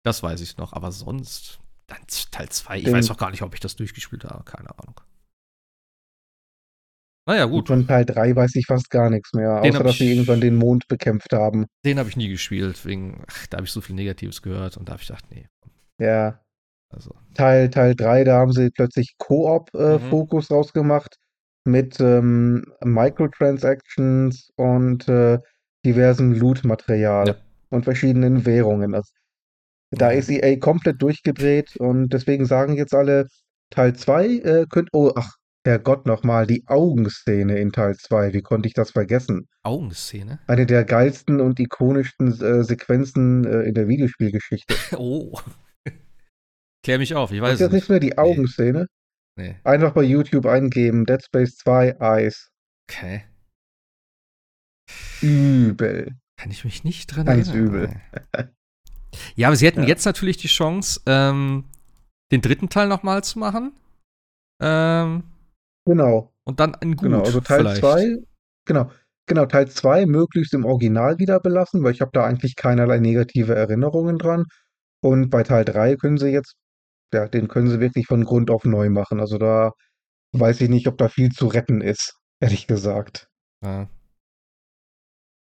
[0.04, 1.59] Das weiß ich noch, aber sonst.
[1.90, 1.98] Dann
[2.30, 5.00] Teil 2, ich weiß auch gar nicht, ob ich das durchgespielt habe, keine Ahnung.
[7.28, 10.04] Naja, gut, von Teil 3 weiß ich fast gar nichts mehr, Den außer dass sie
[10.04, 11.66] ich- irgendwann den Mond bekämpft haben.
[11.84, 14.88] den habe ich nie gespielt, wegen, ach, da habe ich so viel Negatives gehört und
[14.88, 15.46] da habe ich gedacht, nee,
[16.00, 16.40] Ja.
[16.90, 17.14] also.
[17.34, 21.16] Teil, Teil 3, da haben sie plötzlich Koop-Fokus rausgemacht
[21.64, 25.38] mit ähm, Microtransactions und äh,
[25.84, 27.34] diversem Loot-Material Ja.
[27.70, 28.94] und verschiedenen Währungen.
[28.94, 29.12] Also,
[29.90, 30.18] da Ja.
[30.18, 33.26] ist EA komplett durchgedreht und deswegen sagen jetzt alle,
[33.70, 35.36] Teil 2 äh, könnt, oh, ach,
[35.66, 39.46] Herrgott nochmal, die Augenszene in Teil 2, wie konnte ich das vergessen?
[39.62, 40.40] Augenszene?
[40.46, 44.74] Eine der geilsten und ikonischsten äh, Sequenzen äh, in der Videospielgeschichte.
[44.98, 45.38] Oh.
[46.82, 47.88] Klär mich auf, ich Weiß jetzt es nicht nicht.
[47.90, 48.86] mehr die Augenszene.
[49.36, 49.56] Nee.
[49.64, 52.48] Einfach bei YouTube eingeben, Dead Space 2 Eyes.
[52.90, 53.24] Okay.
[55.20, 56.16] Übel.
[56.36, 57.66] Kann ich mich nicht dran Ganz erinnern.
[57.66, 58.00] übel.
[59.36, 59.88] Ja, aber sie hätten Ja.
[59.88, 61.64] jetzt natürlich die Chance, ähm,
[62.32, 63.72] den dritten Teil nochmal zu machen.
[64.60, 65.24] Ähm,
[65.86, 67.22] Genau, und dann ein Gut genau.
[67.22, 67.80] Also Teil vielleicht.
[67.80, 68.16] 2,
[68.66, 68.90] genau,
[69.26, 73.54] genau, Teil 2 möglichst im Original wieder belassen, weil ich habe da eigentlich keinerlei negative
[73.54, 74.44] Erinnerungen dran.
[75.02, 76.54] Und bei Teil 3 können sie jetzt,
[77.14, 79.20] ja, den können sie wirklich von Grund auf neu machen.
[79.20, 79.72] Also da
[80.32, 83.28] weiß ich nicht, ob da viel zu retten ist, ehrlich gesagt.
[83.64, 83.88] Ja.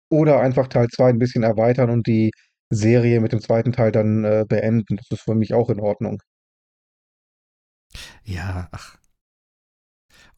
[0.09, 2.31] Oder einfach Teil 2 ein bisschen erweitern und die
[2.71, 4.95] Serie mit dem zweiten Teil dann äh, beenden.
[4.97, 6.21] Das ist für mich auch in Ordnung.
[8.23, 8.97] ja, ach.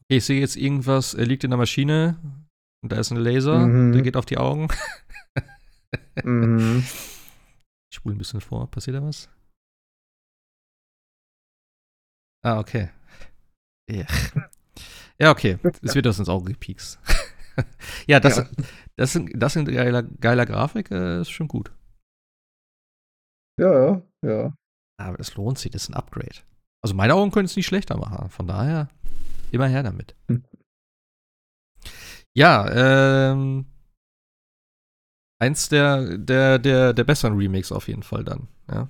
[0.02, 2.20] Okay, ich sehe jetzt irgendwas, er liegt in der Maschine
[2.82, 3.92] und da ist ein Laser, Mhm.
[3.92, 4.68] der geht auf die Augen.
[6.22, 6.84] Mhm.
[7.90, 9.28] Ich spule ein bisschen vor, passiert da was?
[12.42, 12.90] Ah, okay.
[13.88, 14.04] Ja,
[15.20, 15.58] ja okay.
[15.82, 16.98] Es wird das ins Auge gepiekst.
[18.08, 18.48] ja, das, Ja.
[18.96, 21.72] das, sind, das sind geiler, geiler Grafik, äh, ist schon gut.
[23.58, 24.54] Ja, ja.
[24.96, 26.40] Aber es lohnt sich, das ist ein Upgrade.
[26.82, 28.28] Also meine Augen können es nicht schlechter machen.
[28.30, 28.88] Von daher,
[29.50, 30.14] immer her damit.
[30.28, 30.44] Hm.
[32.36, 33.66] Ja, ähm,
[35.40, 38.88] eins der, der, der, der besseren Remakes auf jeden Fall dann, ja.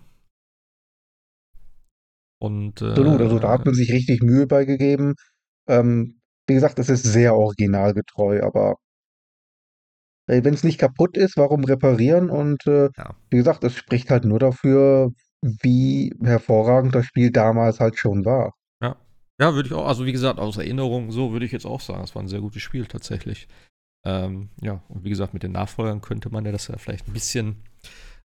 [2.41, 5.15] Und, äh, Absolut, also da hat man sich richtig Mühe beigegeben.
[5.69, 8.77] Ähm, wie gesagt, es ist sehr originalgetreu, aber
[10.27, 12.31] wenn es nicht kaputt ist, warum reparieren?
[12.31, 13.15] Und äh, Ja.
[13.31, 15.11] wie gesagt, es spricht halt nur dafür,
[15.43, 18.53] wie hervorragend das Spiel damals halt schon war.
[19.41, 22.05] Ja, würde ich auch, also wie gesagt, aus Erinnerung, so würde ich jetzt auch sagen,
[22.05, 23.49] es war ein sehr gutes Spiel tatsächlich.
[24.07, 27.13] Ähm, ja, und wie gesagt, mit den Nachfolgern könnte man ja das ja vielleicht ein
[27.13, 27.57] bisschen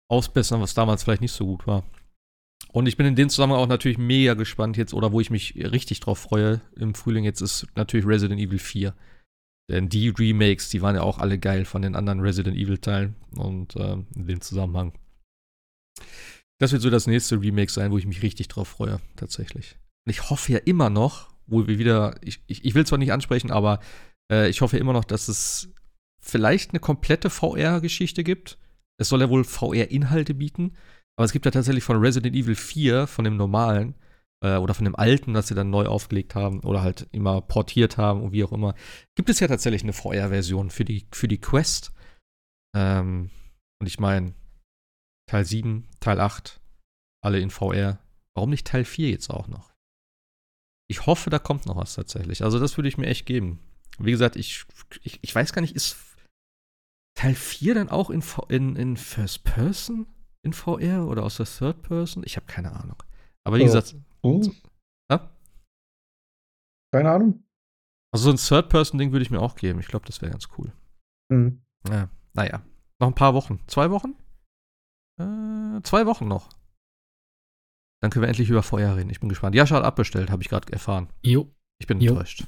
[0.09, 1.83] ausbessern, was damals vielleicht nicht so gut war.
[2.71, 5.55] Und ich bin in dem Zusammenhang auch natürlich mega gespannt jetzt, oder wo ich mich
[5.55, 8.93] richtig drauf freue im Frühling jetzt, ist natürlich Resident Evil 4.
[9.71, 13.15] Denn die Remakes, die waren ja auch alle geil von den anderen Resident Evil-Teilen.
[13.37, 14.91] Und ähm, in dem Zusammenhang.
[16.59, 19.77] Das wird so das nächste Remake sein, wo ich mich richtig drauf freue, tatsächlich.
[20.05, 23.13] Und ich hoffe ja immer noch, wo wir wieder, ich, ich, ich will zwar nicht
[23.13, 23.79] ansprechen, aber
[24.29, 25.69] äh, ich hoffe immer noch, dass es
[26.19, 28.57] vielleicht eine komplette VR-Geschichte gibt.
[28.97, 30.73] Es soll ja wohl VR-Inhalte bieten.
[31.15, 33.95] Aber es gibt ja tatsächlich von Resident Evil 4, von dem normalen,
[34.43, 37.97] äh, oder von dem alten, das sie dann neu aufgelegt haben oder halt immer portiert
[37.97, 38.75] haben und wie auch immer,
[39.15, 41.93] gibt es ja tatsächlich eine VR-Version für die, für die Quest.
[42.75, 43.29] Ähm,
[43.79, 44.33] und ich meine,
[45.29, 46.59] Teil 7, Teil 8,
[47.23, 47.99] alle in VR.
[48.35, 49.71] Warum nicht Teil 4 jetzt auch noch?
[50.89, 52.43] Ich hoffe, da kommt noch was tatsächlich.
[52.43, 53.59] Also, das würde ich mir echt geben.
[53.97, 54.65] Wie gesagt, ich,
[55.03, 55.97] ich, ich weiß gar nicht, ist
[57.15, 60.07] Teil 4 dann auch in, in, in First Person
[60.43, 62.23] in VR oder aus der Third Person?
[62.25, 63.01] Ich habe keine Ahnung.
[63.43, 63.65] Aber wie oh.
[63.65, 63.95] gesagt.
[64.23, 64.43] Oh.
[65.09, 65.31] Ja?
[66.93, 67.43] Keine Ahnung.
[68.13, 69.79] Also so ein Third-Person-Ding würde ich mir auch geben.
[69.79, 70.71] Ich glaube, das wäre ganz cool.
[71.29, 71.61] Mhm.
[71.89, 72.61] Ja, naja.
[72.99, 73.59] Noch ein paar Wochen.
[73.67, 74.15] Zwei Wochen?
[75.19, 76.49] Äh, zwei Wochen noch.
[78.01, 79.09] Dann können wir endlich über Feuer reden.
[79.09, 79.55] Ich bin gespannt.
[79.55, 81.09] Jascha hat abbestellt, habe ich gerade erfahren.
[81.23, 81.53] Jo.
[81.79, 82.11] Ich bin jo.
[82.11, 82.45] enttäuscht.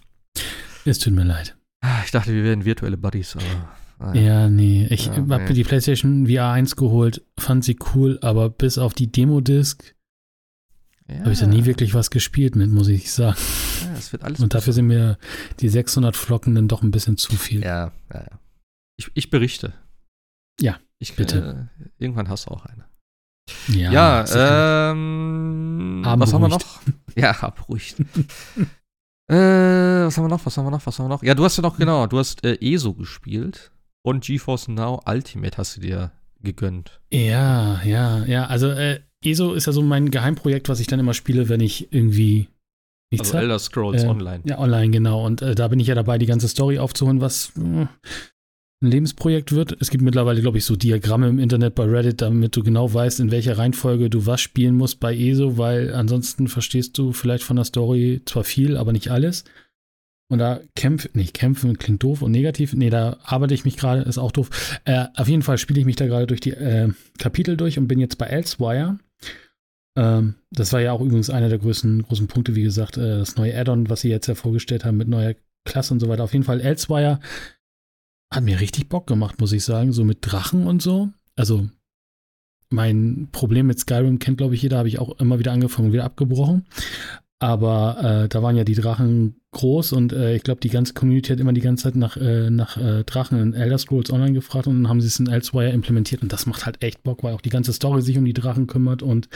[0.85, 1.57] Es tut mir leid.
[1.81, 4.13] Ah, ich dachte, wir wären virtuelle Buddies, aber.
[4.13, 4.87] Ja, nee.
[4.89, 5.53] Ich ja, habe nee.
[5.53, 9.95] die PlayStation VR 1 geholt, fand sie cool, aber bis auf die Demo-Disc
[11.07, 11.19] ja.
[11.19, 13.37] habe ich da nie wirklich was gespielt mit, muss ich sagen.
[13.83, 15.17] Ja, es wird alles Und dafür sind mir
[15.59, 17.63] die 600 Flocken dann doch ein bisschen zu viel.
[17.63, 18.39] Ja, ja, ja.
[18.97, 19.73] Ich, ich berichte.
[20.59, 21.69] Ja, ich, bitte.
[21.79, 22.85] Äh, irgendwann hast du auch eine.
[23.67, 26.63] Ja, ja ähm, was haben wir noch?
[27.15, 27.99] Ja, abruhigt.
[29.29, 30.45] äh, was haben wir noch?
[30.45, 30.85] Was haben wir noch?
[30.85, 31.23] Was haben wir noch?
[31.23, 35.57] Ja, du hast ja noch, genau, du hast äh, ESO gespielt und GeForce Now Ultimate
[35.57, 37.01] hast du dir gegönnt.
[37.11, 38.45] Ja, ja, ja.
[38.47, 41.91] Also äh, ESO ist ja so mein Geheimprojekt, was ich dann immer spiele, wenn ich
[41.91, 42.47] irgendwie
[43.11, 44.41] nichts Also Elder Scrolls äh, Online.
[44.45, 45.25] Ja, online, genau.
[45.25, 47.85] Und äh, da bin ich ja dabei, die ganze Story aufzuholen, was äh,
[48.83, 49.77] ein Lebensprojekt wird.
[49.79, 53.19] Es gibt mittlerweile, glaube ich, so Diagramme im Internet bei Reddit, damit du genau weißt,
[53.21, 57.55] in welcher Reihenfolge du was spielen musst bei ESO, weil ansonsten verstehst du vielleicht von
[57.55, 59.45] der Story zwar viel, aber nicht alles.
[60.29, 62.73] Und da kämpfen, nicht kämpfen klingt doof und negativ.
[62.73, 64.79] Nee, da arbeite ich mich gerade, ist auch doof.
[64.85, 67.87] Äh, auf jeden Fall spiele ich mich da gerade durch die äh, Kapitel durch und
[67.87, 68.97] bin jetzt bei Elsewire.
[69.95, 73.35] Ähm, das war ja auch übrigens einer der größten großen Punkte, wie gesagt, äh, das
[73.35, 75.35] neue Add-on, was sie jetzt ja vorgestellt haben mit neuer
[75.65, 76.23] Klasse und so weiter.
[76.23, 77.19] Auf jeden Fall Elsewire
[78.33, 81.09] hat mir richtig Bock gemacht, muss ich sagen, so mit Drachen und so.
[81.35, 81.69] Also
[82.69, 85.93] mein Problem mit Skyrim kennt, glaube ich, jeder, habe ich auch immer wieder angefangen und
[85.93, 86.65] wieder abgebrochen.
[87.39, 91.29] Aber äh, da waren ja die Drachen groß und äh, ich glaube, die ganze Community
[91.29, 94.65] hat immer die ganze Zeit nach, äh, nach äh, Drachen in Elder Scrolls Online gefragt
[94.65, 97.33] und dann haben sie es in Elsewire implementiert und das macht halt echt Bock, weil
[97.33, 99.27] auch die ganze Story sich um die Drachen kümmert und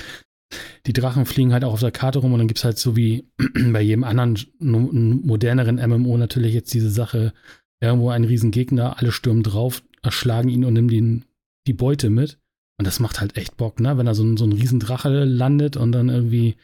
[0.86, 2.96] die Drachen fliegen halt auch auf der Karte rum und dann gibt es halt so
[2.96, 3.30] wie
[3.72, 7.34] bei jedem anderen moderneren MMO natürlich jetzt diese Sache,
[7.82, 11.26] irgendwo ein Riesengegner, alle stürmen drauf, erschlagen ihn und nehmen den,
[11.68, 12.40] die Beute mit.
[12.80, 13.98] Und das macht halt echt Bock, ne?
[13.98, 16.58] Wenn da so ein, so ein Riesendrache landet und dann irgendwie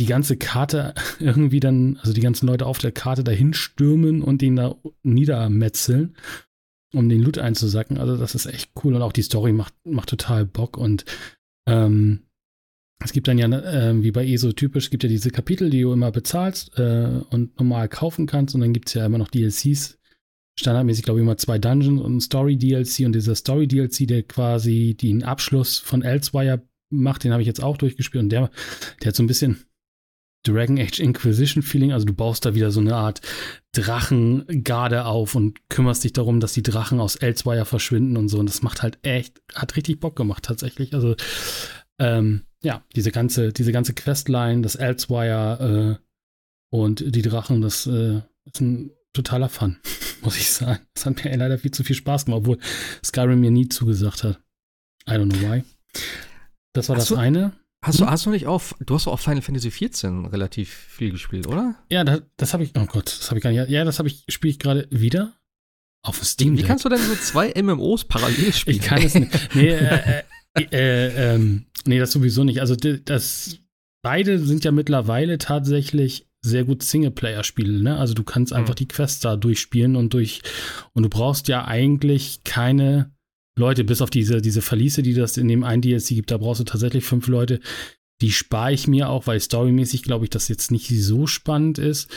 [0.00, 4.42] die ganze Karte irgendwie dann, also die ganzen Leute auf der Karte dahin stürmen und
[4.42, 6.16] den da niedermetzeln,
[6.94, 7.98] um den Loot einzusacken.
[7.98, 11.04] Also das ist echt cool und auch die Story macht, macht total Bock und
[11.66, 12.23] ähm,
[13.04, 15.92] es gibt dann ja, äh, wie bei ESO typisch, gibt ja diese Kapitel, die du
[15.92, 19.98] immer bezahlst äh, und normal kaufen kannst und dann gibt es ja immer noch DLCs.
[20.58, 25.22] Standardmäßig, glaube ich, immer zwei Dungeons und ein Story-DLC und dieser Story-DLC, der quasi den
[25.22, 28.50] Abschluss von Elsewire macht, den habe ich jetzt auch durchgespielt und der,
[29.02, 29.64] der hat so ein bisschen
[30.44, 31.92] Dragon Age Inquisition Feeling.
[31.92, 33.20] Also du baust da wieder so eine Art
[33.72, 38.38] Drachengarde auf und kümmerst dich darum, dass die Drachen aus Elsewire verschwinden und so.
[38.38, 40.94] Und das macht halt echt, hat richtig Bock gemacht tatsächlich.
[40.94, 41.16] Also
[41.98, 46.04] ähm, ja, diese ganze, diese ganze Questline, das Elsewire äh,
[46.70, 49.78] und die Drachen, das äh, ist ein totaler Fun,
[50.22, 50.80] muss ich sagen.
[50.94, 52.58] Das hat mir leider viel zu viel Spaß gemacht, obwohl
[53.04, 54.40] Skyrim mir nie zugesagt hat.
[55.08, 55.62] I don't know why.
[56.72, 57.16] Das war Ach das so.
[57.16, 57.52] eine.
[57.84, 58.10] Hast du, hm?
[58.10, 61.74] hast du nicht auf, du hast auch Final Fantasy XIV relativ viel gespielt, oder?
[61.90, 64.08] Ja, das, das habe ich, oh Gott, das habe ich gar nicht, ja, das habe
[64.08, 65.34] ich, spiele ich gerade wieder
[66.02, 66.54] auf Steam.
[66.54, 68.78] Wie, wie kannst du denn so zwei MMOs parallel spielen?
[68.78, 69.54] Ich kann es nicht.
[69.54, 70.22] Nee, äh,
[70.54, 72.60] äh, äh, ähm, nee, das sowieso nicht.
[72.60, 73.58] Also, das,
[74.02, 77.96] beide sind ja mittlerweile tatsächlich sehr gut Singleplayer-Spiele, ne?
[77.98, 78.58] Also, du kannst hm.
[78.58, 80.42] einfach die Quests da durchspielen und durch,
[80.92, 83.14] und du brauchst ja eigentlich keine,
[83.56, 86.60] Leute, bis auf diese, diese Verliese, die das in dem einen DLC gibt, da brauchst
[86.60, 87.60] du tatsächlich fünf Leute.
[88.20, 92.10] Die spare ich mir auch, weil storymäßig glaube ich, das jetzt nicht so spannend ist.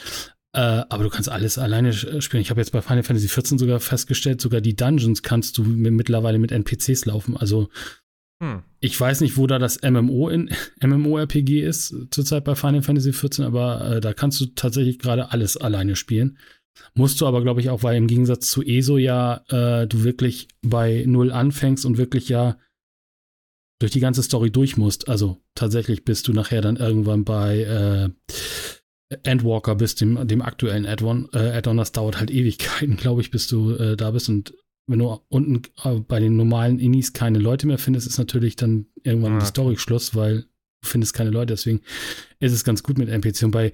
[0.54, 0.60] Äh,
[0.90, 2.42] aber du kannst alles alleine äh, spielen.
[2.42, 6.40] Ich habe jetzt bei Final Fantasy XIV sogar festgestellt, sogar die Dungeons kannst du mittlerweile
[6.40, 7.38] mit NPCs laufen.
[7.38, 7.70] Also
[8.42, 8.64] hm.
[8.80, 10.50] ich weiß nicht, wo da das MMO in
[10.82, 15.58] MMORPG ist zurzeit bei Final Fantasy XIV, aber äh, da kannst du tatsächlich gerade alles
[15.58, 16.38] alleine spielen.
[16.94, 20.48] Musst du aber, glaube ich, auch, weil im Gegensatz zu ESO ja äh, du wirklich
[20.62, 22.58] bei Null anfängst und wirklich ja
[23.80, 25.08] durch die ganze Story durch musst.
[25.08, 28.10] Also tatsächlich bist du nachher dann irgendwann bei äh,
[29.24, 31.30] Endwalker bist, dem, dem aktuellen Add-on.
[31.34, 34.30] Äh, Add das dauert halt Ewigkeiten, glaube ich, bis du äh, da bist.
[34.30, 34.54] Und
[34.88, 38.88] wenn du unten äh, bei den normalen Innis keine Leute mehr findest, ist natürlich dann
[39.04, 39.40] irgendwann ah.
[39.40, 40.42] die Story Schluss, weil
[40.82, 41.54] du findest keine Leute.
[41.54, 41.82] Deswegen
[42.40, 43.44] ist es ganz gut mit NPC.
[43.44, 43.74] Und bei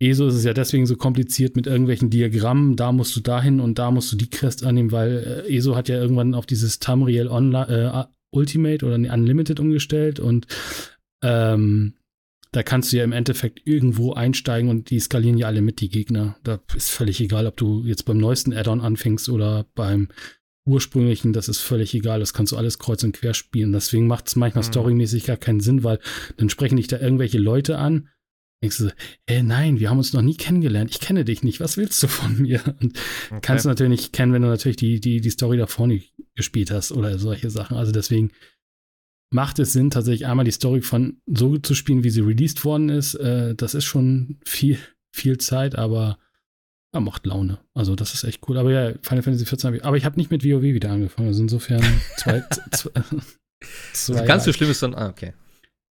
[0.00, 2.76] ESO ist es ja deswegen so kompliziert mit irgendwelchen Diagrammen.
[2.76, 5.88] Da musst du dahin und da musst du die Quest annehmen, weil äh, ESO hat
[5.88, 10.46] ja irgendwann auf dieses Tamriel Online, äh, Ultimate oder Unlimited umgestellt und
[11.22, 11.94] ähm,
[12.50, 15.88] da kannst du ja im Endeffekt irgendwo einsteigen und die skalieren ja alle mit, die
[15.88, 16.36] Gegner.
[16.44, 20.08] Da ist völlig egal, ob du jetzt beim neuesten Add-on anfängst oder beim
[20.66, 22.20] ursprünglichen, das ist völlig egal.
[22.20, 23.72] Das kannst du alles kreuz und quer spielen.
[23.72, 24.68] Deswegen macht es manchmal mhm.
[24.68, 25.98] storymäßig gar keinen Sinn, weil
[26.36, 28.08] dann sprechen dich da irgendwelche Leute an.
[28.62, 28.94] Denkst du,
[29.26, 30.90] äh, nein, wir haben uns noch nie kennengelernt.
[30.90, 31.60] Ich kenne dich nicht.
[31.60, 32.62] Was willst du von mir?
[32.80, 32.96] Und
[33.30, 33.40] okay.
[33.42, 36.70] kannst du natürlich nicht kennen, wenn du natürlich die, die, die Story davor nicht gespielt
[36.70, 37.76] hast oder solche Sachen.
[37.76, 38.30] Also deswegen
[39.30, 42.88] macht es Sinn, tatsächlich einmal die Story von so zu spielen, wie sie released worden
[42.88, 43.14] ist.
[43.16, 44.78] Äh, das ist schon viel,
[45.12, 46.18] viel Zeit, aber
[46.94, 47.58] ja, macht Laune.
[47.74, 48.56] Also das ist echt cool.
[48.56, 49.84] Aber ja, Final Fantasy 14 habe ich.
[49.84, 51.28] Aber ich habe nicht mit WoW wieder angefangen.
[51.28, 51.82] Also insofern
[52.16, 52.44] zwei.
[52.70, 52.90] zwei,
[53.92, 54.94] zwei Ganz so schlimm ist dann.
[54.94, 55.34] Ah, okay.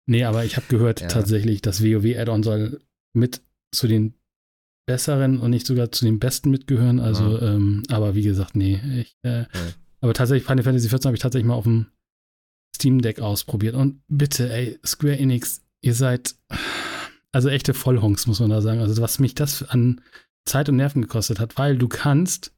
[0.05, 1.07] Nee, aber ich habe gehört ja.
[1.07, 2.81] tatsächlich, das WoW-Add-on soll
[3.13, 3.41] mit
[3.73, 4.13] zu den
[4.85, 6.99] besseren und nicht sogar zu den besten mitgehören.
[6.99, 7.53] Also, ja.
[7.53, 8.81] ähm, aber wie gesagt, nee.
[8.99, 9.47] Ich, äh, ja.
[10.01, 11.87] Aber tatsächlich, Final Fantasy 14 habe ich tatsächlich mal auf dem
[12.75, 13.75] Steam Deck ausprobiert.
[13.75, 16.35] Und bitte, ey, Square Enix, ihr seid
[17.33, 18.79] also echte Vollhonks, muss man da sagen.
[18.79, 20.01] Also was mich das an
[20.45, 22.53] Zeit und Nerven gekostet hat, weil du kannst,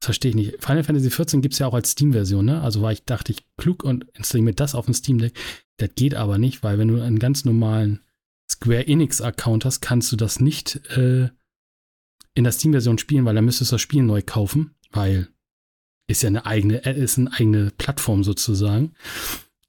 [0.00, 2.60] das verstehe ich nicht, Final Fantasy 14 gibt es ja auch als Steam-Version, ne?
[2.60, 5.34] Also war ich, dachte ich, klug und installiere mir das auf dem Steam Deck.
[5.78, 8.00] Das geht aber nicht, weil wenn du einen ganz normalen
[8.50, 11.30] Square Enix-Account hast, kannst du das nicht äh,
[12.34, 15.28] in der Steam-Version spielen, weil dann müsstest du das Spiel neu kaufen, weil
[16.06, 18.92] ist ja eine eigene, äh, ist eine eigene Plattform sozusagen.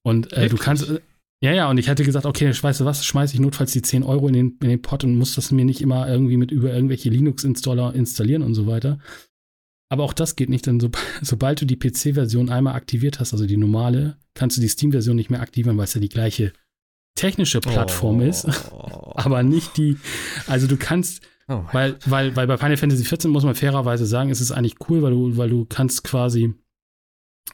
[0.01, 0.99] Und äh, du kannst, äh,
[1.41, 4.03] ja, ja, und ich hätte gesagt, okay, weißt du was, schmeiße ich notfalls die 10
[4.03, 6.73] Euro in den, in den Pot und muss das mir nicht immer irgendwie mit über
[6.73, 8.99] irgendwelche Linux-Installer installieren und so weiter.
[9.89, 10.89] Aber auch das geht nicht, denn so,
[11.21, 15.29] sobald du die PC-Version einmal aktiviert hast, also die normale, kannst du die Steam-Version nicht
[15.29, 16.53] mehr aktivieren, weil es ja die gleiche
[17.15, 18.23] technische Plattform oh.
[18.23, 18.45] ist,
[19.15, 19.97] aber nicht die,
[20.47, 24.29] also du kannst, oh weil, weil, weil bei Final Fantasy XIV muss man fairerweise sagen,
[24.29, 26.53] ist es eigentlich cool, weil du, weil du kannst quasi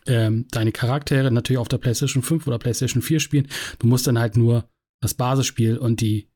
[0.06, 3.48] ähm, deine Charaktere natürlich auf der PlayStation 5 oder PlayStation 4 spielen.
[3.80, 4.70] Du musst dann halt nur
[5.02, 6.30] das Basisspiel und die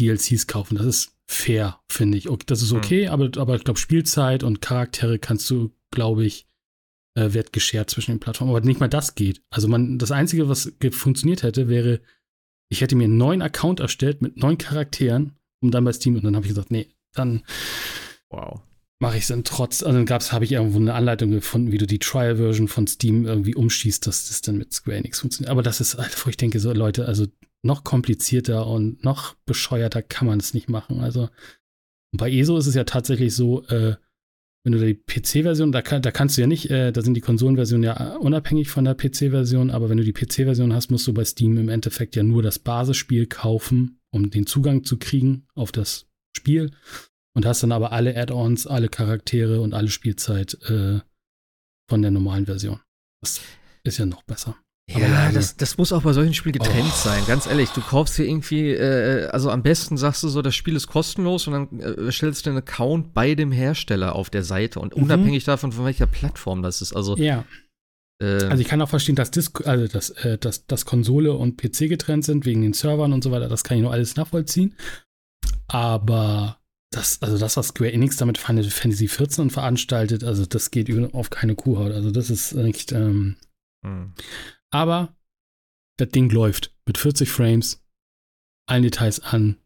[0.00, 0.76] DLCs kaufen.
[0.76, 2.28] Das ist fair, finde ich.
[2.28, 2.78] Okay, das ist hm.
[2.78, 3.12] okay, mhm.
[3.12, 6.46] aber, aber ich glaube, Spielzeit und Charaktere kannst du, glaube ich,
[7.16, 8.50] äh, wird geschert zwischen den Plattformen.
[8.50, 9.42] Aber nicht mal das geht.
[9.50, 12.00] Also man, das Einzige, was funktioniert hätte, wäre,
[12.70, 16.24] ich hätte mir einen neuen Account erstellt mit neun Charakteren und dann bei Steam und
[16.24, 17.44] dann habe ich gesagt, nee, dann
[18.30, 18.60] wow
[19.04, 21.86] mache ich es dann trotz, also dann habe ich irgendwo eine Anleitung gefunden, wie du
[21.86, 25.50] die Trial-Version von Steam irgendwie umschießt, dass das dann mit Square Enix funktioniert.
[25.50, 27.26] Aber das ist, wo ich denke, so Leute, also
[27.62, 31.00] noch komplizierter und noch bescheuerter kann man es nicht machen.
[31.00, 31.28] Also
[32.16, 33.96] bei ESO ist es ja tatsächlich so, äh,
[34.64, 37.84] wenn du die PC-Version, da, da kannst du ja nicht, äh, da sind die Konsolenversionen
[37.84, 41.58] ja unabhängig von der PC-Version, aber wenn du die PC-Version hast, musst du bei Steam
[41.58, 46.70] im Endeffekt ja nur das Basisspiel kaufen, um den Zugang zu kriegen auf das Spiel
[47.34, 51.00] und hast dann aber alle Add-ons, alle Charaktere und alle Spielzeit äh,
[51.88, 52.80] von der normalen Version.
[53.22, 53.40] Das
[53.84, 54.56] ist ja noch besser.
[54.90, 56.96] Ja, ja das, das muss auch bei solchen Spielen getrennt oh.
[56.96, 57.70] sein, ganz ehrlich.
[57.70, 61.46] Du kaufst hier irgendwie, äh, also am besten sagst du so, das Spiel ist kostenlos
[61.46, 65.04] und dann äh, stellst du einen Account bei dem Hersteller auf der Seite und mhm.
[65.04, 66.94] unabhängig davon, von welcher Plattform das ist.
[66.94, 67.44] Also, ja.
[68.22, 71.56] Äh, also ich kann auch verstehen, dass, Disc also dass, äh, dass, dass Konsole und
[71.56, 73.48] PC getrennt sind, wegen den Servern und so weiter.
[73.48, 74.76] Das kann ich nur alles nachvollziehen.
[75.66, 76.58] Aber
[76.96, 81.30] das, also das, was Square Enix damit Final Fantasy 14 veranstaltet, also das geht auf
[81.30, 81.92] keine Kuhhaut.
[81.92, 82.92] Also das ist echt.
[82.92, 83.36] Ähm,
[83.82, 84.14] mhm.
[84.70, 85.14] Aber
[85.98, 87.82] das Ding läuft mit 40 Frames,
[88.66, 89.56] allen Details an,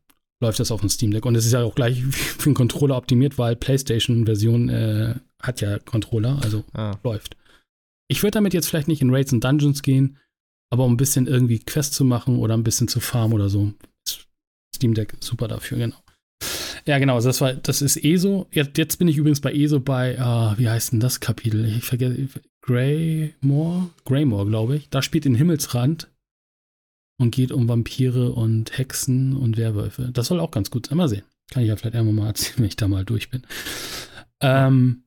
[0.42, 1.26] läuft das auf dem Steam Deck.
[1.26, 5.78] Und es ist ja auch gleich für den Controller optimiert, weil PlayStation-Version äh, hat ja
[5.78, 6.96] Controller, also ah.
[7.02, 7.36] läuft.
[8.10, 10.18] Ich würde damit jetzt vielleicht nicht in Raids und Dungeons gehen,
[10.70, 13.72] aber um ein bisschen irgendwie Quest zu machen oder ein bisschen zu farmen oder so.
[14.74, 15.96] Steam Deck super dafür, genau.
[16.88, 18.46] Ja, genau, das war, das ist ESO.
[18.50, 21.66] Jetzt, jetzt bin ich übrigens bei ESO bei, uh, wie heißt denn das Kapitel?
[21.66, 22.28] Ich vergesse,
[22.62, 23.90] Greymore?
[24.06, 24.88] Greymore, glaube ich.
[24.88, 26.10] Da spielt in Himmelsrand
[27.20, 30.08] und geht um Vampire und Hexen und Werwölfe.
[30.14, 30.96] Das soll auch ganz gut sein.
[30.96, 31.24] Mal sehen.
[31.50, 33.42] Kann ich ja vielleicht irgendwann mal erzählen, wenn ich da mal durch bin.
[34.40, 35.02] Ähm,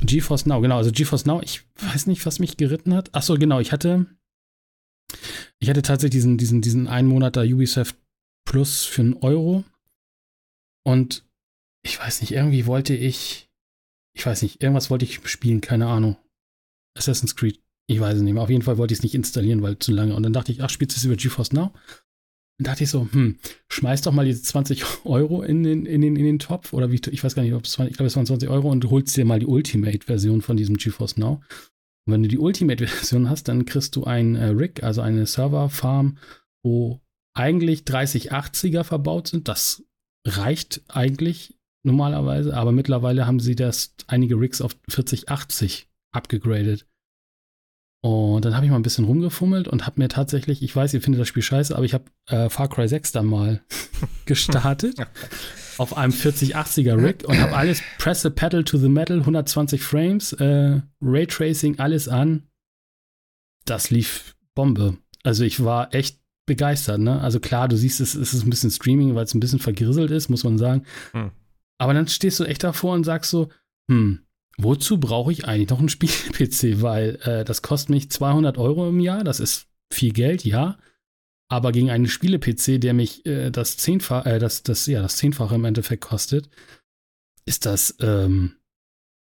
[0.00, 0.78] GeForce Now, genau.
[0.78, 3.14] Also GeForce Now, ich weiß nicht, was mich geritten hat.
[3.14, 3.60] Achso, genau.
[3.60, 4.06] Ich hatte,
[5.60, 7.94] ich hatte tatsächlich diesen, diesen, diesen einen Monat da Ubisoft
[8.44, 9.62] Plus für einen Euro.
[10.88, 11.28] Und
[11.84, 13.50] ich weiß nicht, irgendwie wollte ich,
[14.16, 16.16] ich weiß nicht, irgendwas wollte ich spielen, keine Ahnung.
[16.96, 18.42] Assassin's Creed Ich weiß es nicht mehr.
[18.42, 20.14] Auf jeden Fall wollte ich es nicht installieren, weil zu lange.
[20.16, 21.74] Und dann dachte ich, ach, spielst du es über GeForce Now?
[22.56, 23.38] Dann dachte ich so, hm,
[23.68, 26.72] schmeiß doch mal diese 20 Euro in den, in den, in den Topf.
[26.72, 28.88] Oder wie, ich weiß gar nicht, ob es ich glaube, es waren 20 Euro und
[28.88, 31.42] holst dir mal die Ultimate-Version von diesem GeForce Now.
[32.06, 36.16] Und wenn du die Ultimate-Version hast, dann kriegst du ein äh, Rig, also eine Server-Farm,
[36.64, 37.02] wo
[37.34, 39.48] eigentlich 3080er verbaut sind.
[39.48, 39.84] Das
[40.26, 46.86] reicht eigentlich normalerweise, aber mittlerweile haben sie das einige Rigs auf 4080 abgegradet.
[48.00, 51.02] Und dann habe ich mal ein bisschen rumgefummelt und habe mir tatsächlich, ich weiß, ihr
[51.02, 53.60] findet das Spiel scheiße, aber ich habe äh, Far Cry 6 dann mal
[54.24, 54.96] gestartet
[55.78, 60.32] auf einem 4080er Rig und habe alles Press the Pedal to the Metal, 120 Frames,
[60.34, 62.44] äh, Raytracing, alles an.
[63.64, 64.96] Das lief Bombe.
[65.24, 67.20] Also ich war echt begeistert, ne?
[67.20, 70.10] Also klar, du siehst, es, es ist ein bisschen Streaming, weil es ein bisschen vergrisselt
[70.10, 70.82] ist, muss man sagen.
[71.12, 71.30] Hm.
[71.78, 73.48] Aber dann stehst du echt davor und sagst so,
[73.88, 74.20] hm,
[74.56, 76.82] wozu brauche ich eigentlich noch einen Spiel-PC?
[76.82, 80.78] Weil äh, das kostet mich 200 Euro im Jahr, das ist viel Geld, ja.
[81.50, 85.54] Aber gegen einen Spiele-PC, der mich äh, das Zehnfache, äh, das, das, ja, das Zehnfache
[85.54, 86.50] im Endeffekt kostet,
[87.46, 88.56] ist das, ähm,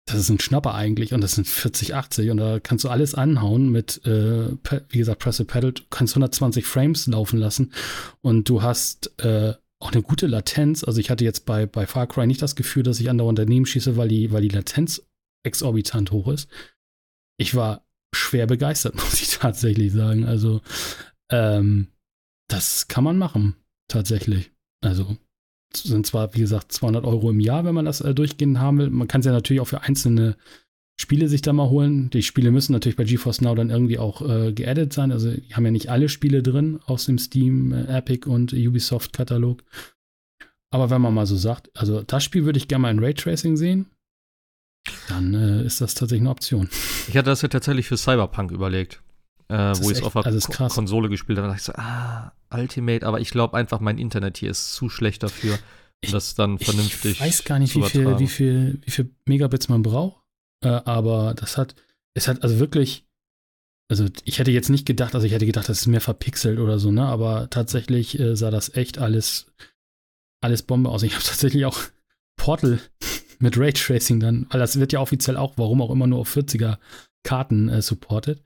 [0.09, 3.15] das ist ein Schnapper eigentlich und das sind 40, 80 und da kannst du alles
[3.15, 4.49] anhauen mit, äh,
[4.89, 7.73] wie gesagt, Press a Pedal, du kannst 120 Frames laufen lassen
[8.21, 10.83] und du hast äh, auch eine gute Latenz.
[10.83, 13.65] Also ich hatte jetzt bei, bei Far Cry nicht das Gefühl, dass ich andauernd daneben
[13.65, 15.01] schieße, weil die, weil die Latenz
[15.43, 16.49] exorbitant hoch ist.
[17.37, 20.25] Ich war schwer begeistert, muss ich tatsächlich sagen.
[20.25, 20.61] Also,
[21.31, 21.87] ähm,
[22.49, 23.55] das kann man machen,
[23.87, 24.51] tatsächlich.
[24.81, 25.17] Also,
[25.75, 28.89] sind zwar, wie gesagt, 200 Euro im Jahr, wenn man das äh, durchgehend haben will.
[28.89, 30.35] Man kann es ja natürlich auch für einzelne
[30.99, 32.09] Spiele sich da mal holen.
[32.09, 35.11] Die Spiele müssen natürlich bei GeForce Now dann irgendwie auch äh, geaddet sein.
[35.11, 39.63] Also, die haben ja nicht alle Spiele drin aus dem Steam, äh, Epic und Ubisoft-Katalog.
[40.71, 43.57] Aber wenn man mal so sagt, also das Spiel würde ich gerne mal in Raytracing
[43.57, 43.87] sehen
[45.07, 46.69] dann äh, ist das tatsächlich eine Option.
[47.07, 49.01] Ich hatte das ja tatsächlich für Cyberpunk überlegt,
[49.49, 51.47] äh, wo ich es auf der Ko Konsole gespielt habe.
[51.47, 54.89] Da dachte ich so, ah, Ultimate, aber ich glaube einfach, mein Internet hier ist zu
[54.89, 55.57] schlecht dafür,
[56.05, 59.67] um das dann vernünftig Ich weiß gar nicht, wie viel, wie, viel, wie viel Megabits
[59.67, 60.21] man braucht,
[60.63, 61.75] äh, aber das hat,
[62.13, 63.05] es hat also wirklich,
[63.89, 66.77] also ich hätte jetzt nicht gedacht, also ich hätte gedacht, das ist mehr verpixelt oder
[66.77, 69.47] so, ne, aber tatsächlich äh, sah das echt alles,
[70.41, 71.03] alles Bombe aus.
[71.03, 71.79] Ich habe tatsächlich auch
[72.37, 72.79] Portal
[73.39, 76.77] mit Raytracing dann, weil das wird ja offiziell auch, warum auch immer, nur auf 40er
[77.23, 78.43] Karten äh, supported.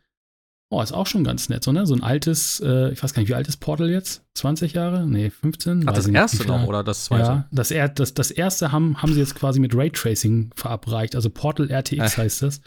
[0.73, 1.85] Oh, ist auch schon ganz nett, so, ne?
[1.85, 4.23] So ein altes, äh, ich weiß gar nicht, wie alt ist Portal jetzt?
[4.33, 5.05] 20 Jahre?
[5.05, 5.87] Nee, 15?
[5.87, 7.23] Ach, das erste noch oder das zweite?
[7.23, 11.15] Ja, das, er, das, das erste haben, haben sie jetzt quasi mit Raytracing verabreicht.
[11.15, 12.21] Also Portal RTX äh.
[12.23, 12.61] heißt das.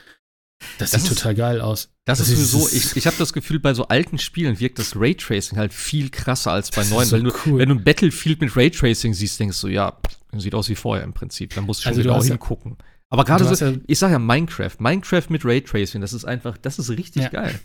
[0.78, 1.90] Das, das sieht ist, total geil aus.
[2.04, 4.94] Das, das ist sowieso, ich, ich habe das Gefühl, bei so alten Spielen wirkt das
[4.94, 7.08] Raytracing halt viel krasser als bei neuen.
[7.08, 7.58] So weil du, cool.
[7.58, 9.98] wenn du ein Battlefield mit Raytracing siehst, denkst du, ja,
[10.36, 11.56] sieht aus wie vorher im Prinzip.
[11.56, 12.76] Dann musst du schon also genau hingucken.
[13.08, 16.78] Aber gerade so, ja, ich sag ja Minecraft, Minecraft mit Raytracing, das ist einfach, das
[16.78, 17.28] ist richtig ja.
[17.30, 17.58] geil.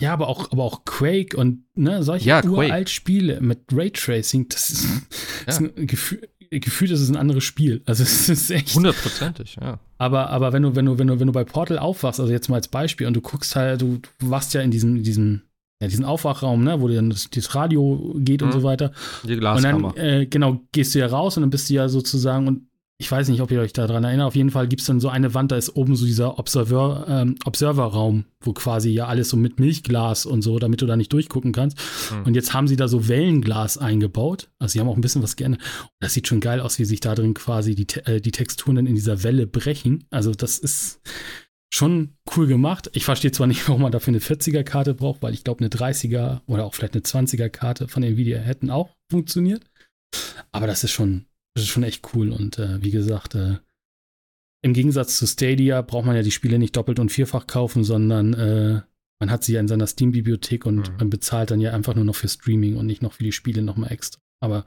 [0.00, 4.70] Ja, aber auch, aber auch Quake und ne, solche ja, uralt Spiele mit Raytracing, das
[4.70, 4.88] ist,
[5.46, 6.28] das ist ein Gefühl,
[6.60, 7.82] gefühlt ist es ein anderes Spiel.
[7.86, 8.74] Also es ist echt.
[8.74, 9.78] Hundertprozentig, ja.
[9.98, 12.48] Aber, aber wenn du, wenn du, wenn du, wenn du bei Portal aufwachst, also jetzt
[12.48, 15.42] mal als Beispiel, und du guckst halt, du, du wachst ja in diesem, in diesem,
[15.80, 18.48] ja, diesen Aufwachraum, ne, wo dann das, das Radio geht mhm.
[18.48, 18.92] und so weiter.
[19.24, 19.88] Die Glaskammer.
[19.88, 22.66] Und dann, äh, genau, gehst du ja raus und dann bist du ja sozusagen, und
[23.02, 25.08] ich weiß nicht, ob ihr euch daran erinnert, auf jeden Fall gibt es dann so
[25.08, 29.36] eine Wand, da ist oben so dieser Observer, ähm, Observerraum, wo quasi ja alles so
[29.36, 31.78] mit Milchglas und so, damit du da nicht durchgucken kannst.
[32.12, 32.26] Mhm.
[32.26, 34.50] Und jetzt haben sie da so Wellenglas eingebaut.
[34.60, 35.60] Also sie haben auch ein bisschen was geändert.
[35.98, 38.86] Das sieht schon geil aus, wie sich da drin quasi die, äh, die Texturen dann
[38.86, 40.04] in dieser Welle brechen.
[40.10, 41.00] Also das ist
[41.74, 42.88] schon cool gemacht.
[42.92, 46.42] Ich verstehe zwar nicht, warum man dafür eine 40er-Karte braucht, weil ich glaube, eine 30er
[46.46, 49.64] oder auch vielleicht eine 20er-Karte von Nvidia hätten auch funktioniert.
[50.52, 52.30] Aber das ist schon das ist schon echt cool.
[52.30, 53.58] Und äh, wie gesagt, äh,
[54.62, 58.34] im Gegensatz zu Stadia braucht man ja die Spiele nicht doppelt und vierfach kaufen, sondern
[58.34, 58.80] äh,
[59.20, 60.96] man hat sie ja in seiner Steam-Bibliothek und mhm.
[60.98, 63.62] man bezahlt dann ja einfach nur noch für Streaming und nicht noch für die Spiele
[63.62, 64.20] nochmal extra.
[64.40, 64.64] Aber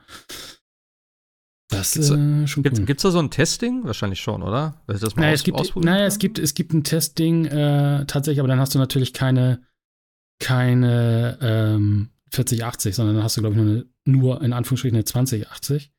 [1.70, 2.86] das ist äh, schon cool.
[2.86, 3.84] Gibt es da so ein Testing?
[3.84, 4.82] Wahrscheinlich schon, oder?
[4.88, 8.48] Das mal naja, es gibt, naja es, gibt, es gibt ein Testing äh, tatsächlich, aber
[8.48, 9.62] dann hast du natürlich keine,
[10.40, 15.06] keine ähm, 4080, sondern dann hast du, glaube ich, nur, eine, nur in Anführungsstrichen eine
[15.06, 15.92] 2080.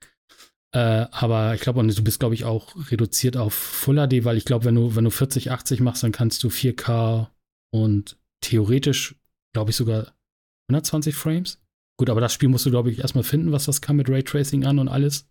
[0.74, 4.44] Äh, aber ich glaube, du bist, glaube ich, auch reduziert auf Full HD, weil ich
[4.44, 7.28] glaube, wenn du, wenn du 40, 80 machst, dann kannst du 4K
[7.72, 9.16] und theoretisch,
[9.52, 10.12] glaube ich, sogar
[10.68, 11.60] 120 Frames.
[11.98, 14.64] Gut, aber das Spiel musst du, glaube ich, erstmal finden, was das kann mit Raytracing
[14.64, 15.26] an und alles.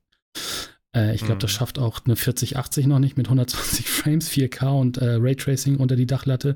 [0.96, 1.56] Äh, ich glaube, das Mhm.
[1.58, 6.06] schafft auch eine 4080 noch nicht mit 120 Frames, 4K und äh, Raytracing unter die
[6.06, 6.56] Dachlatte.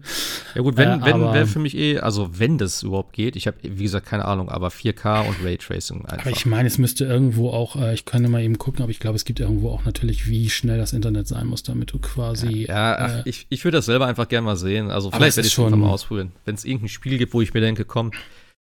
[0.56, 3.48] Ja gut, wenn, Äh, wenn wäre für mich eh, also wenn das überhaupt geht, ich
[3.48, 6.26] habe wie gesagt keine Ahnung, aber 4K und Raytracing einfach.
[6.26, 9.00] Aber ich meine, es müsste irgendwo auch, äh, ich könnte mal eben gucken, aber ich
[9.00, 12.66] glaube, es gibt irgendwo auch natürlich, wie schnell das Internet sein muss, damit du quasi.
[12.68, 14.90] ja, ach, äh, ich, ich würde das selber einfach gerne mal sehen.
[14.92, 16.32] Also vielleicht es werde ich schon schon- mal ausprobieren.
[16.46, 18.12] Wenn es irgendein Spiel gibt, wo ich mir denke, komm,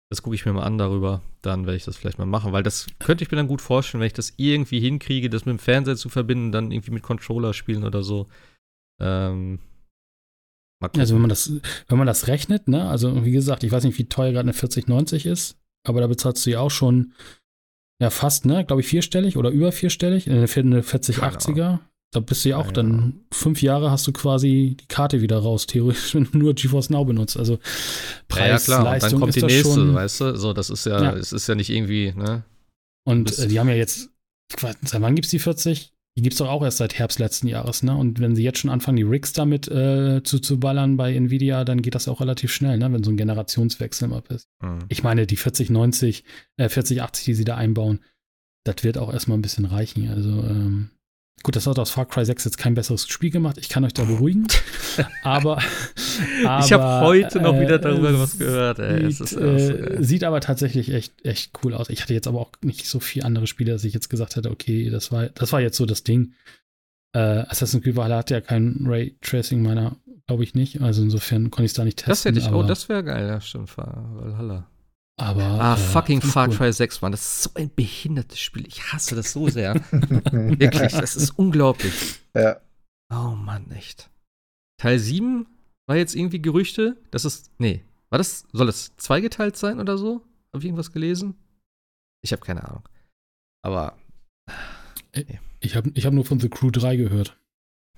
[0.10, 2.64] das gucke ich mir mal an darüber, dann werde ich das vielleicht mal machen, weil
[2.64, 5.60] das könnte ich mir dann gut vorstellen, wenn ich das irgendwie hinkriege, das mit dem
[5.60, 8.28] Fernseher zu verbinden, dann irgendwie mit Controller spielen oder so.
[9.02, 9.60] Ähm.
[10.98, 11.52] Also wenn man das,
[11.88, 14.54] wenn man das rechnet, ne, also wie gesagt, ich weiß nicht, wie teuer gerade eine
[14.54, 15.58] 4090 ist,
[15.88, 17.14] aber da bezahlst du ja auch schon
[18.02, 21.80] ja fast, ne, glaube ich, vierstellig oder über vierstellig, eine, vier- eine 4080er.
[22.14, 25.40] Da bist du ja auch Keine dann fünf Jahre hast du quasi die Karte wieder
[25.40, 27.38] raus, theoretisch, wenn du nur GeForce Now benutzt.
[27.38, 27.60] Also ja,
[28.28, 29.94] Preis, ja, klar, und Leistung dann kommt ist die das nächste, schon.
[29.96, 30.38] weißt du?
[30.38, 31.14] So, das ist ja, Ja.
[31.16, 32.44] es ist ja nicht irgendwie, ne?
[33.06, 34.10] Und äh, die haben ja jetzt,
[34.60, 35.92] seit wann gibt's die 40?
[36.16, 37.98] Die gibt's doch auch erst seit Herbst letzten Jahres, ne?
[37.98, 41.66] Und wenn sie jetzt schon anfangen, die Rigs damit äh, zu, zu ballern bei Nvidia,
[41.66, 42.94] dann geht das auch relativ schnell, ne?
[42.94, 44.48] Wenn so ein Generationswechsel mal ist.
[44.62, 44.78] Hm.
[44.90, 46.24] Ich meine, die 4090,
[46.58, 48.00] äh, 4080, die sie da einbauen,
[48.64, 50.08] das wird auch erstmal ein bisschen reichen.
[50.10, 50.92] Also, ähm,
[51.42, 53.58] gut, das hat aus Far Cry 6 jetzt kein besseres Spiel gemacht.
[53.58, 54.48] Ich kann euch da beruhigen.
[55.24, 55.62] aber,
[56.46, 56.66] aber.
[56.66, 59.12] ich habe heute noch wieder äh, darüber was gehört, ey.
[59.12, 61.90] Sieht, ist äh, sieht aber tatsächlich echt, echt cool aus.
[61.90, 64.52] Ich hatte jetzt aber auch nicht so viele andere Spiele, dass ich jetzt gesagt hätte,
[64.52, 66.34] okay, das war, das war jetzt so das Ding.
[67.16, 69.98] Äh, Assassin's Creed Valhalla hat ja kein Raytracing meiner,
[70.28, 70.82] glaube ich nicht.
[70.82, 72.12] Also insofern konnte ich es da nicht testen.
[72.12, 73.76] Das hätte ich, oh, das wäre geil, ja, stimmt.
[73.78, 74.68] Valhalla.
[75.18, 76.50] Aber, Ah, äh, fucking Far.
[76.50, 77.12] Cry 6, Mann.
[77.12, 78.66] Das ist so ein behindertes Spiel.
[78.68, 79.76] Ich hasse das so sehr.
[79.92, 82.20] Wirklich, das ist unglaublich.
[82.36, 82.60] ja.
[83.14, 84.10] Oh Mann, echt.
[84.82, 85.46] Teil 7
[85.88, 87.52] war jetzt irgendwie Gerüchte, dass es.
[87.60, 88.46] Nee, war das.
[88.54, 90.22] Soll es zweigeteilt sein oder so?
[90.52, 91.36] Hab ich irgendwas gelesen?
[92.24, 92.88] Ich habe keine Ahnung.
[93.64, 93.98] Aber.
[95.60, 97.38] Ich habe ich hab nur von The Crew 3 gehört,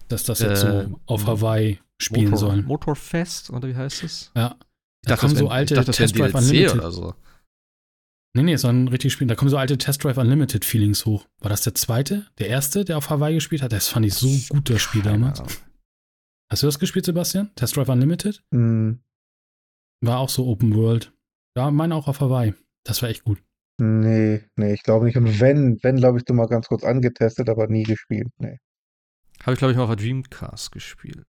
[0.10, 2.62] dass das jetzt Äh, so auf Hawaii spielen Motor, soll.
[2.64, 4.32] Motorfest, oder wie heißt es?
[4.36, 4.58] Ja.
[5.06, 6.74] Ich Da kommen das so alte ich dachte, Test Drive DLC Unlimited.
[6.76, 7.14] oder so.
[8.36, 9.28] Nee, nee, es soll ein richtig Spiel.
[9.28, 11.26] Da kommen so alte Test Drive Unlimited Feelings hoch.
[11.40, 12.26] War das der zweite?
[12.40, 13.72] Der erste, der auf Hawaii gespielt hat?
[13.72, 15.40] Das fand ich so gut, das Spiel Keine damals.
[15.40, 15.54] Ahnung.
[16.52, 17.52] Hast du das gespielt, Sebastian?
[17.56, 18.44] Test Drive Unlimited?
[18.52, 19.00] Hm,
[20.02, 21.14] War auch so Open World.
[21.58, 22.54] Ja, meine auch auf Hawaii.
[22.84, 23.42] Das war echt gut.
[23.80, 25.18] nee, nee, ich glaube nicht.
[25.18, 28.28] Und wenn, wenn, glaube ich, du mal ganz kurz angetestet, aber nie gespielt.
[28.38, 28.58] Nee.
[29.42, 31.24] Habe ich, glaube ich, mal auf der Dreamcast gespielt.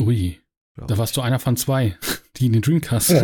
[0.00, 0.40] Ui,
[0.76, 0.98] glaub da ich.
[0.98, 1.96] warst du einer von zwei,
[2.40, 3.10] die in den Dreamcast.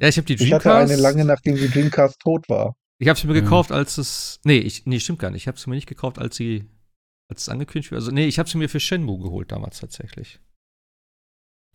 [0.00, 0.92] Ja, ich habe die ich hatte Dreamcast.
[0.92, 2.76] eine lange, nachdem die Dreamcast tot war.
[3.00, 3.40] Ich habe sie mir Ja.
[3.40, 4.40] gekauft, als es.
[4.44, 5.42] Nee, ich, nee, stimmt gar nicht.
[5.42, 6.66] Ich habe sie mir nicht gekauft, als sie.
[7.30, 7.98] Als es angekündigt wurde.
[8.00, 10.40] Also, nee, ich habe sie mir für Shenmue geholt damals tatsächlich.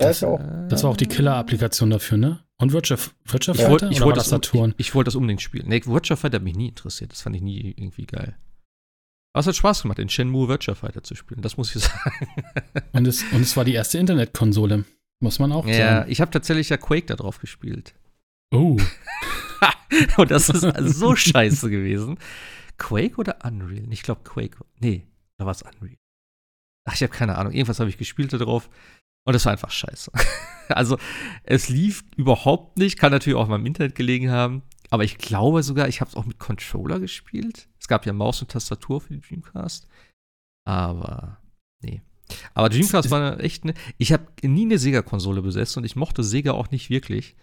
[0.01, 0.39] Auch.
[0.39, 2.43] äh, Das war auch die Killer-Applikation dafür, ne?
[2.59, 4.73] Und Wirtschaft, Wirtschaft Ich wollte ich das das, Saturn?
[4.77, 5.67] ich, ich wollte das unbedingt spielen.
[5.69, 7.11] Nee, Virtua Fighter hat mich nie interessiert.
[7.11, 8.35] Das fand ich nie irgendwie geil.
[9.33, 11.41] Aber es hat Spaß gemacht, in Shenmue Virtua Fighter zu spielen.
[11.41, 12.27] Das muss ich sagen.
[12.93, 14.85] Und es, und es war die erste Internetkonsole,
[15.21, 16.11] muss man auch ja, sagen.
[16.11, 17.95] ich habe tatsächlich ja Quake da drauf gespielt.
[18.53, 18.77] Oh,
[20.17, 20.65] Und das ist
[20.97, 22.17] so scheiße gewesen.
[22.77, 23.91] Quake oder Unreal?
[23.91, 24.57] Ich glaube Quake.
[24.79, 25.05] Nee,
[25.37, 25.97] da war es Unreal.
[26.85, 27.53] Ach, ich habe keine Ahnung.
[27.53, 28.69] Irgendwas habe ich gespielt da drauf.
[29.25, 30.11] Und das war einfach scheiße.
[30.69, 30.97] Also,
[31.43, 32.97] es lief überhaupt nicht.
[32.97, 34.63] Kann natürlich auch mal im Internet gelegen haben.
[34.93, 37.67] Aber ich glaube sogar, ich habe es auch mit Controller gespielt.
[37.79, 39.87] Es gab ja Maus und Tastatur für die Dreamcast.
[40.67, 41.41] Aber,
[41.81, 42.03] nee.
[42.53, 43.73] Aber Dreamcast war echt ne.
[43.97, 47.35] Ich habe nie eine Sega-Konsole besessen und ich mochte Sega auch nicht wirklich.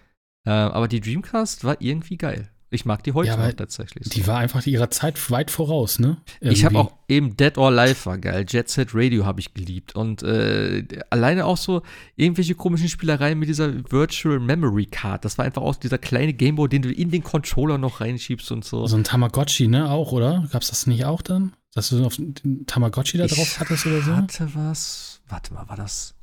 [0.46, 2.52] Äh, aber die Dreamcast war irgendwie geil.
[2.72, 4.04] Ich mag die heute Ja, noch tatsächlich.
[4.04, 4.10] so.
[4.10, 6.18] die war einfach ihrer Zeit weit voraus, ne?
[6.40, 6.92] Ich habe Irgendwie.
[6.92, 8.46] auch eben Dead or Alive war geil.
[8.48, 9.96] Jet Set Radio habe ich geliebt.
[9.96, 11.82] Und äh, alleine auch so
[12.14, 15.24] irgendwelche komischen Spielereien mit dieser Virtual Memory Card.
[15.24, 18.64] Das war einfach auch dieser kleine Gameboy, den du in den Controller noch reinschiebst und
[18.64, 18.86] so.
[18.86, 19.90] So ein Tamagotchi, ne?
[19.90, 20.46] Auch, oder?
[20.52, 21.52] Gab's das nicht auch dann?
[21.74, 24.14] Dass du auf den Tamagotchi da drauf hattest oder so?
[24.16, 25.20] hatte was.
[25.28, 26.14] Warte mal, war das.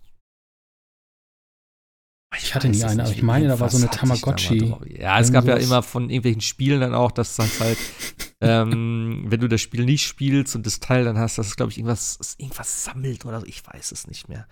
[2.36, 4.76] Ich hatte nie eine, aber ich meine, da war so eine Tamagotchi.
[5.00, 7.78] Ja, es gab ja immer von irgendwelchen Spielen dann auch, dass dann halt,
[8.42, 11.72] ähm, wenn du das Spiel nicht spielst und das Teil dann hast, dass es, glaube
[11.72, 13.46] ich, irgendwas, irgendwas sammelt oder so.
[13.46, 14.48] Ich weiß es nicht mehr.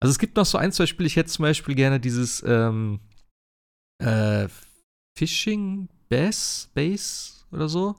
[0.00, 1.06] Also es gibt noch so ein, zwei Spiele.
[1.06, 3.00] Ich hätte zum Beispiel gerne dieses ähm,
[4.02, 4.48] äh,
[5.18, 7.96] Fishing Bass Base oder so.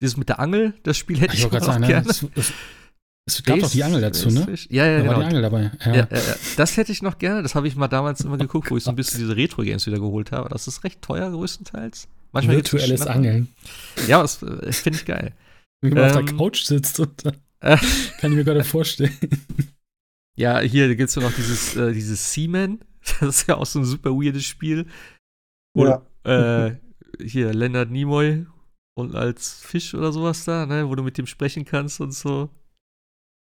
[0.00, 1.86] Dieses mit der Angel, das Spiel hätte Ich ich, auch gerade sagen, ne?
[1.88, 2.08] gerne.
[3.28, 4.46] Es, gab doch die Angel dazu, ne?
[4.68, 5.18] Ja, ja, Da war genau.
[5.20, 5.70] die Angel dabei.
[5.84, 5.94] Ja.
[5.94, 6.36] Ja, ja, ja.
[6.56, 7.42] Das hätte ich noch gerne.
[7.42, 9.98] Das habe ich mal damals immer geguckt, wo ich so ein bisschen diese Retro-Games wieder
[9.98, 10.48] geholt habe.
[10.48, 12.08] Das ist recht teuer größtenteils.
[12.32, 13.06] Manchmal Virtuelles.
[13.06, 13.48] Angeln.
[14.06, 15.32] Ja, das äh, finde ich geil.
[15.80, 16.36] Wie man auf der Ähm.
[16.36, 17.76] Couch sitzt und dann Äh.
[18.20, 19.16] kann ich mir gerade vorstellen.
[20.36, 22.80] Ja, hier gibt es ja noch dieses, äh, dieses Seaman.
[23.20, 24.86] Das ist ja auch so ein super weirdes Spiel.
[25.74, 26.02] Wo, Ja.
[26.66, 26.76] äh,
[27.24, 28.44] hier Leonard Nimoy
[28.94, 32.50] und als Fisch oder sowas da, ne, wo du mit dem sprechen kannst und so.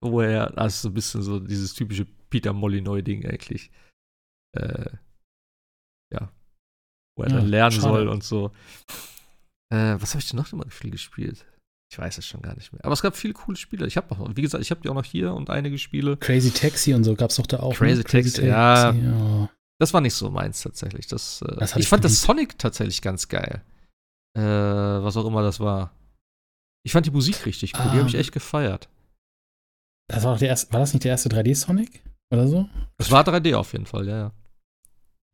[0.04, 3.72] Wo er, also so ein bisschen so dieses typische Peter Molyneux-Ding eigentlich.
[4.58, 4.90] Äh,
[6.14, 6.32] ja.
[7.16, 7.82] Wo er Ja, dann lernen schade.
[7.84, 8.52] soll und so.
[9.74, 11.46] Äh, was habe ich denn noch immer viel gespielt?
[11.92, 12.84] Ich weiß es schon gar nicht mehr.
[12.84, 13.86] Aber es gab viele coole Spiele.
[13.88, 16.18] Ich habe noch, wie gesagt, ich habe die auch noch hier und einige Spiele.
[16.18, 17.76] Crazy Taxi und so gab es doch da auch.
[17.76, 18.04] Crazy ne?
[18.04, 18.92] Taxi, ja.
[18.92, 19.50] ja.
[19.80, 21.08] Das war nicht so meins tatsächlich.
[21.08, 22.26] Das, äh, Das ich ich fand das geliebt.
[22.26, 23.64] Sonic tatsächlich ganz geil.
[24.36, 25.94] Äh, was auch immer das war.
[26.84, 27.92] Ich fand die Musik richtig cool.
[27.94, 28.90] Die habe ich echt gefeiert.
[30.08, 32.02] Das war, doch der erste, war das nicht der erste 3D-Sonic?
[32.32, 32.68] Oder so?
[32.98, 34.32] Es war 3D auf jeden Fall, ja, ja.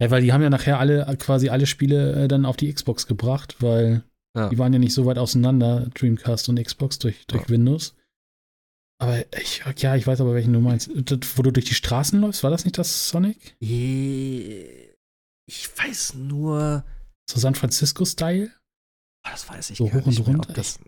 [0.02, 3.08] Ja, weil die haben ja nachher alle, quasi alle Spiele äh, dann auf die Xbox
[3.08, 4.04] gebracht, weil
[4.36, 4.50] Ja.
[4.50, 7.50] die waren ja nicht so weit auseinander, Dreamcast und Xbox durch, durch Ja.
[7.50, 7.96] Windows.
[9.02, 10.90] Aber ich, ja, ich weiß aber, welchen du meinst.
[10.94, 13.56] Das, wo du durch die Straßen läufst, war das nicht das Sonic?
[13.60, 14.90] Ich
[15.78, 16.84] weiß nur.
[17.30, 18.52] So San Francisco-Style?
[19.26, 20.54] Ah, Das weiß ich So hoch und runter.
[20.54, 20.80] das.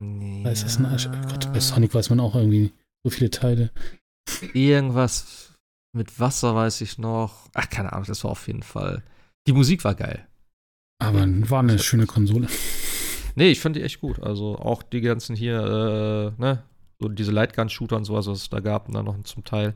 [0.00, 1.08] Nee, ist das ein Arsch.
[1.08, 2.72] Oh Gott, bei Sonic weiß man auch irgendwie
[3.08, 3.70] so viele Teile.
[4.52, 5.54] Irgendwas
[5.96, 7.48] mit Wasser weiß ich noch.
[7.54, 9.02] Ach, keine Ahnung, das war auf jeden Fall.
[9.46, 10.26] Die Musik war geil.
[11.00, 12.48] Aber war eine schöne Konsole.
[13.34, 14.20] Nee, ich fand die echt gut.
[14.20, 16.64] Also auch die ganzen hier, äh, ne,
[17.00, 19.74] so diese Lightgun-Shooter und sowas, was es da gab, und dann noch zum Teil.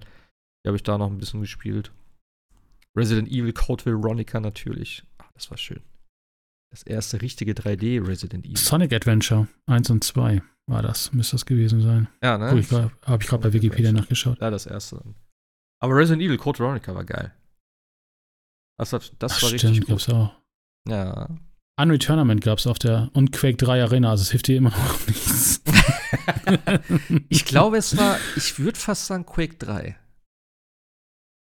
[0.65, 1.93] Die habe ich da noch ein bisschen gespielt.
[2.97, 5.05] Resident Evil Code Veronica natürlich.
[5.19, 5.81] Ach, das war schön.
[6.73, 8.57] Das erste richtige 3D Resident Evil.
[8.57, 12.09] Sonic Adventure 1 und 2 war das, müsste das gewesen sein.
[12.23, 12.47] ja, ne?
[12.47, 14.41] Habe ich gerade hab ich grad bei Wikipedia nachgeschaut.
[14.41, 15.15] Ja, das erste dann.
[15.81, 17.35] Aber Resident Evil Code Veronica war geil.
[18.79, 19.89] Das, das Ach, war stimmt, richtig gut.
[19.89, 20.35] gab's auch.
[20.89, 21.29] Ja.
[21.79, 25.07] Unreturnament gab es auf der und Quake 3 Arena, also es hilft dir immer noch
[25.07, 25.63] nichts.
[27.29, 29.97] Ich glaube, es war, ich würde fast sagen Quake 3.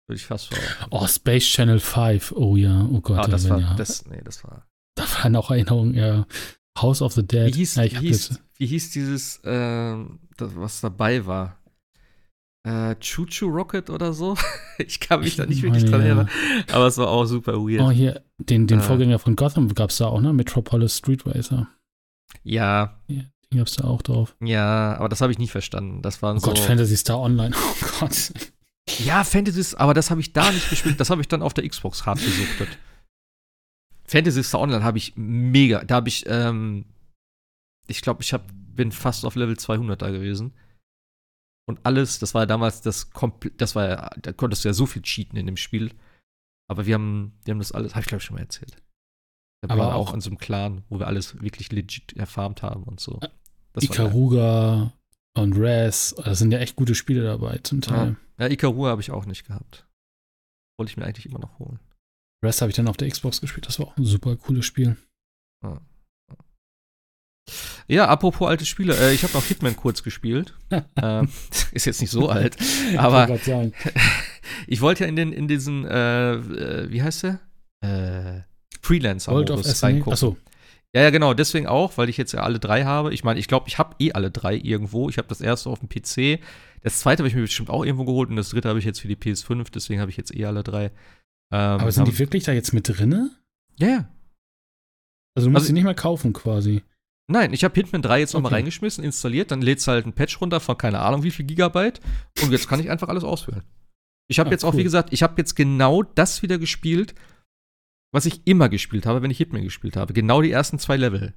[0.07, 0.87] Würde ich fast verraten.
[0.91, 2.33] Oh, Space Channel 5.
[2.33, 3.19] Oh ja, oh Gott.
[3.21, 3.75] Ah, das war, ja.
[3.75, 4.67] das, nee, das war.
[4.95, 6.27] Da waren auch Erinnerungen, ja.
[6.79, 7.47] House of the Dead.
[7.55, 11.59] Wie hieß, ja, wie, hieß, wie hieß dieses, ähm, das, was dabei war?
[12.67, 14.37] Äh, Choo Choo Rocket oder so?
[14.79, 16.07] Ich kann mich Ich da nicht wirklich dran ja.
[16.07, 16.31] erinnern.
[16.73, 17.81] Aber es war auch super weird.
[17.81, 18.83] oh, hier, den, den Äh.
[18.83, 20.33] Vorgänger von Gotham gab es da auch, ne?
[20.33, 21.69] Metropolis Street Racer.
[22.43, 24.35] Ja, Den gab es da auch drauf.
[24.43, 26.03] ja, aber das habe ich nie verstanden.
[26.03, 26.47] Das waren Oh so.
[26.49, 27.55] Gott, Fantasy Star Online.
[27.57, 28.33] Oh Gott.
[29.05, 30.99] Ja, Fantasy, aber das habe ich da nicht gespielt.
[30.99, 32.69] Das habe ich dann auf der Xbox hart gesuchtet.
[34.07, 35.83] Fantasy Star Online habe ich mega.
[35.85, 36.85] Da habe ich, ähm,
[37.87, 40.53] ich glaube, ich hab, bin fast auf Level 200 da gewesen.
[41.67, 44.75] Und alles, das war ja damals das komplett, das war ja, da konntest du ja
[44.75, 45.93] so viel cheaten in dem Spiel.
[46.71, 48.77] Aber wir haben, wir haben das alles, habe ich glaube ich schon mal erzählt.
[49.63, 52.83] Da Aber auch- auch in so einem Clan, wo wir alles wirklich legit erfarmt haben
[52.83, 53.19] und so.
[53.73, 53.83] Das.
[53.85, 54.93] Ikaruga
[55.37, 58.17] und Raz, da sind ja echt gute Spiele dabei zum Teil.
[58.39, 59.87] Ja, Ikarua habe ich auch nicht gehabt.
[60.79, 61.81] Wollte ich mir eigentlich immer noch holen.
[62.45, 64.97] Raz habe ich dann auf der Xbox gespielt, das war auch ein super cooles Spiel.
[67.87, 70.55] Ja, apropos alte Spiele, äh, ich habe noch Hitman kurz gespielt.
[71.03, 71.29] ähm,
[71.73, 72.57] ist jetzt nicht so alt,
[72.97, 73.73] aber Ich
[74.67, 77.41] ich wollte ja in den in diesen äh, äh, wie heißt der?
[77.83, 78.43] Äh,
[78.81, 79.87] Freelancer Modus SNA.
[79.89, 80.13] reingucken.
[80.15, 80.37] Achso,
[80.95, 83.13] Ja, ja, genau, deswegen auch, weil ich jetzt ja alle drei habe.
[83.13, 85.11] Ich meine, ich glaube, ich habe eh alle drei irgendwo.
[85.11, 86.41] Ich habe das erste auf dem PC,
[86.83, 89.01] das zweite habe ich mir bestimmt auch irgendwo geholt und das dritte habe ich jetzt
[89.01, 90.91] für die PS5, deswegen habe ich jetzt eh alle drei.
[91.53, 93.31] Ähm, aber sind die wirklich da jetzt mit drinne?
[93.79, 94.09] Ja, ja.
[95.37, 96.83] Also du musst Also- sie nicht mehr kaufen quasi.
[97.27, 98.57] Nein, ich habe Hitman 3 jetzt nochmal Okay.
[98.57, 102.01] reingeschmissen, installiert, dann lädst halt ein Patch runter von keine Ahnung wie viel Gigabyte
[102.43, 103.63] und jetzt kann ich einfach alles auswählen.
[104.29, 104.81] Ich habe Ah, jetzt auch, cool.
[104.81, 107.15] wie gesagt, ich habe jetzt genau das wieder gespielt,
[108.13, 110.13] was ich immer gespielt habe, wenn ich Hitman gespielt habe.
[110.13, 111.35] Genau die ersten zwei Level.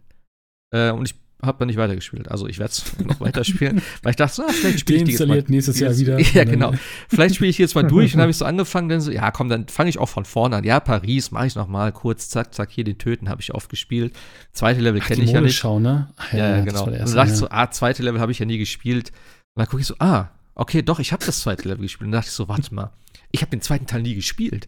[0.74, 2.30] Äh, und ich habe dann nicht weitergespielt.
[2.32, 5.12] Also ich werde es noch weiterspielen, weil ich dachte, so, ah, vielleicht spiele ich die
[5.12, 5.44] jetzt mal.
[5.48, 6.20] Nächstes Jahr wieder.
[6.20, 6.74] Ja, genau.
[7.08, 9.50] Vielleicht spiele ich jetzt mal durch und habe ich so angefangen, dann so, ja, komm,
[9.50, 10.64] dann fange ich auch von vorne an.
[10.64, 13.70] Ja, Paris, mache ich noch mal kurz, zack, zack, hier den Töten habe ich oft
[13.70, 14.16] gespielt.
[14.52, 15.64] Zweite Level kenne ich ja nicht.
[15.64, 16.12] Modeschau, ne?
[16.18, 16.86] Ach, Ja, ja, das genau.
[16.86, 17.40] der Und dann erste, dachte ich ja.
[17.40, 19.12] so, ah, zweite Level habe ich ja nie gespielt.
[19.56, 22.08] Und dann gucke ich so, ah, okay, doch, ich habe das zweite Level gespielt.
[22.08, 22.92] Und dann dachte ich so, warte mal,
[23.32, 24.68] ich habe den zweiten Teil nie gespielt.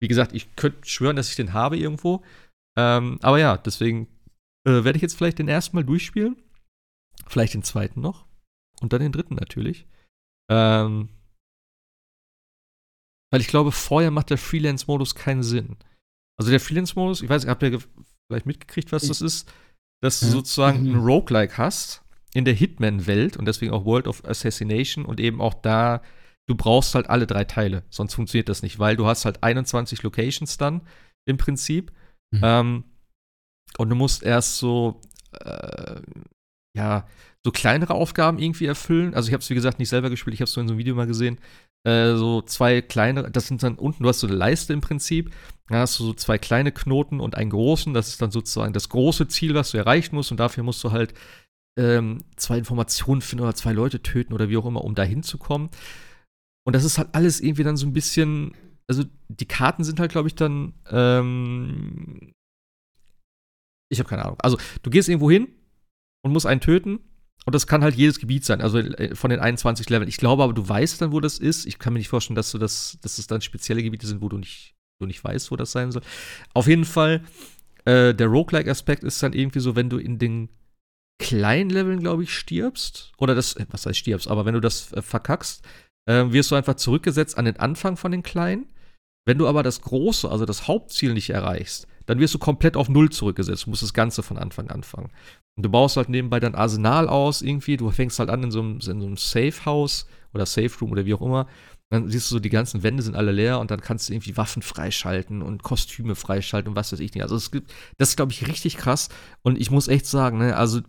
[0.00, 2.22] Wie gesagt, ich könnte schwören, dass ich den habe irgendwo.
[2.76, 4.06] Ähm, aber ja, deswegen
[4.68, 6.36] äh, werde ich jetzt vielleicht den ersten mal durchspielen.
[7.26, 8.26] Vielleicht den zweiten noch.
[8.80, 9.86] Und dann den dritten natürlich.
[10.50, 11.08] Ähm,
[13.30, 15.76] weil ich glaube, vorher macht der Freelance-Modus keinen Sinn.
[16.38, 17.80] Also der Freelance-Modus, ich weiß nicht, habt ihr
[18.30, 19.52] vielleicht mitgekriegt, was das ist?
[20.02, 20.94] Dass du sozusagen Mhm.
[20.94, 22.04] ein Roguelike hast
[22.34, 26.02] in der Hitman-Welt und deswegen auch World of Assassination und eben auch da,
[26.46, 30.02] du brauchst halt alle drei Teile, sonst funktioniert das nicht, weil du hast halt 21
[30.02, 30.86] Locations dann
[31.26, 31.92] im Prinzip
[32.30, 32.40] Mhm.
[32.42, 32.84] ähm,
[33.76, 35.00] und du musst erst so,
[35.32, 36.00] äh,
[36.76, 37.06] ja,
[37.44, 39.14] so kleinere Aufgaben irgendwie erfüllen.
[39.14, 40.72] Also ich habe es wie gesagt nicht selber gespielt, ich habe es so in so
[40.72, 41.38] einem Video mal gesehen.
[41.84, 45.32] Äh, so zwei kleine, das sind dann unten, du hast so eine Leiste im Prinzip.
[45.68, 47.94] Da hast du so zwei kleine Knoten und einen großen.
[47.94, 50.30] Das ist dann sozusagen das große Ziel, was du erreichen musst.
[50.30, 51.14] Und dafür musst du halt
[51.78, 55.70] ähm, zwei Informationen finden oder zwei Leute töten oder wie auch immer, um da hinzukommen.
[56.66, 58.52] Und das ist halt alles irgendwie dann so ein bisschen,
[58.88, 62.32] also die Karten sind halt, glaube ich, dann, ähm,
[63.88, 64.38] ich habe keine Ahnung.
[64.40, 65.48] Also du gehst irgendwo hin
[66.22, 67.00] und musst einen töten
[67.46, 70.08] und das kann halt jedes Gebiet sein, also äh, von den 21 Leveln.
[70.08, 71.64] Ich glaube aber, du weißt dann, wo das ist.
[71.64, 74.28] Ich kann mir nicht vorstellen, dass du das, dass es dann spezielle Gebiete sind, wo
[74.28, 76.02] du nicht, du nicht weißt, wo das sein soll.
[76.52, 77.24] Auf jeden Fall,
[77.86, 80.50] äh, der Roguelike-Aspekt ist dann irgendwie so, wenn du in den
[81.18, 84.92] kleinen Leveln, glaube ich, stirbst, oder das, äh, was heißt stirbst, aber wenn du das
[84.92, 85.64] äh, verkackst,
[86.04, 88.66] äh, wirst du einfach zurückgesetzt an den Anfang von den kleinen.
[89.26, 92.88] Wenn du aber das große, also das Hauptziel nicht erreichst, dann wirst du komplett auf
[92.88, 93.66] Null zurückgesetzt.
[93.66, 95.10] Du musst das Ganze von Anfang anfangen.
[95.56, 97.76] Und du baust halt nebenbei dein Arsenal aus irgendwie.
[97.76, 101.12] Du fängst halt an in so einem, in so einem Safe-House oder Safe-Room oder wie
[101.12, 101.46] auch immer.
[101.90, 104.38] Dann siehst du so, die ganzen Wände sind alle leer und dann kannst du irgendwie
[104.38, 107.22] Waffen freischalten und Kostüme freischalten und was weiß ich nicht.
[107.22, 109.10] Also es gibt, das ist, glaube ich, richtig krass.
[109.42, 110.80] Und ich muss echt sagen, ne, also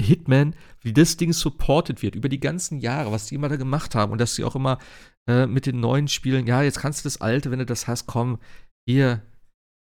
[0.00, 3.94] Hitman, wie das Ding supported wird über die ganzen Jahre, was die immer da gemacht
[3.94, 4.78] haben und dass sie auch immer
[5.28, 8.06] äh, mit den neuen Spielen, ja, jetzt kannst du das alte, wenn du das hast,
[8.08, 8.38] komm,
[8.84, 9.22] hier,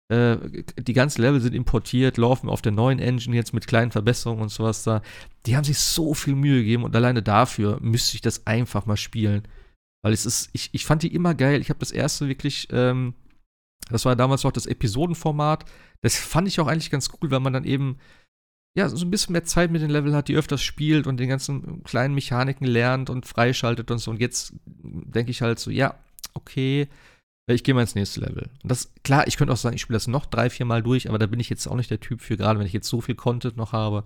[0.07, 0.37] äh,
[0.77, 4.49] die ganzen Level sind importiert, laufen auf der neuen Engine jetzt mit kleinen Verbesserungen und
[4.49, 5.01] sowas da.
[5.45, 8.97] Die haben sich so viel Mühe gegeben und alleine dafür müsste ich das einfach mal
[8.97, 9.47] spielen.
[10.03, 11.59] Weil es ist, ich, ich fand die immer geil.
[11.61, 13.15] Ich habe das erste wirklich, ähm,
[13.89, 15.65] das war damals auch das Episodenformat.
[16.01, 17.97] Das fand ich auch eigentlich ganz cool, weil man dann eben,
[18.77, 21.29] ja, so ein bisschen mehr Zeit mit den Level hat, die öfters spielt und den
[21.29, 24.11] ganzen kleinen Mechaniken lernt und freischaltet und so.
[24.11, 25.97] Und jetzt denke ich halt so, ja,
[26.35, 26.87] okay,
[27.53, 28.49] ich gehe mal ins nächste Level.
[28.63, 31.07] Und das, klar, ich könnte auch sagen, ich spiele das noch drei, vier Mal durch,
[31.07, 33.01] aber da bin ich jetzt auch nicht der Typ für, gerade wenn ich jetzt so
[33.01, 34.03] viel Content noch habe.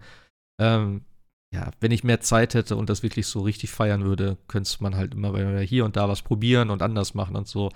[0.60, 1.06] Ähm,
[1.54, 4.96] ja, wenn ich mehr Zeit hätte und das wirklich so richtig feiern würde, könnte man
[4.96, 7.72] halt immer hier und da was probieren und anders machen und so.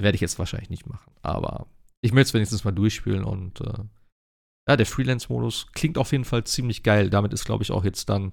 [0.00, 1.12] Werde ich jetzt wahrscheinlich nicht machen.
[1.20, 1.66] Aber
[2.00, 3.84] ich möchte es wenigstens mal durchspielen und äh,
[4.68, 7.10] ja, der Freelance-Modus klingt auf jeden Fall ziemlich geil.
[7.10, 8.32] Damit ist, glaube ich, auch jetzt dann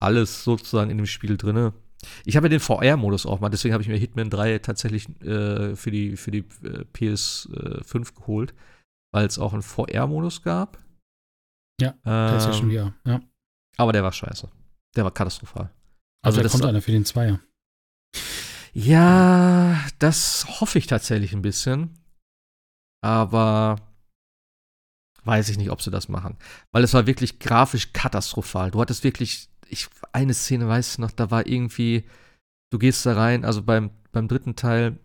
[0.00, 1.72] alles sozusagen in dem Spiel drin.
[2.24, 5.76] Ich habe ja den VR-Modus auch mal, deswegen habe ich mir Hitman 3 tatsächlich äh,
[5.76, 8.54] für die, für die äh, PS5 äh, geholt,
[9.12, 10.78] weil es auch einen VR-Modus gab.
[11.80, 13.20] Ja, ähm, PlayStation VR, ja.
[13.76, 14.48] Aber der war scheiße.
[14.96, 15.70] Der war katastrophal.
[16.24, 17.40] Also, also da kommt einer für den Zweier.
[18.72, 21.98] Ja, das hoffe ich tatsächlich ein bisschen.
[23.02, 23.76] Aber
[25.24, 26.36] weiß ich nicht, ob sie das machen.
[26.72, 28.70] Weil es war wirklich grafisch katastrophal.
[28.70, 32.04] Du hattest wirklich ich, eine Szene weiß ich noch, da war irgendwie,
[32.70, 34.98] du gehst da rein, also beim, beim dritten Teil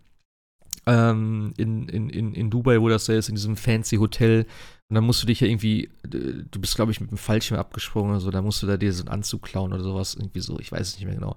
[0.86, 4.46] ähm, in, in, in, in Dubai, wo das da ist, in diesem fancy Hotel.
[4.88, 8.12] Und dann musst du dich ja irgendwie, du bist, glaube ich, mit dem Fallschirm abgesprungen
[8.12, 10.58] oder so, da musst du da dir so einen Anzug klauen oder sowas, irgendwie so,
[10.58, 11.36] ich weiß es nicht mehr genau.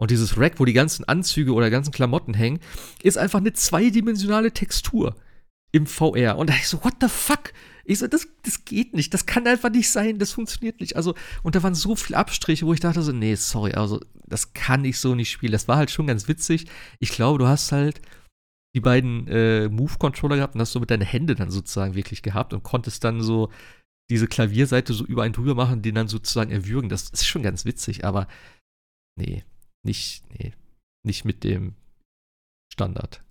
[0.00, 2.60] Und dieses Rack, wo die ganzen Anzüge oder ganzen Klamotten hängen,
[3.02, 5.14] ist einfach eine zweidimensionale Textur
[5.72, 6.36] im VR.
[6.36, 7.52] Und da ich so, what the fuck?
[7.84, 10.96] Ich so, das, das geht nicht, das kann einfach nicht sein, das funktioniert nicht.
[10.96, 14.54] Also, und da waren so viele Abstriche, wo ich dachte so, nee, sorry, also, das
[14.54, 15.52] kann ich so nicht spielen.
[15.52, 16.66] Das war halt schon ganz witzig.
[16.98, 18.00] Ich glaube, du hast halt
[18.74, 22.52] die beiden äh, Move-Controller gehabt und hast so mit deinen Händen dann sozusagen wirklich gehabt
[22.52, 23.50] und konntest dann so
[24.10, 26.88] diese Klavierseite so über einen drüber machen, den dann sozusagen erwürgen.
[26.88, 28.26] Das ist schon ganz witzig, aber
[29.16, 29.44] nee,
[29.84, 30.52] nicht, nee,
[31.04, 31.74] nicht mit dem
[32.72, 33.22] Standard.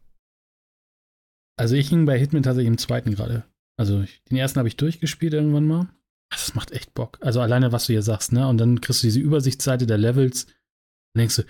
[1.60, 3.46] Also ich hing bei Hitman tatsächlich im zweiten gerade.
[3.78, 5.90] Also den ersten habe ich durchgespielt irgendwann mal.
[6.30, 7.20] Das macht echt Bock.
[7.22, 8.48] Also alleine, was du hier sagst, ne?
[8.48, 10.46] Und dann kriegst du diese Übersichtsseite der Levels.
[11.14, 11.44] Dann denkst du,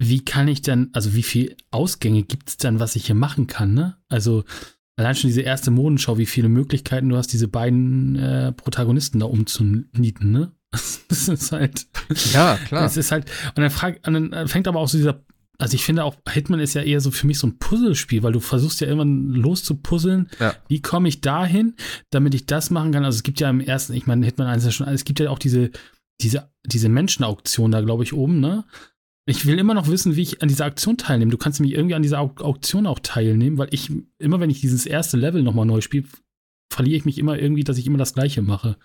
[0.00, 3.46] wie kann ich denn, also wie viele Ausgänge gibt es denn, was ich hier machen
[3.46, 3.96] kann, ne?
[4.08, 4.44] Also
[4.96, 9.26] allein schon diese erste Modenschau, wie viele Möglichkeiten du hast, diese beiden äh, Protagonisten da
[9.26, 10.52] umzunieten, ne?
[11.08, 11.86] Das ist halt.
[12.32, 12.84] Ja, klar.
[12.84, 15.24] Es ist halt, und dann, frag, und dann fängt aber auch so dieser
[15.60, 18.32] also ich finde auch, Hitman ist ja eher so für mich so ein Puzzlespiel, weil
[18.32, 20.28] du versuchst ja irgendwann loszupuzzeln.
[20.38, 20.54] Ja.
[20.68, 21.74] Wie komme ich dahin,
[22.10, 23.04] damit ich das machen kann?
[23.04, 25.18] Also es gibt ja im ersten, ich meine, Hitman 1 ist ja schon, es gibt
[25.18, 25.70] ja auch diese,
[26.20, 28.64] diese, diese Menschenauktion da, glaube ich, oben, ne?
[29.26, 31.30] Ich will immer noch wissen, wie ich an dieser Aktion teilnehme.
[31.30, 34.86] Du kannst mich irgendwie an dieser Auktion auch teilnehmen, weil ich, immer wenn ich dieses
[34.86, 36.06] erste Level nochmal neu spiele,
[36.72, 38.78] verliere ich mich immer irgendwie, dass ich immer das Gleiche mache.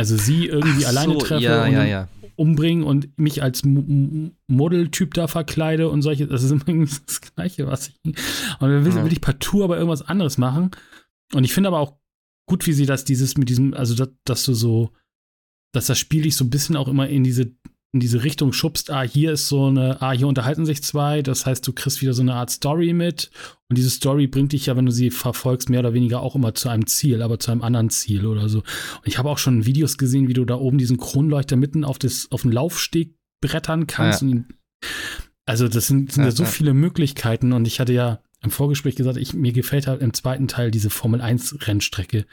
[0.00, 2.08] Also sie irgendwie so, alleine treffe ja, und ja, ja
[2.40, 6.26] umbringen und mich als Modeltyp da verkleide und solche.
[6.26, 8.00] Das ist immer das Gleiche, was ich.
[8.02, 8.16] Und
[8.60, 10.70] dann will, will ich partout aber irgendwas anderes machen.
[11.34, 11.98] Und ich finde aber auch
[12.48, 14.90] gut, wie sie das, dieses mit diesem, also dass, dass du so,
[15.74, 17.52] dass das Spiel dich so ein bisschen auch immer in diese
[17.92, 21.44] in diese Richtung schubst, ah, hier ist so eine, ah, hier unterhalten sich zwei, das
[21.44, 23.30] heißt, du kriegst wieder so eine Art Story mit
[23.68, 26.54] und diese Story bringt dich ja, wenn du sie verfolgst, mehr oder weniger auch immer
[26.54, 28.58] zu einem Ziel, aber zu einem anderen Ziel oder so.
[28.58, 31.98] Und ich habe auch schon Videos gesehen, wie du da oben diesen Kronleuchter mitten auf,
[31.98, 34.22] das, auf den Laufsteg brettern kannst.
[34.22, 34.28] Ja.
[34.28, 34.46] Ihn,
[35.44, 38.94] also das sind, sind ja, ja so viele Möglichkeiten und ich hatte ja im Vorgespräch
[38.94, 42.24] gesagt, ich, mir gefällt halt im zweiten Teil diese Formel 1 Rennstrecke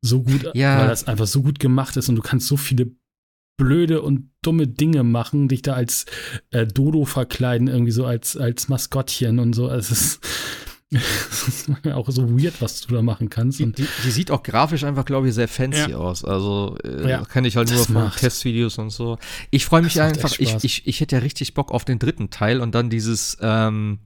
[0.00, 0.78] so gut, ja.
[0.78, 2.92] weil das einfach so gut gemacht ist und du kannst so viele
[3.56, 6.06] blöde und dumme Dinge machen, dich da als
[6.50, 9.68] äh, Dodo verkleiden, irgendwie so als, als Maskottchen und so.
[9.68, 10.20] Also es ist,
[11.92, 13.58] auch so weird, was du da machen kannst.
[13.58, 15.96] Die, die, die, sieht auch grafisch einfach, glaube ich, sehr fancy ja.
[15.96, 16.24] aus.
[16.24, 18.20] Also äh, ja, kenne ich halt nur von macht.
[18.20, 19.18] Testvideos und so.
[19.50, 22.60] Ich freue mich einfach, ich, ich, ich hätte ja richtig Bock auf den dritten Teil
[22.60, 23.98] und dann dieses, ähm,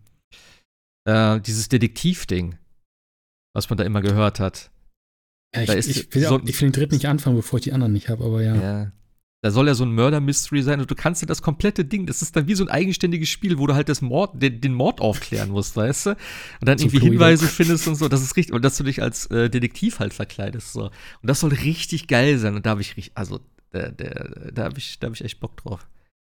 [1.04, 2.56] äh, dieses Detektivding,
[3.54, 4.70] was man da immer gehört hat.
[5.54, 7.92] Ja, ich, ich, will, so, ich will den dritten nicht anfangen, bevor ich die anderen
[7.92, 8.54] nicht habe, aber ja.
[8.54, 8.92] ja.
[9.42, 12.20] Da soll ja so ein Murder-Mystery sein und du kannst dir das komplette Ding, das
[12.20, 15.00] ist dann wie so ein eigenständiges Spiel, wo du halt das Mord, den, den Mord
[15.00, 16.10] aufklären musst, weißt du?
[16.10, 19.00] Und dann so irgendwie Hinweise findest und so, das ist richtig, und dass du dich
[19.02, 20.84] als äh, Detektiv halt verkleidest, so.
[20.84, 20.92] Und
[21.22, 23.40] das soll richtig geil sein und da habe ich richtig, also,
[23.72, 25.88] der, der, da habe ich, da hab ich echt Bock drauf.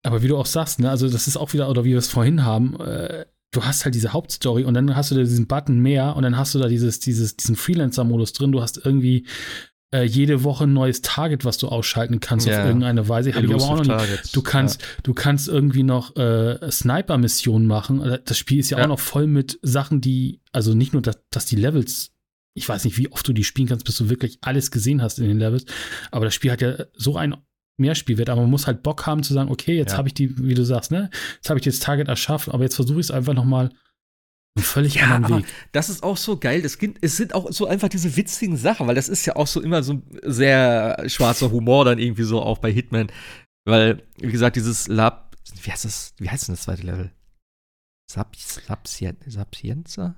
[0.03, 2.09] Aber wie du auch sagst, ne, also das ist auch wieder, oder wie wir es
[2.09, 5.79] vorhin haben, äh, du hast halt diese Hauptstory und dann hast du da diesen Button
[5.79, 8.53] mehr und dann hast du da dieses, dieses, diesen Freelancer-Modus drin.
[8.53, 9.27] Du hast irgendwie
[9.95, 12.61] äh, jede Woche ein neues Target, was du ausschalten kannst yeah.
[12.61, 13.33] auf irgendeine Weise.
[13.33, 14.35] Habe ich aber auch noch nicht.
[14.35, 14.89] Du kannst, ja.
[15.05, 18.03] du kannst irgendwie noch äh, Sniper-Missionen machen.
[18.03, 21.03] Also, das Spiel ist ja, ja, auch noch voll mit Sachen, die, also nicht nur,
[21.03, 22.11] dass, dass die Levels
[22.57, 25.19] ich weiß nicht, wie oft du die spielen kannst, bis du wirklich alles gesehen hast
[25.19, 25.67] in den Levels.
[26.13, 27.35] Aber das Spiel hat ja so einen
[27.79, 29.99] Mehrspielwert, aber man muss halt Bock haben zu sagen, okay, jetzt ja.
[29.99, 32.77] habe ich die, wie du sagst, ne, jetzt habe ich das Target erschaffen, aber jetzt
[32.77, 33.45] versuche ich es einfach noch
[34.57, 35.47] einen völlig ja, anderen Weg.
[35.73, 36.63] Das ist auch so geil.
[36.63, 39.61] Das, es sind auch so einfach diese witzigen Sachen, weil das ist ja auch so
[39.61, 43.09] immer so ein sehr schwarzer Humor dann irgendwie so auch bei Hitman.
[43.65, 47.11] Weil, wie gesagt, dieses Lab, wie heißt das, wie heißt denn das zweite Level?
[48.07, 48.61] Sapienza?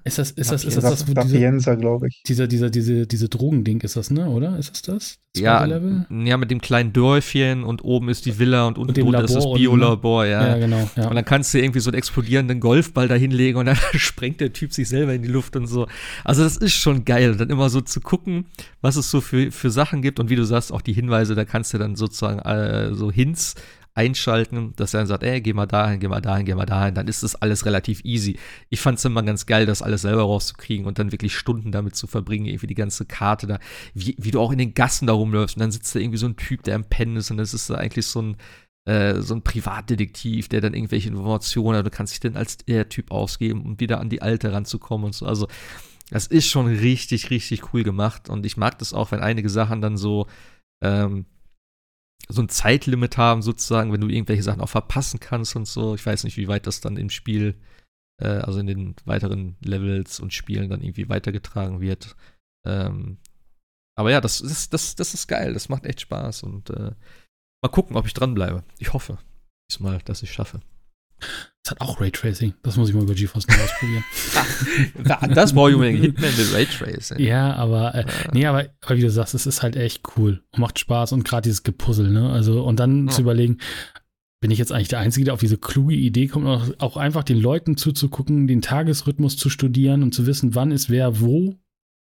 [0.05, 2.23] Ist das, ist das, ist das, das, das Sapienza, glaube ich.
[2.27, 4.59] Dieser, dieser, diese, diese Drogending ist das, ne, oder?
[4.59, 5.19] Ist das das?
[5.37, 6.07] Ja, Level?
[6.11, 9.53] ja, mit dem kleinen Dörfchen und oben ist die Villa und unten drunter ist das
[9.53, 10.49] Biolabor, ja.
[10.49, 10.91] Ja, genau.
[10.97, 11.09] Ja.
[11.09, 14.53] Und dann kannst du irgendwie so einen explodierenden Golfball da hinlegen und dann sprengt der
[14.53, 15.87] Typ sich selber in die Luft und so.
[16.25, 18.47] Also, das ist schon geil, dann immer so zu gucken,
[18.81, 21.45] was es so für, für Sachen gibt und wie du sagst, auch die Hinweise, da
[21.45, 23.55] kannst du dann sozusagen äh, so Hints
[23.97, 26.95] einschalten, dass er dann sagt, ey, geh mal dahin, geh mal dahin, geh mal dahin,
[26.95, 28.39] dann ist das alles relativ easy.
[28.69, 31.97] Ich fand es immer ganz geil, das alles selber rauszukriegen und dann wirklich Stunden damit
[31.97, 33.59] zu verbringen, irgendwie die ganze Karte da,
[33.95, 36.27] wie, wie du auch in den Gassen da rumläufst und dann sitzt da irgendwie so
[36.27, 38.37] ein Typ, der im Pennen ist und das ist eigentlich so ein,
[38.85, 42.91] äh, so ein Privatdetektiv, der dann irgendwelche Informationen hat, du kannst dich dann als der
[42.91, 45.49] Typ ausgeben, um wieder an die Alte ranzukommen und so, also
[46.11, 49.81] das ist schon richtig, richtig cool gemacht und ich mag das auch, wenn einige Sachen
[49.81, 50.27] dann so,
[50.83, 51.25] ähm,
[52.29, 55.95] so ein Zeitlimit haben, sozusagen, wenn du irgendwelche Sachen auch verpassen kannst und so.
[55.95, 57.55] Ich weiß nicht, wie weit das dann im Spiel,
[58.21, 62.17] äh, also in den weiteren Levels und Spielen dann irgendwie weitergetragen wird.
[62.67, 63.19] Ähm,
[63.97, 65.55] aber ja, das ist, das, das ist geil.
[65.55, 66.93] Das macht echt Spaß und äh,
[67.63, 68.65] mal gucken, ob ich dranbleibe.
[68.79, 69.19] Ich hoffe
[69.71, 70.61] diesmal, dass ich schaffe.
[71.63, 72.55] Das hat auch Raytracing.
[72.63, 75.35] Das muss ich mal über GeForce Now ausprobieren.
[75.35, 76.01] das brauche ich unbedingt.
[76.01, 77.19] Hitman mit Raytracing.
[77.19, 78.31] Ja, aber, äh, ja.
[78.33, 81.25] nee, aber, aber wie du sagst, es ist halt echt cool und macht Spaß und
[81.25, 82.31] gerade dieses Gepuzzle, ne?
[82.31, 83.13] Also, und dann ja.
[83.13, 83.59] zu überlegen,
[84.41, 87.25] bin ich jetzt eigentlich der Einzige, der auf diese kluge Idee kommt, auch, auch einfach
[87.25, 91.57] den Leuten zuzugucken, den Tagesrhythmus zu studieren und zu wissen, wann ist wer wo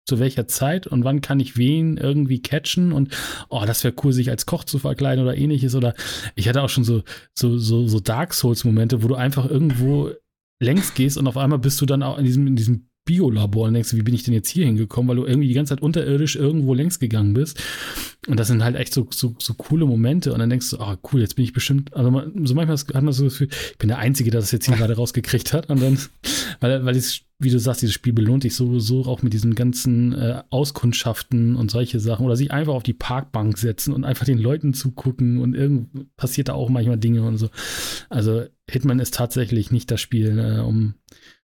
[0.07, 3.17] zu welcher Zeit und wann kann ich wen irgendwie catchen und
[3.49, 5.75] oh, das wäre cool, sich als Koch zu verkleiden oder ähnliches.
[5.75, 5.95] Oder
[6.37, 7.03] ich hatte auch schon so,
[7.35, 10.13] so, so, so Dark Souls-Momente, wo du einfach irgendwo
[10.63, 13.75] längs gehst und auf einmal bist du dann auch in diesem, in diesem Biolabor und
[13.75, 16.37] denkst, wie bin ich denn jetzt hier hingekommen, weil du irgendwie die ganze Zeit unterirdisch
[16.37, 17.59] irgendwo längs gegangen bist.
[18.27, 20.33] Und das sind halt echt so, so, so coole Momente.
[20.33, 22.11] Und dann denkst du, ah, oh, cool, jetzt bin ich bestimmt, also
[22.43, 24.77] so manchmal hat man so das Gefühl, ich bin der Einzige, der das jetzt hier
[24.77, 25.71] gerade rausgekriegt hat.
[25.71, 25.99] Und dann,
[26.61, 30.13] weil, weil es, wie du sagst, dieses Spiel belohnt dich sowieso auch mit diesen ganzen
[30.13, 32.27] äh, Auskundschaften und solche Sachen.
[32.27, 36.49] Oder sich einfach auf die Parkbank setzen und einfach den Leuten zugucken und irgend passiert
[36.49, 37.51] da auch manchmal Dinge und so.
[38.11, 40.95] Also Hitman ist tatsächlich nicht das Spiel, äh, um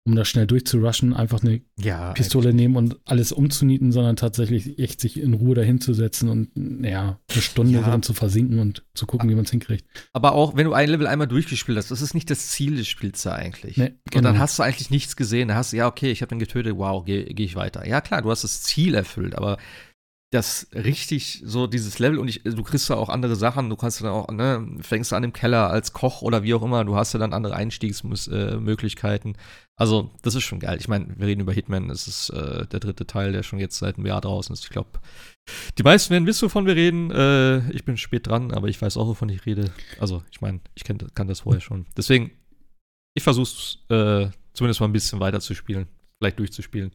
[0.04, 2.56] um da schnell durchzurushen, einfach eine ja, Pistole echt.
[2.56, 6.50] nehmen und alles umzunieten, sondern tatsächlich echt sich in Ruhe dahinzusetzen und
[6.84, 7.88] ja, eine Stunde ja.
[7.88, 9.84] drin zu versinken und zu gucken, wie man es hinkriegt.
[10.12, 12.88] Aber auch, wenn du ein Level einmal durchgespielt hast, das ist nicht das Ziel des
[12.88, 13.76] Spiels da eigentlich.
[13.76, 14.18] Nee, genau.
[14.18, 14.42] Und dann genau.
[14.42, 15.48] hast du eigentlich nichts gesehen.
[15.48, 17.86] Da hast du, ja, okay, ich habe den getötet, wow, gehe geh ich weiter.
[17.86, 19.58] Ja, klar, du hast das Ziel erfüllt, aber
[20.30, 24.00] das richtig so dieses Level und ich, du kriegst da auch andere Sachen, du kannst
[24.00, 27.12] dann auch, ne, fängst an im Keller als Koch oder wie auch immer, du hast
[27.12, 29.34] ja dann andere Einstiegsmöglichkeiten.
[29.34, 29.38] Äh,
[29.80, 30.76] also, das ist schon geil.
[30.78, 33.78] Ich meine, wir reden über Hitman, es ist äh, der dritte Teil, der schon jetzt
[33.78, 34.64] seit einem Jahr draußen ist.
[34.64, 34.90] Ich glaube,
[35.78, 37.10] die meisten werden wissen, wovon wir reden.
[37.10, 39.72] Äh, ich bin spät dran, aber ich weiß auch, wovon ich rede.
[39.98, 41.86] Also, ich meine, ich kenn, kann das vorher schon.
[41.96, 42.30] Deswegen,
[43.14, 45.88] ich versuche es äh, zumindest mal ein bisschen weiter zu spielen,
[46.18, 46.92] vielleicht durchzuspielen.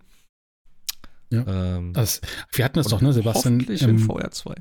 [1.32, 1.78] Ja.
[1.78, 2.22] Ähm, das,
[2.52, 3.56] wir hatten das doch, ne, Sebastian?
[3.56, 4.54] Hoffentlich im, im VR 2.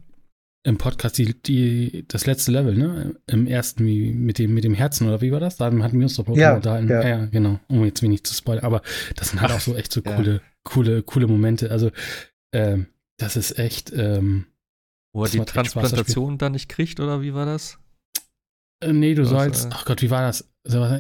[0.67, 3.17] Im Podcast, die, die, das letzte Level, ne?
[3.27, 5.59] Im ersten, mit dem, mit dem Herzen, oder wie war das?
[5.59, 7.07] Da hatten wir uns doch ja, da in, ja.
[7.07, 8.65] ja, genau, um jetzt wenig zu spoilern.
[8.65, 8.81] Aber
[9.15, 10.17] das sind halt auch so echt so ja.
[10.17, 11.71] coole, coole, coole Momente.
[11.71, 11.91] Also,
[12.55, 12.87] ähm,
[13.19, 13.93] das ist echt.
[13.95, 14.47] Ähm,
[15.13, 17.79] Wo er die Transplantation dann nicht kriegt, oder wie war das?
[18.81, 20.49] Äh, nee, du Was, sollst, äh, ach Gott, wie war das?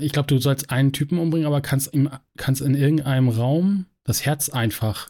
[0.02, 4.26] Ich glaube, du sollst einen Typen umbringen, aber kannst, im, kannst in irgendeinem Raum das
[4.26, 5.08] Herz einfach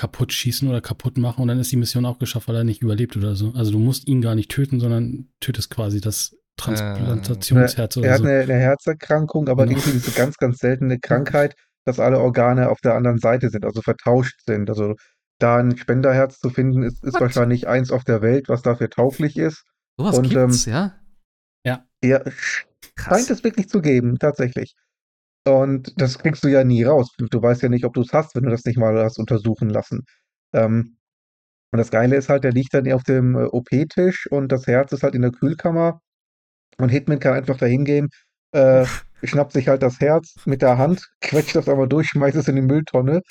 [0.00, 2.80] kaputt schießen oder kaputt machen und dann ist die Mission auch geschafft, weil er nicht
[2.80, 3.52] überlebt oder so.
[3.54, 8.24] Also du musst ihn gar nicht töten, sondern tötest quasi das Transplantationsherz äh, oder so.
[8.24, 9.76] Er hat eine, eine Herzerkrankung, aber genau.
[9.76, 11.54] irgendwie diese ganz, ganz seltene Krankheit,
[11.84, 14.70] dass alle Organe auf der anderen Seite sind, also vertauscht sind.
[14.70, 14.94] Also
[15.38, 19.36] da ein Spenderherz zu finden, ist, ist wahrscheinlich eins auf der Welt, was dafür tauglich
[19.36, 19.64] ist.
[19.98, 20.94] Sowas und, gibt's, ähm, ja?
[21.66, 21.84] Ja.
[22.02, 22.22] Ja,
[22.96, 24.76] scheint es wirklich zu geben, tatsächlich.
[25.46, 27.10] Und das kriegst du ja nie raus.
[27.18, 29.70] Du weißt ja nicht, ob du es hast, wenn du das nicht mal hast untersuchen
[29.70, 30.04] lassen.
[30.52, 30.96] Ähm,
[31.72, 34.92] und das Geile ist halt, der liegt dann auf dem äh, OP-Tisch und das Herz
[34.92, 36.00] ist halt in der Kühlkammer.
[36.78, 38.08] Und Hitman kann einfach dahin gehen,
[38.52, 38.84] äh,
[39.22, 42.56] schnappt sich halt das Herz mit der Hand, quetscht das aber durch, schmeißt es in
[42.56, 43.22] die Mülltonne.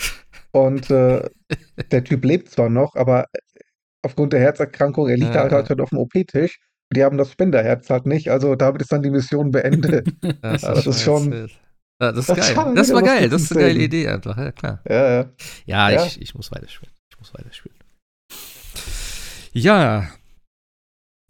[0.52, 1.30] Und äh,
[1.92, 3.26] der Typ lebt zwar noch, aber
[4.02, 6.60] aufgrund der Herzerkrankung, er liegt ja, halt, halt auf dem OP-Tisch.
[6.92, 10.08] Die haben das Spenderherz halt nicht, also damit ist dann die Mission beendet.
[10.42, 11.48] Das, das ist schon.
[12.02, 12.76] Ja, das ist das geil.
[12.76, 13.30] Das war geil.
[13.30, 14.38] Das ist eine geile Idee einfach.
[14.38, 14.82] Ja, klar.
[14.88, 15.30] Ja, ja.
[15.66, 16.06] Ja, ja.
[16.06, 16.94] Ich, ich muss weiterspielen.
[17.12, 17.78] Ich muss weiterspielen.
[19.52, 20.10] Ja.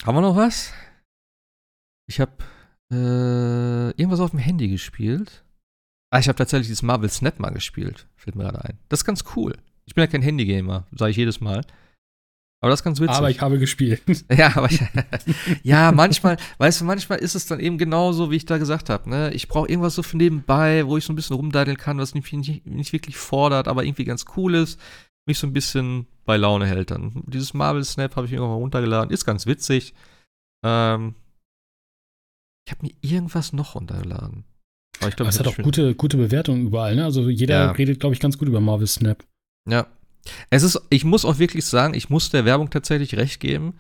[0.04, 0.72] Haben wir noch was?
[2.08, 2.32] Ich habe
[2.92, 5.44] äh, irgendwas auf dem Handy gespielt.
[6.12, 8.08] Ah, ich habe tatsächlich dieses Marvel Snap mal gespielt.
[8.16, 8.80] Fällt mir gerade ein.
[8.90, 9.56] Das ist ganz cool.
[9.86, 11.66] Ich bin ja kein Handygamer, sage ich jedes Mal.
[12.62, 13.16] Aber das ist ganz witzig.
[13.16, 14.02] Aber ich habe gespielt.
[14.36, 14.82] Ja, aber ich,
[15.64, 19.10] ja, manchmal, weißt du, manchmal ist es dann eben genauso, wie ich da gesagt habe.
[19.10, 19.34] Ne?
[19.34, 22.32] Ich brauche irgendwas so für nebenbei, wo ich so ein bisschen rumdeideln kann, was mich
[22.34, 24.80] nicht, nicht wirklich fordert, aber irgendwie ganz cool ist,
[25.26, 26.92] mich so ein bisschen bei Laune hält.
[26.92, 29.94] Dann dieses Marvel Snap habe ich mir mal runtergeladen, ist ganz witzig.
[30.66, 31.16] Ähm,
[32.68, 34.44] ich habe mir irgendwas noch runtergeladen.
[35.00, 36.96] Aber ich glaub, es hat auch gute, gute Bewertungen überall.
[36.96, 37.06] Ne?
[37.06, 37.72] Also jeder ja.
[37.72, 39.24] redet, glaube ich, ganz gut über Marvel Snap.
[39.70, 39.88] Ja,
[40.50, 43.76] es ist, ich muss auch wirklich sagen, ich muss der Werbung tatsächlich recht geben,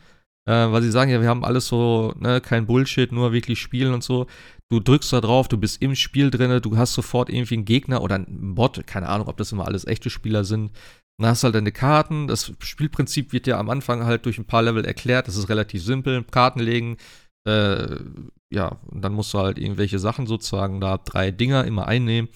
[0.45, 3.93] äh, weil sie sagen ja, wir haben alles so, ne, kein Bullshit, nur wirklich spielen
[3.93, 4.27] und so.
[4.71, 8.01] Du drückst da drauf, du bist im Spiel drin, du hast sofort irgendwie einen Gegner
[8.01, 10.71] oder einen Bot, keine Ahnung, ob das immer alles echte Spieler sind.
[11.17, 12.27] Dann hast du halt deine Karten.
[12.27, 15.27] Das Spielprinzip wird ja am Anfang halt durch ein paar Level erklärt.
[15.27, 16.23] Das ist relativ simpel.
[16.23, 16.97] Karten legen,
[17.45, 17.97] äh,
[18.51, 22.29] ja, und dann musst du halt irgendwelche Sachen sozusagen da drei Dinger immer einnehmen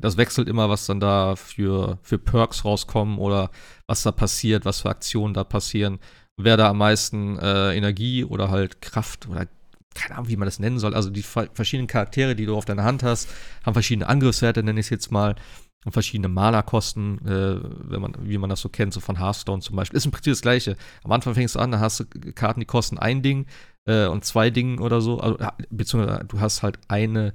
[0.00, 3.50] das wechselt immer, was dann da für, für Perks rauskommen oder
[3.86, 5.98] was da passiert, was für Aktionen da passieren.
[6.36, 9.46] Wer da am meisten äh, Energie oder halt Kraft oder
[9.94, 10.94] keine Ahnung, wie man das nennen soll.
[10.94, 13.28] Also die verschiedenen Charaktere, die du auf deiner Hand hast,
[13.64, 15.36] haben verschiedene Angriffswerte, nenne ich es jetzt mal,
[15.86, 17.60] und verschiedene Mana-Kosten, äh,
[17.90, 19.96] wenn man, wie man das so kennt, so von Hearthstone zum Beispiel.
[19.96, 20.76] Ist im Prinzip das Gleiche.
[21.04, 22.04] Am Anfang fängst du an, da hast du
[22.34, 23.46] Karten, die kosten ein Ding
[23.86, 25.20] äh, und zwei Dinge oder so.
[25.20, 25.38] Also,
[25.70, 27.34] beziehungsweise du hast halt eine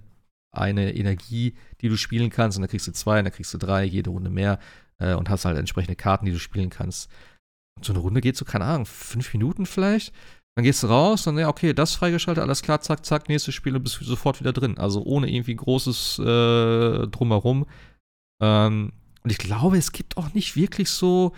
[0.52, 3.58] eine Energie, die du spielen kannst, und dann kriegst du zwei, und dann kriegst du
[3.58, 4.60] drei, jede Runde mehr
[5.00, 7.10] äh, und hast halt entsprechende Karten, die du spielen kannst.
[7.78, 10.14] Und so eine Runde geht so, keine Ahnung, fünf Minuten vielleicht.
[10.56, 13.76] Dann gehst du raus und ja, okay, das freigeschaltet, alles klar, zack, zack, nächstes Spiel
[13.76, 14.78] und bist sofort wieder drin.
[14.78, 17.66] Also ohne irgendwie großes äh, Drumherum.
[18.44, 18.92] Ähm,
[19.24, 21.34] und ich glaube, es gibt auch nicht wirklich so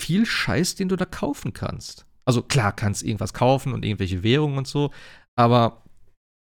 [0.00, 2.06] viel Scheiß, den du da kaufen kannst.
[2.24, 4.90] Also klar, kannst irgendwas kaufen und irgendwelche Währungen und so,
[5.36, 5.82] aber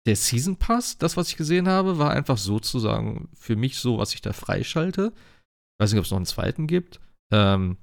[0.08, 4.14] der Season Pass, das, was ich gesehen habe, war einfach sozusagen für mich so, was
[4.14, 5.14] ich da freischalte.
[5.16, 7.00] Ich weiß nicht, ob es noch einen zweiten gibt.
[7.32, 7.78] Ähm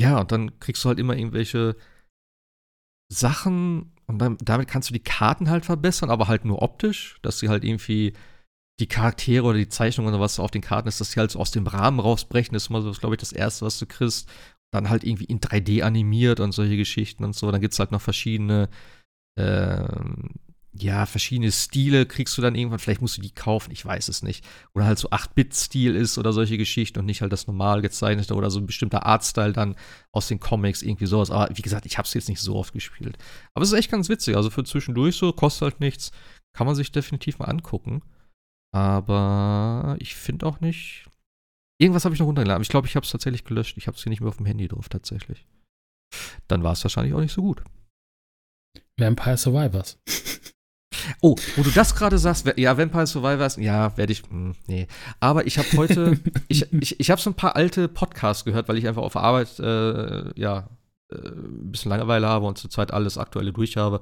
[0.00, 1.76] ja, und dann kriegst du halt immer irgendwelche
[3.12, 7.38] Sachen und dann, damit kannst du die Karten halt verbessern, aber halt nur optisch, dass
[7.38, 8.14] sie halt irgendwie
[8.80, 11.38] die Charaktere oder die Zeichnungen oder was auf den Karten ist, dass sie halt so
[11.38, 12.54] aus dem Rahmen rausbrechen.
[12.54, 14.28] Das ist mal so, glaube ich, das Erste, was du kriegst.
[14.72, 17.50] Dann halt irgendwie in 3D animiert und solche Geschichten und so.
[17.50, 18.68] Dann gibt es halt noch verschiedene
[19.40, 20.30] ähm,
[20.72, 24.22] ja, verschiedene Stile kriegst du dann irgendwann, vielleicht musst du die kaufen, ich weiß es
[24.22, 24.44] nicht.
[24.72, 28.50] Oder halt so 8-Bit-Stil ist oder solche Geschichten und nicht halt das normal gezeichnete oder
[28.50, 29.74] so ein bestimmter Artstyle dann
[30.12, 31.30] aus den Comics, irgendwie sowas.
[31.30, 33.18] Aber wie gesagt, ich habe es jetzt nicht so oft gespielt.
[33.54, 36.12] Aber es ist echt ganz witzig, also für zwischendurch so, kostet halt nichts,
[36.52, 38.02] kann man sich definitiv mal angucken.
[38.72, 41.10] Aber ich finde auch nicht,
[41.80, 42.60] Irgendwas habe ich noch runtergeladen.
[42.60, 43.78] Ich glaube, ich habe es tatsächlich gelöscht.
[43.78, 45.46] Ich habe es hier nicht mehr auf dem Handy drauf, tatsächlich.
[46.46, 47.62] Dann war es wahrscheinlich auch nicht so gut.
[49.00, 49.98] Vampire Survivors.
[51.22, 54.86] Oh, wo du das gerade sagst, ja, Vampire Survivors, ja, werde ich, hm, nee.
[55.18, 56.18] Aber ich habe heute,
[56.48, 59.58] ich, ich, ich habe so ein paar alte Podcasts gehört, weil ich einfach auf Arbeit,
[59.58, 60.68] äh, ja,
[61.10, 64.00] äh, ein bisschen Langeweile habe und zurzeit alles Aktuelle durch habe.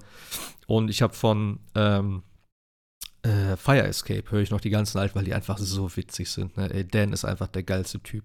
[0.67, 2.23] Und ich habe von ähm,
[3.23, 6.57] äh, Fire Escape, höre ich noch die ganzen alten, weil die einfach so witzig sind.
[6.57, 6.73] Ne?
[6.73, 8.25] Ey, Dan ist einfach der geilste Typ.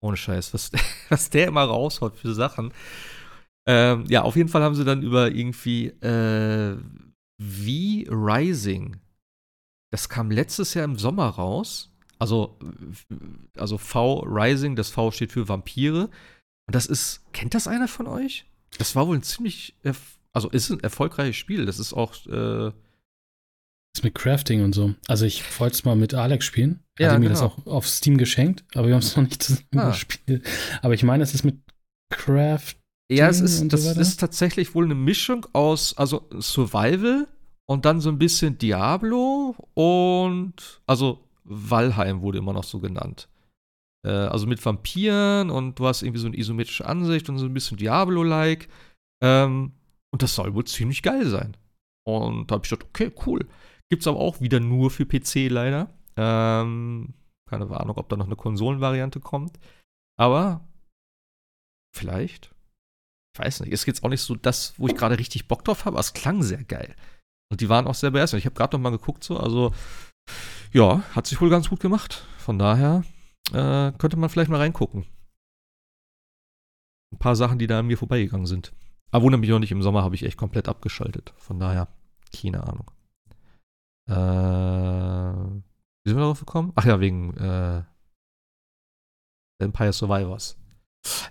[0.00, 0.70] Ohne Scheiß, was,
[1.08, 2.72] was der immer raushaut für Sachen.
[3.66, 6.76] Ähm, ja, auf jeden Fall haben sie dann über irgendwie äh,
[7.40, 8.96] V Rising.
[9.92, 11.90] Das kam letztes Jahr im Sommer raus.
[12.18, 12.58] Also,
[13.10, 13.14] äh,
[13.58, 16.04] also V Rising, das V steht für Vampire.
[16.66, 18.46] Und das ist, kennt das einer von euch?
[18.78, 19.74] Das war wohl ein ziemlich,
[20.32, 21.66] also ist ein erfolgreiches Spiel.
[21.66, 22.72] Das ist auch, äh,
[23.94, 24.94] Das mit Crafting und so.
[25.06, 26.80] Also ich wollte es mal mit Alex spielen.
[26.98, 27.40] Ja, Hatte mir genau.
[27.40, 29.90] das auch auf Steam geschenkt, aber wir haben es noch nicht zusammen Ah.
[29.90, 30.48] gespielt.
[30.80, 31.58] Aber ich meine, es ist mit
[32.10, 32.76] Craft.
[33.16, 34.00] Ja, es ist, so das weiter?
[34.00, 37.28] ist tatsächlich wohl eine Mischung aus, also Survival
[37.66, 43.28] und dann so ein bisschen Diablo und, also Valheim wurde immer noch so genannt.
[44.06, 47.54] Äh, also mit Vampiren und du hast irgendwie so eine isometrische Ansicht und so ein
[47.54, 48.68] bisschen Diablo-like.
[49.22, 49.72] Ähm,
[50.12, 51.56] und das soll wohl ziemlich geil sein.
[52.04, 53.46] Und da habe ich gedacht, okay, cool.
[53.90, 55.90] Gibt's aber auch wieder nur für PC leider.
[56.16, 57.14] Ähm,
[57.48, 59.58] keine Ahnung, ob da noch eine Konsolenvariante kommt.
[60.18, 60.66] Aber
[61.94, 62.51] vielleicht.
[63.34, 65.84] Ich weiß nicht, ist jetzt auch nicht so das, wo ich gerade richtig Bock drauf
[65.84, 66.94] habe, aber es klang sehr geil.
[67.50, 68.38] Und die waren auch sehr begeistert.
[68.38, 69.72] Ich habe gerade noch mal geguckt, so, also
[70.72, 72.26] ja, hat sich wohl ganz gut gemacht.
[72.38, 73.04] Von daher
[73.52, 75.06] äh, könnte man vielleicht mal reingucken.
[77.12, 78.72] Ein paar Sachen, die da an mir vorbeigegangen sind.
[79.10, 81.34] Aber wundert mich auch nicht, im Sommer habe ich echt komplett abgeschaltet.
[81.36, 81.88] Von daher,
[82.34, 82.90] keine Ahnung.
[84.08, 84.14] Äh,
[86.04, 86.72] wie sind wir darauf gekommen?
[86.74, 87.84] Ach ja, wegen äh,
[89.60, 90.56] Vampire Survivors.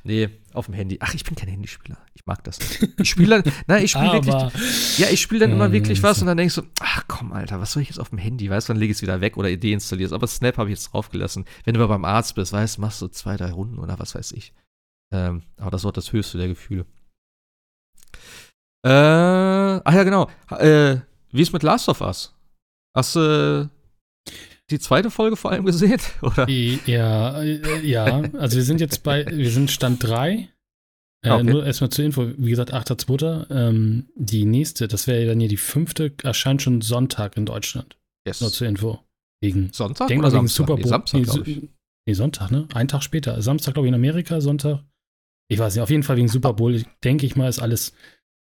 [0.04, 0.98] Nee, auf dem Handy.
[1.00, 1.98] Ach, ich bin kein Handyspieler.
[2.14, 3.00] Ich mag das nicht.
[3.00, 4.52] Ich spiele dann, nein, ich spiele wirklich, Aber
[4.98, 6.24] ja, ich spiele dann immer Ja, wirklich was so.
[6.24, 8.50] und dann denkst du, ach komm, Alter, was soll ich jetzt auf dem Handy?
[8.50, 10.92] Weißt du, dann lege ich es wieder weg oder deinstalliere Aber Snap habe ich jetzt
[10.92, 11.46] draufgelassen.
[11.64, 14.14] Wenn du mal beim Arzt bist, weißt du, machst du zwei, drei Runden oder was
[14.16, 14.54] weiß ich.
[15.14, 16.86] Ähm, aber das war das höchste der Gefühle.
[18.86, 20.30] Äh, ach ja, genau.
[20.50, 20.98] Äh,
[21.32, 22.36] wie ist mit Last of Us?
[22.96, 23.70] Hast du
[24.72, 26.00] die zweite Folge vor allem gesehen?
[26.22, 26.48] Oder?
[26.50, 30.34] ja, äh, ja, also wir sind jetzt bei, wir sind Stand 3.
[30.34, 30.48] Äh,
[31.24, 31.44] Ah, okay.
[31.44, 33.52] Nur erstmal zur Info, wie gesagt, 8.2.
[33.52, 37.96] Ähm, die nächste, das wäre dann hier die fünfte, erscheint schon Sonntag in Deutschland.
[38.28, 38.42] Yes.
[38.42, 39.00] Nur zur Info.
[39.44, 40.56] Wegen, Sonntag denk mal wegen Samstag?
[40.68, 40.90] Super Nee, Bowl.
[40.90, 41.70] Samstag, nee, Su- ich.
[42.08, 42.68] nee, Sonntag, ne?
[42.74, 43.40] Ein Tag später.
[43.44, 44.84] Samstag, glaube ich, in Amerika, Sonntag.
[45.48, 47.94] Ich weiß nicht, auf jeden Fall wegen Super Bowl, denke ich mal, ist alles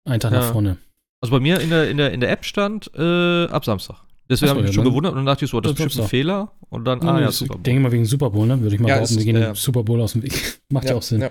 [0.08, 0.40] ein Tag Ja.
[0.40, 0.78] nach vorne.
[1.22, 4.02] Also bei mir in der, in der, in der App stand äh, ab Samstag.
[4.30, 5.86] Deswegen habe ich mich ja, schon gewundert und dann dachte ich so, das ist dann
[5.88, 6.10] bestimmt ein.
[6.10, 6.52] Fehler.
[6.70, 7.64] Und dann, Ah, ja, ich Super Bowl.
[7.64, 8.62] denke mal wegen Super Bowl, ne?
[8.62, 9.56] Würde ich mal Ja, behaupten, ist- wir gehen ja.
[9.56, 10.62] Super Bowl aus dem Weg.
[10.70, 11.22] Macht ja, Ja, auch Sinn.
[11.22, 11.30] ja.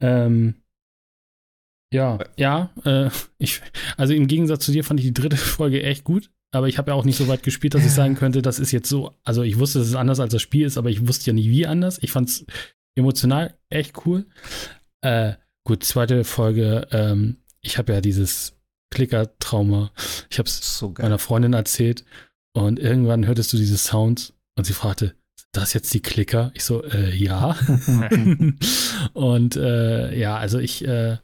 [0.00, 0.54] Ähm,
[1.94, 3.60] ja, ja, äh, ich,
[3.96, 6.90] also im Gegensatz zu dir fand ich die dritte Folge echt gut, aber ich habe
[6.90, 9.42] ja auch nicht so weit gespielt, dass ich sagen könnte, das ist jetzt so, also
[9.42, 11.66] ich wusste, dass es anders als das Spiel ist, aber ich wusste ja nicht, wie
[11.66, 11.98] anders.
[12.02, 12.46] Ich fand es
[12.96, 14.26] emotional echt cool.
[15.02, 15.34] Äh,
[15.64, 18.58] gut, zweite Folge, ähm, ich habe ja dieses
[18.92, 19.90] Klicker-Trauma.
[20.30, 22.04] Ich habe es So meiner Freundin erzählt
[22.52, 26.52] und irgendwann hörtest du diese Sounds und sie fragte, sind das jetzt die Klicker?
[26.54, 27.56] Ich so, äh, ja.
[29.14, 31.16] und äh, ja, also ich, äh,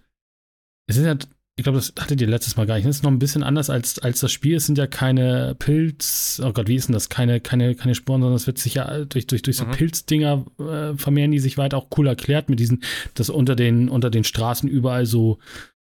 [0.86, 1.16] es ist ja,
[1.56, 2.86] ich glaube, das hattet ihr letztes Mal gar nicht.
[2.86, 4.56] Es ist noch ein bisschen anders als, als das Spiel.
[4.56, 7.08] Es sind ja keine Pilz, oh Gott, wie ist denn das?
[7.08, 9.72] Keine, keine, keine Sporen, sondern es wird sich ja durch, durch, durch so Mhm.
[9.72, 11.76] Pilzdinger äh, vermehren die sich weiter.
[11.76, 12.82] Auch cool erklärt mit diesen,
[13.14, 15.38] dass unter den, unter den Straßen überall so,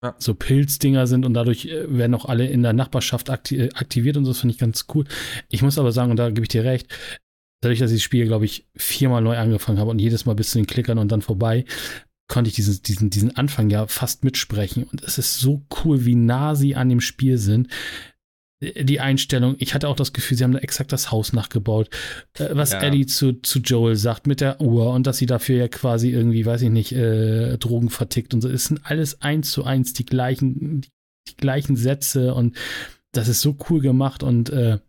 [0.03, 0.15] Ja.
[0.17, 4.17] so Pilzdinger sind und dadurch äh, werden auch alle in der Nachbarschaft akti äh, aktiviert
[4.17, 4.31] und so.
[4.31, 5.05] Das finde ich ganz cool.
[5.49, 6.87] Ich muss aber sagen, und da gebe ich dir recht,
[7.61, 10.51] dadurch, dass ich das Spiel, glaube ich, viermal neu angefangen habe und jedes Mal bis
[10.51, 11.65] zu den Klickern und dann vorbei,
[12.27, 14.85] konnte ich diesen, diesen, diesen Anfang ja fast mitsprechen.
[14.85, 17.67] Und es ist so cool, wie nah sie an dem Spiel sind.
[18.61, 21.89] Äh, Die Einstellung, ich hatte auch das Gefühl, sie haben da exakt das Haus nachgebaut.
[22.39, 22.79] Äh, Was Ja.
[22.81, 26.45] Ellie zu, zu Joel sagt mit der Uhr und dass sie dafür ja quasi irgendwie,
[26.45, 28.49] weiß ich nicht, äh, Drogen vertickt und so.
[28.49, 30.89] Es sind alles eins zu eins die gleichen, die,
[31.29, 32.55] die gleichen Sätze und
[33.13, 34.79] das ist so cool gemacht und äh,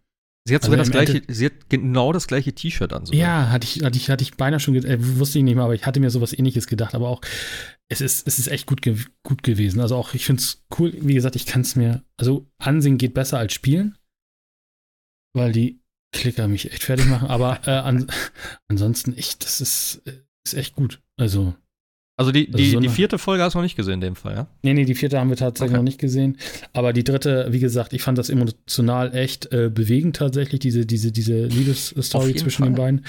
[0.45, 3.07] Sie hat Also sogar das am gleiche, Ende- sie hat genau das gleiche T-Shirt an.
[3.07, 3.21] sogar.
[3.21, 5.77] Ja, hatte ich, hatte ich, hatte ich beinahe schon, äh, wusste ich nicht mehr, aber
[5.77, 7.21] ich hatte mir sowas ähnliches gedacht, aber auch,
[7.93, 9.81] es ist, es ist echt gut, ge gut gewesen.
[9.81, 13.15] Also auch, ich finde es cool, wie gesagt, ich kann es mir, also ansehen geht
[13.15, 13.99] besser als spielen,
[15.35, 15.81] weil die
[16.15, 18.11] Klicker mich echt fertig machen, aber äh, an,
[18.69, 21.03] ansonsten, ich, das ist, äh, ist echt gut.
[21.19, 21.55] Also,
[22.23, 24.17] Also die, Also die, so die vierte Folge hast du noch nicht gesehen in dem
[24.17, 24.47] Fall, ja?
[24.63, 25.77] Nee, nee, die vierte haben wir tatsächlich Okay.
[25.79, 26.39] noch nicht gesehen.
[26.73, 31.13] Aber die dritte, wie gesagt, ich fand das emotional echt äh, bewegend tatsächlich, diese, diese,
[31.13, 32.85] diese Liebesstory zwischen den Fall.
[32.85, 33.07] beiden.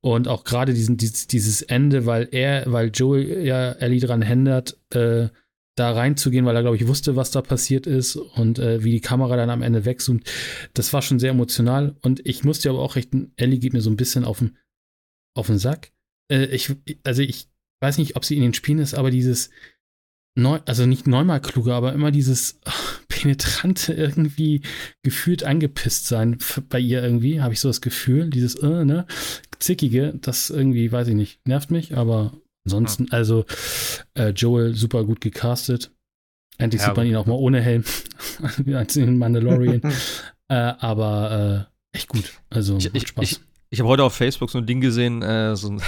[0.00, 4.78] Und auch gerade diesen, dieses, dieses Ende, weil er, weil Joel ja Ellie dran hindert,
[4.94, 5.28] äh,
[5.76, 9.00] da reinzugehen, weil er, glaube ich, wusste, was da passiert ist und äh, wie die
[9.00, 10.24] Kamera dann am Ende wegzoomt.
[10.74, 11.96] Das war schon sehr emotional.
[12.02, 14.56] Und ich musste aber auch richten, Ellie geht mir so ein bisschen auf den,
[15.34, 15.92] auf den Sack.
[16.30, 16.74] Äh, ich,
[17.04, 17.49] also ich
[17.80, 19.50] weiß nicht, ob sie in den Spielen ist, aber dieses
[20.36, 24.62] neu, also nicht neunmal kluger, aber immer dieses ach, penetrante irgendwie
[25.02, 26.38] gefühlt angepisst sein
[26.68, 29.06] bei ihr irgendwie, habe ich so das Gefühl, dieses äh, ne,
[29.58, 32.32] zickige, das irgendwie, weiß ich nicht, nervt mich, aber
[32.64, 33.44] ansonsten, also
[34.14, 35.90] äh, Joel super gut gecastet.
[36.58, 37.84] Endlich Ja, sieht man ihn auch mal ohne Helm,
[38.74, 39.80] als in Mandalorian,
[40.48, 43.24] äh, aber äh, echt gut, also Ich, macht ich, Spaß.
[43.24, 43.40] ich,
[43.70, 45.82] ich habe heute auf Facebook so ein Ding gesehen, äh, so ein,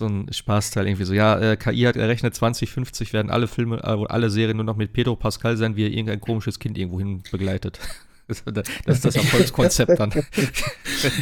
[0.00, 4.04] so ein Spaßteil irgendwie so, ja, äh, KI hat errechnet, 2050 werden alle Filme, äh,
[4.08, 7.78] alle Serien nur noch mit Pedro Pascal sein, wie er irgendein komisches Kind irgendwohin begleitet.
[8.28, 10.12] Das das ist das Erfolgskonzept dann.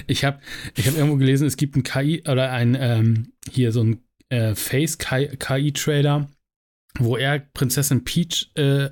[0.09, 0.41] Ich habe
[0.75, 4.57] ich hab irgendwo gelesen, es gibt ein KI oder ein ähm, hier so ein äh,
[4.57, 6.29] Face-KI-Trailer,
[6.99, 8.91] wo er Prinzessin Peach äh,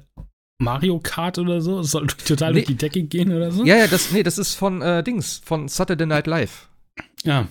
[0.60, 2.60] Mario Kart oder so, soll total Nee.
[2.60, 3.64] durch die Decke gehen oder so.
[3.64, 6.68] Ja, ja, das, nee, das ist von äh, Dings, von Saturday Night Live.
[7.24, 7.48] Ja.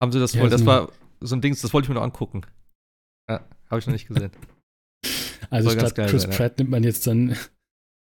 [0.00, 0.88] Haben sie das Ja, wohl, ist das war
[1.20, 2.42] so ein Dings, das wollte ich mir noch angucken.
[3.28, 4.30] Ja, habe ich noch nicht gesehen.
[5.50, 6.30] also statt Chris sein.
[6.30, 7.36] Pratt nimmt man jetzt dann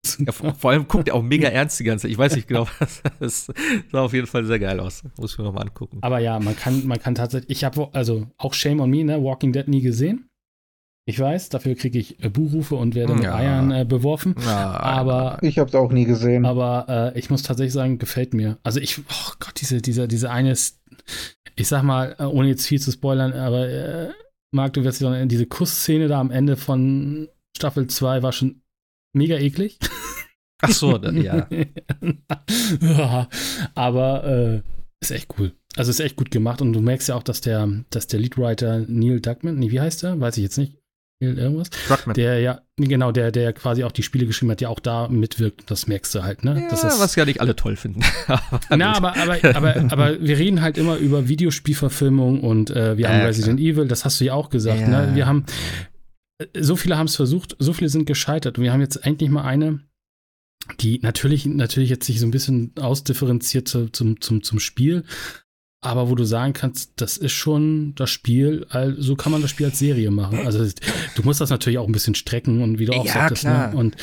[0.18, 2.12] Ja, vor, vor allem guckt er auch mega ernst die ganze Zeit.
[2.12, 3.52] Ich weiß nicht genau, was das
[3.92, 5.02] sah auf jeden Fall sehr geil aus.
[5.18, 5.98] Muss ich mir noch mal angucken.
[6.00, 9.22] Aber ja, man kann, man kann tatsächlich, ich habe, also auch Shame on me, ne,
[9.22, 10.29] Walking Dead nie gesehen.
[11.10, 13.34] Ich weiß, dafür kriege ich äh, Buhrufe und werde mit Ja.
[13.34, 14.34] Eiern äh, beworfen.
[14.44, 16.46] Na, Aber Ich habe es auch nie gesehen.
[16.46, 18.58] Aber äh, ich muss tatsächlich sagen, gefällt mir.
[18.62, 20.52] Also ich, oh Gott, diese, diese, diese eine,
[21.56, 24.08] ich sag mal, äh, ohne jetzt viel zu spoilern, aber äh,
[24.52, 28.62] Marc, du wirst dich erinnern, diese Kussszene da am Ende von Staffel 2 war schon
[29.12, 29.78] mega eklig.
[30.62, 31.46] Ach so, da- ja.
[32.80, 33.28] Ja,
[33.74, 34.62] aber äh,
[35.02, 35.52] ist echt cool.
[35.76, 38.80] Also ist echt gut gemacht und du merkst ja auch, dass der, dass der Leadwriter
[38.88, 40.18] Neil Duckman, nee, wie heißt der?
[40.20, 40.76] Weiß ich jetzt nicht.
[41.22, 41.68] Irgendwas?
[41.86, 42.14] Druckmann.
[42.14, 45.70] Der ja, genau, der, der quasi auch die Spiele geschrieben hat, der auch da mitwirkt.
[45.70, 46.62] Das merkst du halt, ne?
[46.62, 48.00] Ja, das ist, was ja nicht alle toll finden.
[48.70, 53.18] Na, aber, aber, aber, aber wir reden halt immer über Videospielverfilmung und äh, wir haben
[53.18, 54.80] ja, Resident Evil, das hast du ja auch gesagt.
[54.80, 54.88] Ja.
[54.88, 55.14] Ne?
[55.14, 55.44] Wir haben,
[56.38, 59.28] äh, so viele haben es versucht, so viele sind gescheitert und wir haben jetzt endlich
[59.28, 59.80] mal eine,
[60.80, 65.04] die natürlich, natürlich jetzt sich so ein bisschen ausdifferenziert zu, zum, zum, zum Spiel,
[65.82, 69.50] aber wo du sagen kannst, das ist schon das Spiel, also so kann man das
[69.50, 70.38] Spiel als Serie machen.
[70.44, 70.62] Also
[71.14, 73.70] du musst das natürlich auch ein bisschen strecken und wie du auch Ja, sagtest, klar.
[73.70, 73.76] ne?
[73.76, 73.96] Und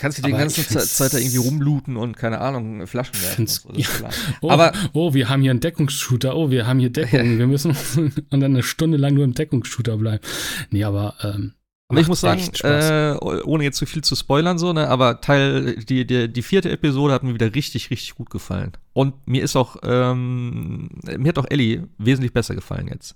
[0.00, 3.46] kannst du die ganze Zeit, da irgendwie rumlooten und keine Ahnung, Flaschen werfen.
[3.48, 4.10] So, klar.
[4.42, 6.36] Oh, Aber- oh, wir haben hier einen Deckungsshooter.
[6.36, 7.36] Oh, wir haben hier Deckung.
[7.38, 10.22] Wir müssen und dann eine Stunde lang nur im Deckungsshooter bleiben.
[10.70, 11.54] Nee, aber ähm,
[11.88, 15.76] Aber ich muss sagen, äh, ohne jetzt zu viel zu spoilern, so, ne, aber Teil,
[15.84, 18.72] die, die, die vierte Episode hat mir wieder richtig, richtig gut gefallen.
[18.94, 20.88] Und mir ist auch, ähm,
[21.18, 23.14] mir hat auch Ellie wesentlich besser gefallen jetzt.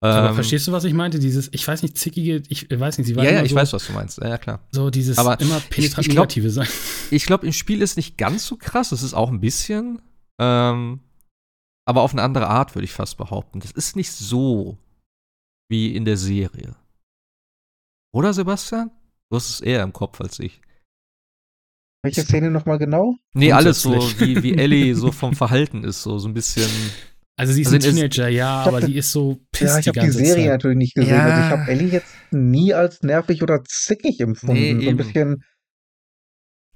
[0.00, 1.18] aber Ähm, verstehst du, was ich meinte?
[1.18, 3.72] Dieses, ich weiß nicht, zickige, ich weiß nicht, sie war Ja, ja, ich so, weiß,
[3.72, 4.18] was du meinst.
[4.18, 4.60] Ja, klar.
[4.70, 6.68] so dieses Aber immer ich- penetrant ich glaub- Negative sein.
[7.10, 10.00] Ich glaube, im Spiel ist nicht ganz so krass, es ist auch ein bisschen,
[10.40, 11.00] ähm,
[11.86, 13.58] aber auf eine andere Art, würde ich fast behaupten.
[13.58, 14.78] Das ist nicht so
[15.68, 16.76] wie in der Serie.
[18.12, 18.90] Oder, Sebastian?
[19.30, 20.60] Du hast es eher im Kopf als ich.
[22.02, 23.16] Welche Szene nochmal genau?
[23.34, 26.70] Nee, alles so, wie, wie Ellie so vom Verhalten ist, so, so ein bisschen.
[27.36, 29.72] Also sie ist Also ein in- Teenager, ja, Ich hab aber die ist so piss
[29.72, 30.48] Ja, ich habe die Serie Zeit.
[30.48, 31.14] natürlich nicht gesehen.
[31.14, 31.24] Ja.
[31.24, 34.54] Also ich habe Ellie jetzt nie als nervig oder zickig empfunden.
[34.78, 35.44] Nee, so ein bisschen,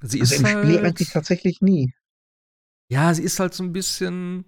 [0.03, 1.93] Sie also ist im halt, Spiel eigentlich tatsächlich nie.
[2.91, 4.45] Ja, sie ist halt so ein bisschen.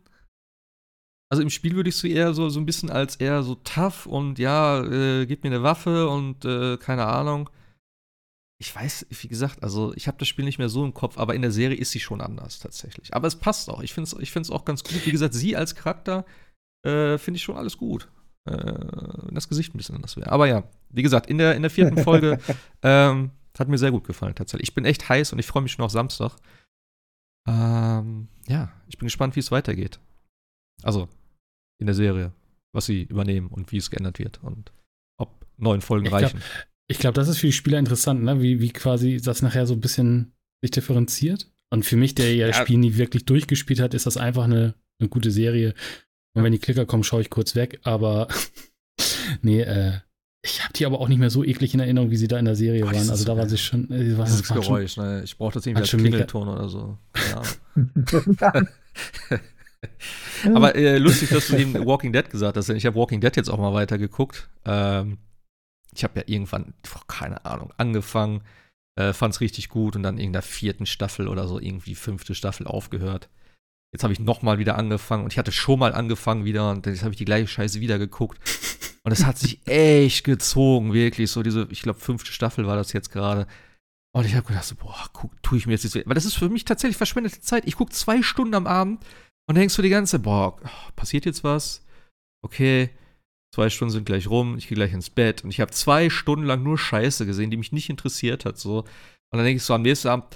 [1.35, 4.07] Also im Spiel würde ich sie eher so, so ein bisschen als eher so tough
[4.07, 7.51] und ja, äh, gib mir eine Waffe und äh, keine Ahnung.
[8.61, 11.35] Ich weiß, wie gesagt, also ich habe das Spiel nicht mehr so im Kopf, aber
[11.35, 13.15] in der Serie ist sie schon anders tatsächlich.
[13.15, 13.83] Aber es passt auch.
[13.83, 15.05] Ich finde es ich find's auch ganz gut.
[15.05, 16.25] Wie gesagt, sie als Charakter
[16.87, 18.07] äh, finde ich schon alles gut.
[18.45, 20.31] Äh, wenn das Gesicht ein bisschen anders wäre.
[20.31, 22.39] Aber ja, wie gesagt, in der, in der vierten Folge
[22.85, 24.69] ähm, hat mir sehr gut gefallen tatsächlich.
[24.69, 26.37] Ich bin echt heiß und ich freue mich schon auf Samstag.
[27.49, 29.99] Ähm, ja, ich bin gespannt, wie es weitergeht.
[30.85, 31.09] Also
[31.85, 32.33] in der Serie,
[32.73, 34.73] was sie übernehmen und wie es geändert wird und
[35.19, 36.41] ob neun Folgen Ich glaub, reichen.
[36.89, 38.41] Ich glaube, das ist für die Spieler interessant, ne?
[38.41, 40.33] wie, wie quasi das nachher so ein bisschen
[40.63, 41.51] sich differenziert.
[41.71, 42.63] Und für mich, der ja das Ja.
[42.63, 45.75] Spiel nie wirklich durchgespielt hat, ist das einfach eine, eine gute Serie.
[46.35, 47.81] Und wenn die Klicker kommen, schaue ich kurz weg.
[47.83, 48.29] Aber
[49.43, 49.99] nee, äh,
[50.43, 52.45] ich habe die aber auch nicht mehr so eklig in Erinnerung, wie sie da in
[52.47, 53.11] der Serie Boah, waren.
[53.11, 53.91] Also da war sie schon.
[53.91, 55.23] Äh, sie war, Dieses war schon Geräusch, ne?
[55.23, 56.99] Ich brauche das irgendwie als Klingelton oder so.
[57.13, 57.43] Keine
[58.41, 58.69] Ahnung.
[60.55, 63.49] Aber äh, lustig, dass du eben Walking Dead gesagt hast, ich habe Walking Dead jetzt
[63.49, 64.49] auch mal weitergeguckt.
[64.65, 65.19] Ähm,
[65.95, 66.75] ich habe ja irgendwann,
[67.07, 68.43] keine Ahnung, angefangen,
[68.97, 72.35] äh, fand es richtig gut und dann in der vierten Staffel oder so irgendwie fünfte
[72.35, 73.29] Staffel aufgehört.
[73.93, 77.03] Jetzt habe ich nochmal wieder angefangen und ich hatte schon mal angefangen wieder und jetzt
[77.03, 78.39] habe ich die gleiche Scheiße wieder geguckt.
[79.05, 81.31] Und es hat sich echt gezogen, wirklich.
[81.31, 83.47] So diese, ich glaube, fünfte Staffel war das jetzt gerade.
[84.13, 86.07] Und ich habe gedacht, so, boah, guck, tue ich mir jetzt nicht.
[86.07, 87.67] Weil das ist für mich tatsächlich verschwendete Zeit.
[87.67, 89.05] Ich gucke zwei Stunden am Abend
[89.47, 90.57] und denkst du die ganze, boah,
[90.97, 91.85] passiert jetzt was?
[92.43, 92.91] Okay,
[93.55, 95.45] zwei Stunden sind gleich rum, ich gehe gleich ins Bett.
[95.45, 98.59] Und ich habe zwei Stunden lang nur Scheiße gesehen, die mich nicht interessiert hat.
[98.59, 98.79] So.
[98.79, 98.87] Und
[99.31, 100.27] dann denke ich so am nächsten Abend,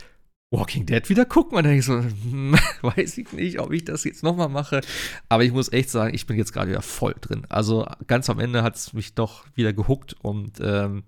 [0.50, 1.56] Walking Dead wieder gucken?
[1.56, 4.80] Und dann denke ich so, hm, weiß ich nicht, ob ich das jetzt nochmal mache.
[5.28, 7.44] Aber ich muss echt sagen, ich bin jetzt gerade wieder voll drin.
[7.48, 11.04] Also ganz am Ende hat es mich doch wieder gehuckt und ähm,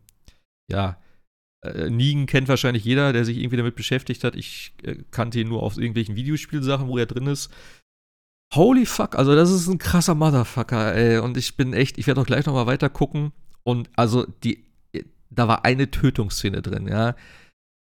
[0.70, 1.01] ja,
[1.62, 4.36] äh, Negan kennt wahrscheinlich jeder, der sich irgendwie damit beschäftigt hat.
[4.36, 7.51] Ich äh, kannte ihn nur aus irgendwelchen Videospielsachen, wo er drin ist.
[8.55, 11.18] Holy fuck, also das ist ein krasser Motherfucker, ey.
[11.18, 13.32] Und ich bin echt, ich werde auch gleich nochmal weiter gucken.
[13.62, 14.64] Und also die,
[15.31, 17.14] da war eine Tötungsszene drin, ja.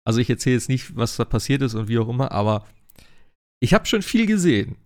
[0.08, 2.66] Also ich erzähle jetzt nicht, was da passiert ist und wie auch immer, aber
[3.60, 4.78] ich habe schon viel gesehen.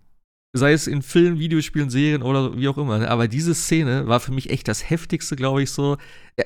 [0.52, 2.98] Sei es in Filmen, Videospielen, Serien oder wie auch immer.
[2.98, 3.08] Ne?
[3.08, 5.96] Aber diese Szene war für mich echt das heftigste, glaube ich, so.
[6.36, 6.44] Ja,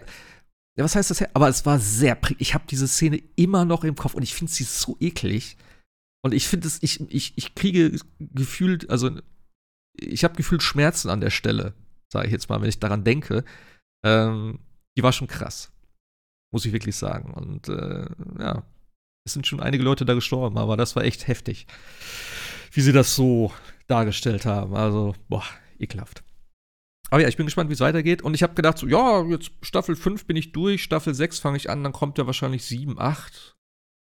[0.77, 1.23] was heißt das?
[1.35, 2.19] Aber es war sehr.
[2.39, 5.56] Ich habe diese Szene immer noch im Kopf und ich finde sie so eklig.
[6.24, 9.10] Und ich finde es, ich, ich, ich kriege gefühlt, also
[9.94, 11.74] ich habe gefühlt Schmerzen an der Stelle,
[12.12, 13.44] sage ich jetzt mal, wenn ich daran denke.
[14.05, 14.60] Ähm,
[14.96, 15.74] die war schon krass
[16.55, 17.34] muss ich wirklich sagen.
[17.34, 18.06] Und äh,
[18.38, 18.62] ja,
[19.26, 21.66] es sind schon einige Leute da gestorben, aber das war echt heftig,
[22.70, 23.52] wie sie das so
[23.88, 24.76] dargestellt haben.
[24.76, 25.44] Also, boah,
[25.80, 26.22] ekelhaft.
[27.10, 28.22] Aber ja, ich bin gespannt, wie es weitergeht.
[28.22, 31.56] Und ich habe gedacht, so, ja, jetzt Staffel 5 bin ich durch, Staffel 6 fange
[31.56, 33.56] ich an, dann kommt ja wahrscheinlich 7, 8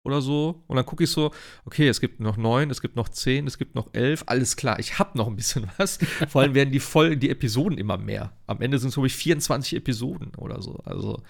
[0.04, 0.62] oder so.
[0.66, 1.30] Und dann gucke ich so,
[1.64, 4.24] okay, es gibt noch 9, es gibt noch 10, es gibt noch 11.
[4.26, 5.98] Alles klar, ich habe noch ein bisschen was.
[6.28, 8.32] Vor allem werden die Folgen, die Episoden immer mehr.
[8.46, 10.76] Am Ende sind es, glaube ich, 24 Episoden oder so.
[10.84, 11.22] Also,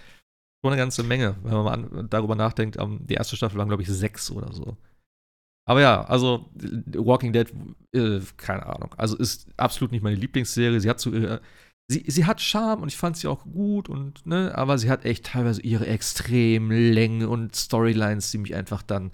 [0.62, 2.76] schon eine ganze Menge, wenn man mal an, darüber nachdenkt.
[2.76, 4.76] Um, die erste Staffel waren, glaube ich, sechs oder so.
[5.66, 6.50] Aber ja, also
[6.96, 7.52] Walking Dead,
[7.92, 8.94] äh, keine Ahnung.
[8.96, 10.80] Also ist absolut nicht meine Lieblingsserie.
[10.80, 11.40] Sie hat so ihre,
[11.90, 15.04] sie, sie hat Charme und ich fand sie auch gut und, ne, aber sie hat
[15.04, 19.10] echt teilweise ihre extremen Längen und Storylines, die mich einfach dann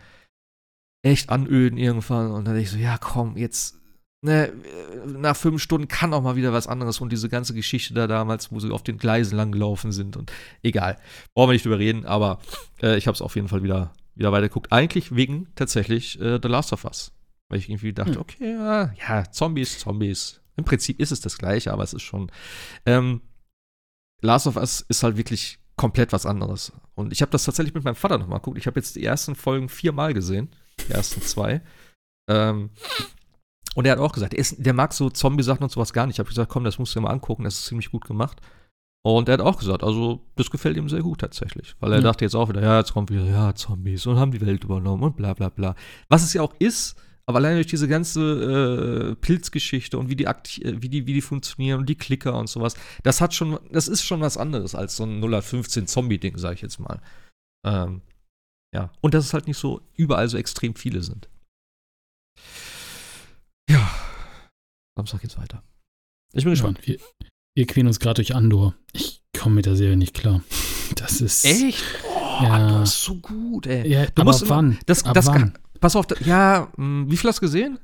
[1.02, 2.30] echt anöden irgendwann.
[2.30, 3.78] Und dann denke ich so, ja, komm, jetzt
[4.20, 4.52] ne,
[5.06, 8.52] nach fünf Stunden kann auch mal wieder was anderes und diese ganze Geschichte da damals,
[8.52, 10.30] wo sie auf den Gleisen lang gelaufen sind und
[10.62, 10.98] egal,
[11.34, 12.40] brauchen wir nicht drüber reden, aber
[12.82, 14.70] äh, ich habe es auf jeden Fall wieder, wieder weitergeguckt.
[14.70, 17.12] Eigentlich wegen tatsächlich äh, The Last of Us,
[17.48, 18.20] weil ich irgendwie dachte, hm.
[18.20, 20.42] okay, ja, ja, Zombies, Zombies.
[20.56, 22.30] Im Prinzip ist es das Gleiche, aber es ist schon
[22.84, 23.20] ähm,
[24.22, 26.72] Last of Us ist halt wirklich komplett was anderes.
[26.94, 28.58] Und ich habe das tatsächlich mit meinem Vater nochmal geguckt.
[28.58, 30.48] Ich habe jetzt die ersten Folgen viermal gesehen,
[30.80, 31.60] die ersten zwei.
[32.28, 32.70] Ähm,
[33.74, 36.16] und er hat auch gesagt, der, ist, der mag so Zombie-Sachen und sowas gar nicht.
[36.16, 38.40] Ich habe gesagt, komm, das musst du dir mal angucken, das ist ziemlich gut gemacht.
[39.04, 41.76] Und er hat auch gesagt, also das gefällt ihm sehr gut tatsächlich.
[41.78, 42.04] Weil er ja.
[42.04, 45.02] dachte jetzt auch wieder, ja, jetzt kommt wieder, ja, Zombies und haben die Welt übernommen
[45.02, 45.76] und bla bla bla.
[46.08, 46.96] Was es ja auch ist,
[47.28, 50.34] aber allein durch diese ganze äh, Pilzgeschichte und wie die, äh,
[50.80, 54.04] wie, die, wie die funktionieren und die Klicker und sowas, das hat schon, das ist
[54.04, 57.00] schon was anderes als so ein 0815 Zombie-Ding, sag ich jetzt mal.
[57.66, 58.02] Ähm,
[58.72, 58.92] ja.
[59.00, 61.28] Und dass es halt nicht so überall so extrem viele sind.
[63.68, 63.90] Ja.
[64.96, 65.62] Samstag geht's weiter.
[66.32, 66.78] Ich bin gespannt.
[66.82, 67.00] Ja, wir,
[67.56, 68.74] wir quälen uns gerade durch Andor.
[68.92, 70.42] Ich komme mit der Serie nicht klar.
[70.94, 71.44] Das ist.
[71.44, 71.82] Echt?
[72.04, 72.52] Oh, ja.
[72.52, 73.88] Andor ist so gut, ey.
[73.88, 74.70] Ja, du musst wann?
[74.70, 75.58] Immer, das, ab das, wann?
[75.80, 77.78] Pass auf, ja, hm, wie viel hast du gesehen?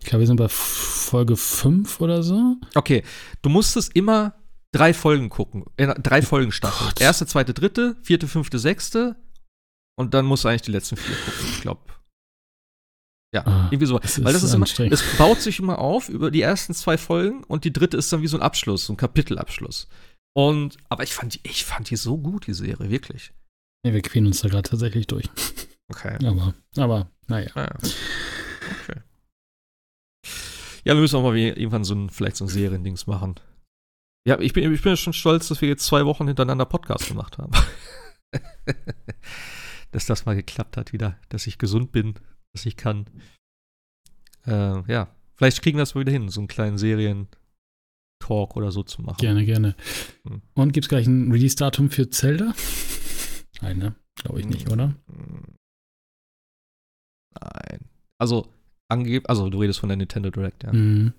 [0.00, 2.56] Ich glaube, wir sind bei Folge 5 oder so.
[2.74, 3.02] Okay,
[3.42, 4.34] du musstest immer
[4.72, 5.64] drei Folgen gucken.
[5.76, 7.00] Äh, drei Folgen starten.
[7.00, 9.16] Erste, zweite, dritte, vierte, fünfte, sechste.
[9.96, 11.48] Und dann musst du eigentlich die letzten vier gucken.
[11.52, 11.80] Ich glaube,
[13.34, 13.98] ja, ah, irgendwie so.
[13.98, 17.42] Das Weil das ist immer, es baut sich immer auf über die ersten zwei Folgen
[17.44, 19.88] und die dritte ist dann wie so ein Abschluss, so ein Kapitelabschluss.
[20.36, 23.32] Und, aber ich fand die, ich fand die so gut, die Serie, wirklich.
[23.84, 25.28] Ja, wir quälen uns da gerade tatsächlich durch.
[25.88, 26.16] Okay.
[26.24, 27.50] Aber, aber, naja.
[27.54, 27.76] Ah, ja.
[28.82, 29.00] Okay.
[30.84, 33.36] Ja, wir müssen auch mal irgendwann so ein, vielleicht so ein Seriendings machen.
[34.26, 37.38] Ja, ich bin, ich bin schon stolz, dass wir jetzt zwei Wochen hintereinander Podcast gemacht
[37.38, 37.52] haben.
[39.92, 42.14] dass das mal geklappt hat wieder, dass ich gesund bin,
[42.52, 43.06] dass ich kann.
[44.46, 48.82] Äh, ja, vielleicht kriegen wir das mal wieder hin, so einen kleinen Serien-Talk oder so
[48.82, 49.18] zu machen.
[49.18, 49.76] Gerne, gerne.
[50.26, 50.42] Hm.
[50.54, 52.54] Und gibt es gleich ein Release-Datum für Zelda?
[53.60, 53.94] Nein, ne?
[54.16, 54.72] Glaube ich nicht, hm.
[54.72, 54.94] oder?
[57.40, 57.80] Nein.
[58.18, 58.48] Also,
[58.88, 60.72] angeb also du redest von der Nintendo Direct, ja.
[60.72, 61.12] Mhm.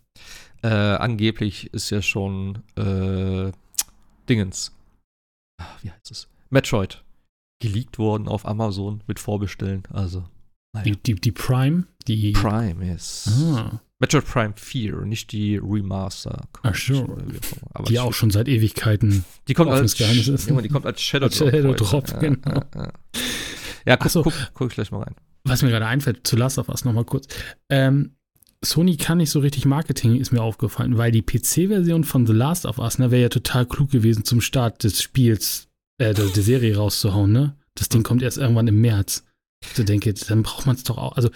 [0.62, 3.52] Äh, angeblich ist ja schon äh,
[4.28, 4.72] Dingens.
[5.62, 6.28] Ach, wie heißt es?
[6.50, 7.04] Metroid
[7.62, 9.84] geleakt worden auf Amazon mit Vorbestellen.
[9.92, 10.26] Also
[10.84, 12.32] Die, die, die Prime, die.
[12.34, 13.28] Prime ist.
[13.30, 16.48] Ah, Metroid Prime 4, nicht die Remaster.
[16.64, 17.18] Ach so.
[17.74, 19.24] Aber die auch schon seit Ewigkeiten.
[19.48, 20.50] Die kommt als, Geheimnis ist.
[20.50, 21.84] Die kommt als Shadow Als Shadow heute.
[21.84, 22.40] Drop, ja, genau.
[22.46, 22.92] Ja, ja.
[23.86, 24.24] ja guck, so.
[24.24, 25.16] guck, guck ich gleich mal rein.
[25.46, 27.28] Was mir gerade einfällt, zu Last of Us nochmal kurz.
[27.70, 28.16] Ähm,
[28.64, 32.66] Sony kann nicht so richtig Marketing, ist mir aufgefallen, weil die PC-Version von The Last
[32.66, 35.68] of Us, ne, wäre ja total klug gewesen, zum Start des Spiels,
[36.00, 37.56] äh, der, der Serie rauszuhauen, ne?
[37.76, 39.24] Das Ding kommt erst irgendwann im März.
[39.62, 41.16] Ich denke, dann braucht man es doch auch.
[41.16, 41.30] Also,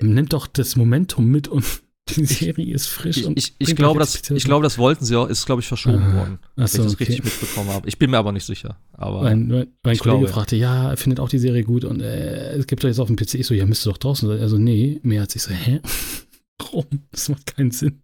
[0.00, 1.64] nimmt doch das Momentum mit und
[2.16, 3.18] die Serie ist frisch.
[3.18, 5.66] Ich, und ich, ich, glaube, das, ich glaube, das wollten sie auch, ist, glaube ich,
[5.68, 6.14] verschoben Ah.
[6.16, 6.38] worden.
[6.54, 7.04] Wenn ich das okay.
[7.04, 7.88] richtig mitbekommen habe.
[7.88, 8.78] Ich bin mir aber nicht sicher.
[8.92, 10.28] Aber Mein, mein, mein Kollege glaube.
[10.28, 13.08] fragte, ja, er findet auch die Serie gut und äh, es gibt doch jetzt auf
[13.08, 13.34] dem PC.
[13.34, 14.40] Ich so, ja, müsste doch draußen sein.
[14.40, 15.34] Also, nee, März.
[15.36, 15.80] Ich so, hä?
[16.58, 16.86] Warum?
[17.10, 18.02] Das macht keinen Sinn.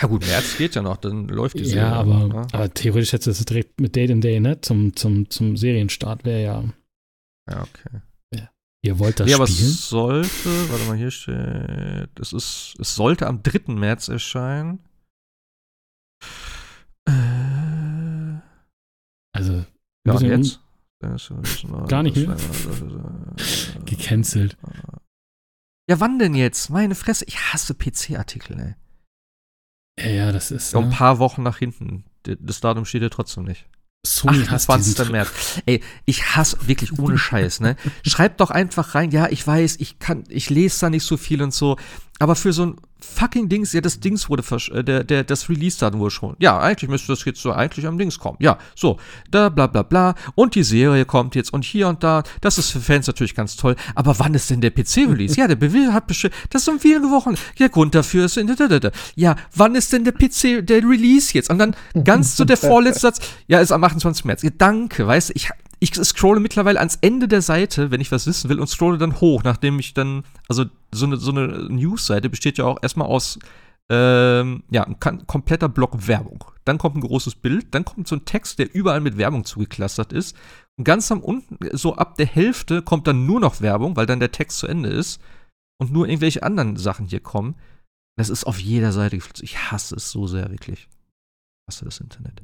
[0.00, 1.82] ja gut, März geht ja noch, dann läuft die Serie.
[1.82, 2.46] Ja, aber, ne?
[2.50, 4.60] aber theoretisch hätte es direkt mit Date and Day, ne?
[4.62, 6.64] Zum, zum, zum Serienstart wäre ja,
[7.50, 8.00] Ja, okay.
[8.82, 9.68] Ihr wollt das aber spielen?
[9.68, 13.74] es sollte, warte mal, hier steht, es ist, es sollte am 3.
[13.74, 14.80] März erscheinen.
[17.06, 18.40] Äh,
[19.32, 19.64] Also,
[20.06, 20.60] ja, jetzt?
[21.88, 22.36] Gar nicht mehr?
[23.84, 24.56] gecancelt.
[25.88, 26.70] Ja, wann denn jetzt?
[26.70, 28.74] Meine Fresse, ich hasse PC-Artikel, ey.
[29.98, 30.72] Ja, ja, das ist.
[30.72, 30.94] Ja, ein ne?
[30.94, 32.04] paar Wochen nach hinten.
[32.24, 33.66] Das Datum steht ja trotzdem nicht.
[34.06, 34.94] Sony hasst 28.
[34.94, 35.30] diesen März.
[35.66, 37.76] Ey, ich hasse wirklich ohne Scheiß, ne?
[38.04, 41.42] Schreibt doch einfach rein, ja, ich weiß, ich kann, ich lese da nicht so viel
[41.42, 41.76] und so,
[42.18, 45.48] aber für so ein fucking Dings, ja, das Dings wurde, versch äh, der, der, das
[45.48, 46.36] Release-Datum wurde schon.
[46.40, 48.36] Ja, eigentlich müsste das jetzt so eigentlich am Dings kommen.
[48.40, 48.98] Ja, so,
[49.30, 50.14] da, bla, bla, bla.
[50.34, 52.24] Und die Serie kommt jetzt und hier und da.
[52.40, 53.76] Das ist für Fans natürlich ganz toll.
[53.94, 55.36] Aber wann ist denn der PC-Release?
[55.38, 57.34] Ja, der BW hat bestimmt, das sind wenige Wochen.
[57.56, 58.38] Ja, Grund dafür ist,
[59.14, 61.50] ja, wann ist denn der PC, der Release jetzt?
[61.50, 64.24] Und dann ganz so der vorletzte Satz, ja, ist am 28.
[64.24, 64.42] März.
[64.42, 68.26] Ja, danke, weißt du, ich, ich scrolle mittlerweile ans Ende der Seite, wenn ich was
[68.26, 72.28] wissen will, und scrolle dann hoch, nachdem ich dann, also so eine, so eine News-Seite
[72.30, 73.38] besteht ja auch erstmal aus,
[73.90, 76.44] ähm, ja, ein kompletter Block Werbung.
[76.64, 80.12] Dann kommt ein großes Bild, dann kommt so ein Text, der überall mit Werbung zugeklustert
[80.12, 80.36] ist.
[80.76, 84.20] Und ganz am unten, so ab der Hälfte, kommt dann nur noch Werbung, weil dann
[84.20, 85.20] der Text zu Ende ist
[85.80, 87.54] und nur irgendwelche anderen Sachen hier kommen.
[88.16, 89.16] Das ist auf jeder Seite.
[89.16, 90.88] gefl- Ich hasse es so sehr, wirklich.
[90.90, 92.42] Ich hasse das Internet.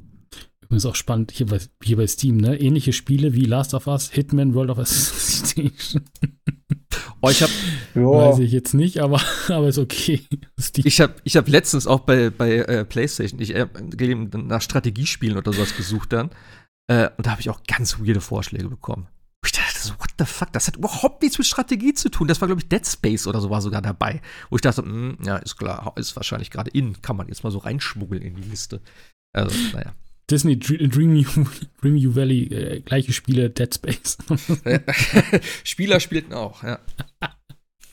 [0.62, 2.58] Übrigens auch spannend hier bei, hier bei Steam, ne?
[2.58, 6.02] Ähnliche Spiele wie Last of Us, Hitman, World of Assassination.
[7.20, 7.52] Oh, ich habe
[7.94, 10.22] Weiß ich jetzt nicht, aber, aber ist okay.
[10.76, 13.66] Ich habe ich hab letztens auch bei, bei äh, PlayStation ich, äh,
[14.36, 16.30] nach Strategiespielen oder sowas gesucht dann.
[16.86, 19.08] Äh, und da habe ich auch ganz weirde Vorschläge bekommen.
[19.44, 20.52] Ich dachte so, what the fuck?
[20.52, 22.28] Das hat überhaupt nichts mit Strategie zu tun.
[22.28, 24.22] Das war, glaube ich, Dead Space oder so war sogar dabei.
[24.48, 27.00] Wo ich dachte, mm, ja, ist klar, ist wahrscheinlich gerade in.
[27.02, 28.80] Kann man jetzt mal so reinschmuggeln in die Liste.
[29.32, 29.92] Also, naja.
[30.30, 31.44] Disney Dr- Dream U,
[31.82, 34.16] Dream U Valley, äh, gleiche Spiele, Dead Space.
[35.64, 36.78] Spieler spielten auch, ja.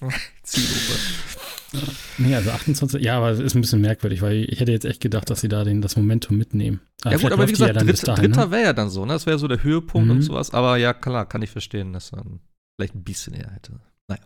[0.44, 1.91] Zielgruppe.
[2.18, 5.02] nee, also 28, ja, aber es ist ein bisschen merkwürdig, weil ich hätte jetzt echt
[5.02, 6.82] gedacht, dass sie da den, das Momentum mitnehmen.
[7.06, 8.52] Ja, gut, aber wie ja gesagt, bis dritt, dahin, dritter ne?
[8.52, 9.14] wäre ja dann so, ne?
[9.14, 10.15] Das wäre so der Höhepunkt Mhm.
[10.15, 10.52] und sowas.
[10.53, 12.40] Aber ja, klar, kann ich verstehen, dass dann
[12.78, 13.80] vielleicht ein bisschen eher hätte.
[14.10, 14.22] Naja.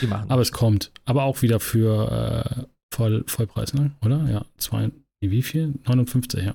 [0.00, 0.90] Die machen Aber es kommt.
[1.04, 2.64] Aber auch wieder für äh,
[2.94, 3.92] Voll, Vollpreis, ne?
[4.04, 4.28] Oder?
[4.30, 4.90] Ja, zwei,
[5.20, 5.74] wie viel?
[5.86, 6.54] 59, ja.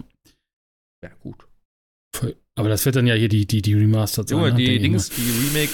[1.04, 1.48] Ja, gut.
[2.16, 2.36] Voll.
[2.62, 4.38] Aber das wird dann ja hier die, die, die Remastered sein.
[4.38, 4.58] Junge, ne?
[4.58, 5.72] die Dings, die Remake,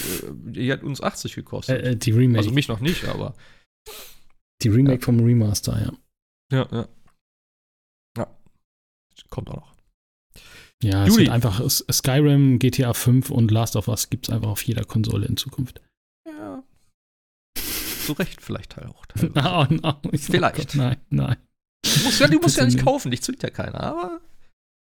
[0.49, 1.43] äh, die hat uns 80 mal.
[1.43, 1.81] gekostet.
[1.83, 2.39] Äh, äh, die Remake.
[2.39, 3.35] also mich noch nicht, aber.
[4.63, 5.93] die Remake vom Remaster, ja.
[6.51, 6.87] Ja, ja.
[8.17, 8.37] Ja.
[9.29, 9.75] Kommt auch noch.
[10.83, 11.23] Ja, es Juli.
[11.25, 15.25] wird einfach Skyrim, GTA 5 und Last of Us gibt es einfach auf jeder Konsole
[15.25, 15.81] in Zukunft.
[16.27, 16.63] Ja.
[18.05, 19.05] Zu Recht vielleicht halt auch.
[19.07, 19.33] teilweise.
[19.35, 19.99] Oh, no.
[20.11, 20.55] Ich- Vielleicht.
[20.55, 21.37] Gott, nein, nein.
[21.83, 24.21] Du musst ja, die musst du ja nicht kaufen, dich zwingt ja keiner, aber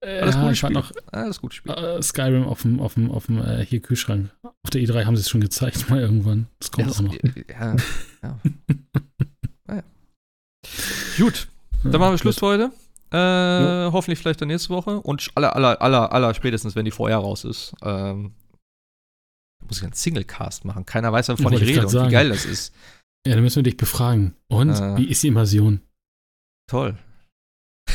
[0.04, 0.70] alles ja, Spiel.
[0.72, 1.72] noch Alles gutes Spiel.
[1.74, 4.30] äh, Skyrim auf dem, auf dem, auf dem äh, hier Kühlschrank.
[4.44, 6.48] Auf der E3 haben sie es schon gezeigt, mal irgendwann.
[6.60, 7.16] Das kommt Ja, auch noch.
[7.50, 7.76] Ja,
[8.24, 8.40] ja.
[9.68, 9.84] naja.
[11.18, 11.48] Gut,
[11.84, 12.72] dann machen wir Schluss für heute.
[13.12, 15.00] Äh, hoffentlich vielleicht dann nächste Woche.
[15.00, 17.74] Und aller, aller, aller, aller spätestens, wenn die vorher raus ist.
[17.84, 18.34] Ähm,
[19.68, 20.86] muss ich einen Singlecast machen.
[20.86, 22.12] Keiner weiß, wovon ich ich rede und wie sagen.
[22.12, 22.74] geil das ist.
[23.26, 24.34] Ja, dann müssen wir dich befragen.
[24.48, 24.98] Und Äh.
[24.98, 25.80] wie ist die Immersion?
[26.70, 26.98] Toll.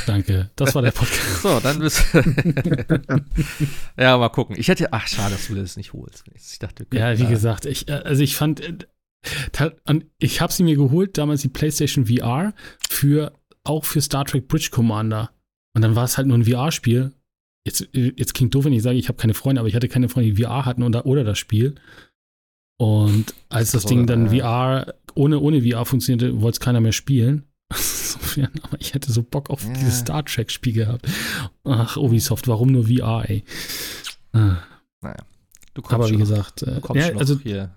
[0.07, 0.51] Danke.
[0.57, 1.43] Das war der Podcast.
[1.43, 2.03] So, dann bist
[3.99, 4.57] Ja, mal gucken.
[4.59, 4.93] Ich hätte.
[4.93, 6.25] Ach, schade, dass du das nicht holst.
[6.35, 8.75] Ich dachte, wir ja, wie da- gesagt, ich, äh, also ich fand, äh,
[10.19, 12.55] ich habe sie mir geholt, damals die PlayStation VR,
[12.89, 13.33] für,
[13.65, 15.31] auch für Star Trek Bridge Commander.
[15.75, 17.13] Und dann war es halt nur ein VR-Spiel.
[17.67, 20.09] Jetzt, jetzt klingt doof, wenn ich sage, ich habe keine Freunde, aber ich hatte keine
[20.09, 21.75] Freunde, die VR hatten oder, oder das Spiel.
[22.81, 26.81] Und als das So, Ding dann äh, VR, ohne, ohne VR funktionierte, wollte es keiner
[26.81, 27.45] mehr spielen.
[27.75, 29.73] Insofern, aber ich hätte so Bock auf Ja.
[29.75, 31.07] dieses Star Trek-Spiel gehabt.
[31.65, 33.45] Ach, Ubisoft, warum nur VR, ey?
[34.33, 34.57] Ah.
[35.75, 37.71] Du kommst Aber wie gesagt, äh, Du kommst ja, also hier.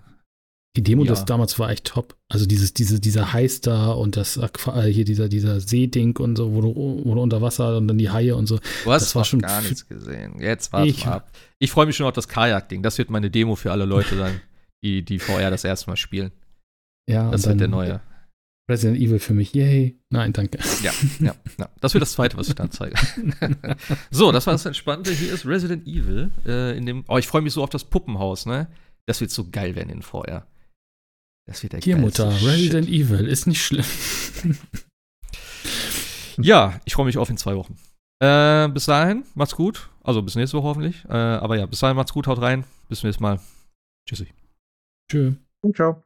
[0.76, 1.10] Die Demo Ja.
[1.10, 2.16] das damals war echt top.
[2.30, 6.36] Also dieses, diese, dieser Heiß da und das Aqua, äh, hier dieser, dieser Seeding und
[6.36, 6.74] so, wo du,
[7.04, 8.58] wo du unter Wasser und dann die Haie und so.
[8.84, 10.40] Du hast Das war schon gar nichts gesehen.
[10.40, 11.30] Jetzt warte Ich- mal ab.
[11.58, 12.82] Ich freue mich schon auf das Kajak-Ding.
[12.82, 14.40] Das wird meine Demo für alle Leute sein,
[14.82, 16.32] die, die VR das erste Mal spielen.
[17.08, 18.00] Ja, Das und wird der neue.
[18.70, 19.52] Resident Evil für mich.
[19.54, 19.98] Yay.
[20.10, 20.58] Nein, danke.
[20.82, 21.68] Ja, ja, ja.
[21.80, 22.96] Das wird das zweite, was ich dann zeige.
[24.10, 25.12] so, das war das Entspannte.
[25.12, 26.30] Hier ist Resident Evil.
[26.46, 28.68] Äh, in dem, oh, ich freue mich so auf das Puppenhaus, ne?
[29.06, 30.46] Das wird so geil werden in VR.
[31.46, 32.48] Das wird der Hier, geilste Mutter, Shit.
[32.48, 33.84] Resident Evil ist nicht schlimm.
[36.38, 37.76] Ja, ich freue mich auf in zwei Wochen.
[38.20, 39.90] Äh, bis dahin, macht's gut.
[40.02, 41.04] Also bis nächste Woche hoffentlich.
[41.08, 42.64] Äh, aber ja, bis dahin macht's gut, haut rein.
[42.88, 43.40] Bis zum nächsten Mal.
[44.08, 44.28] Tschüssi.
[45.10, 45.34] Tschö.
[45.60, 46.02] Und ciao.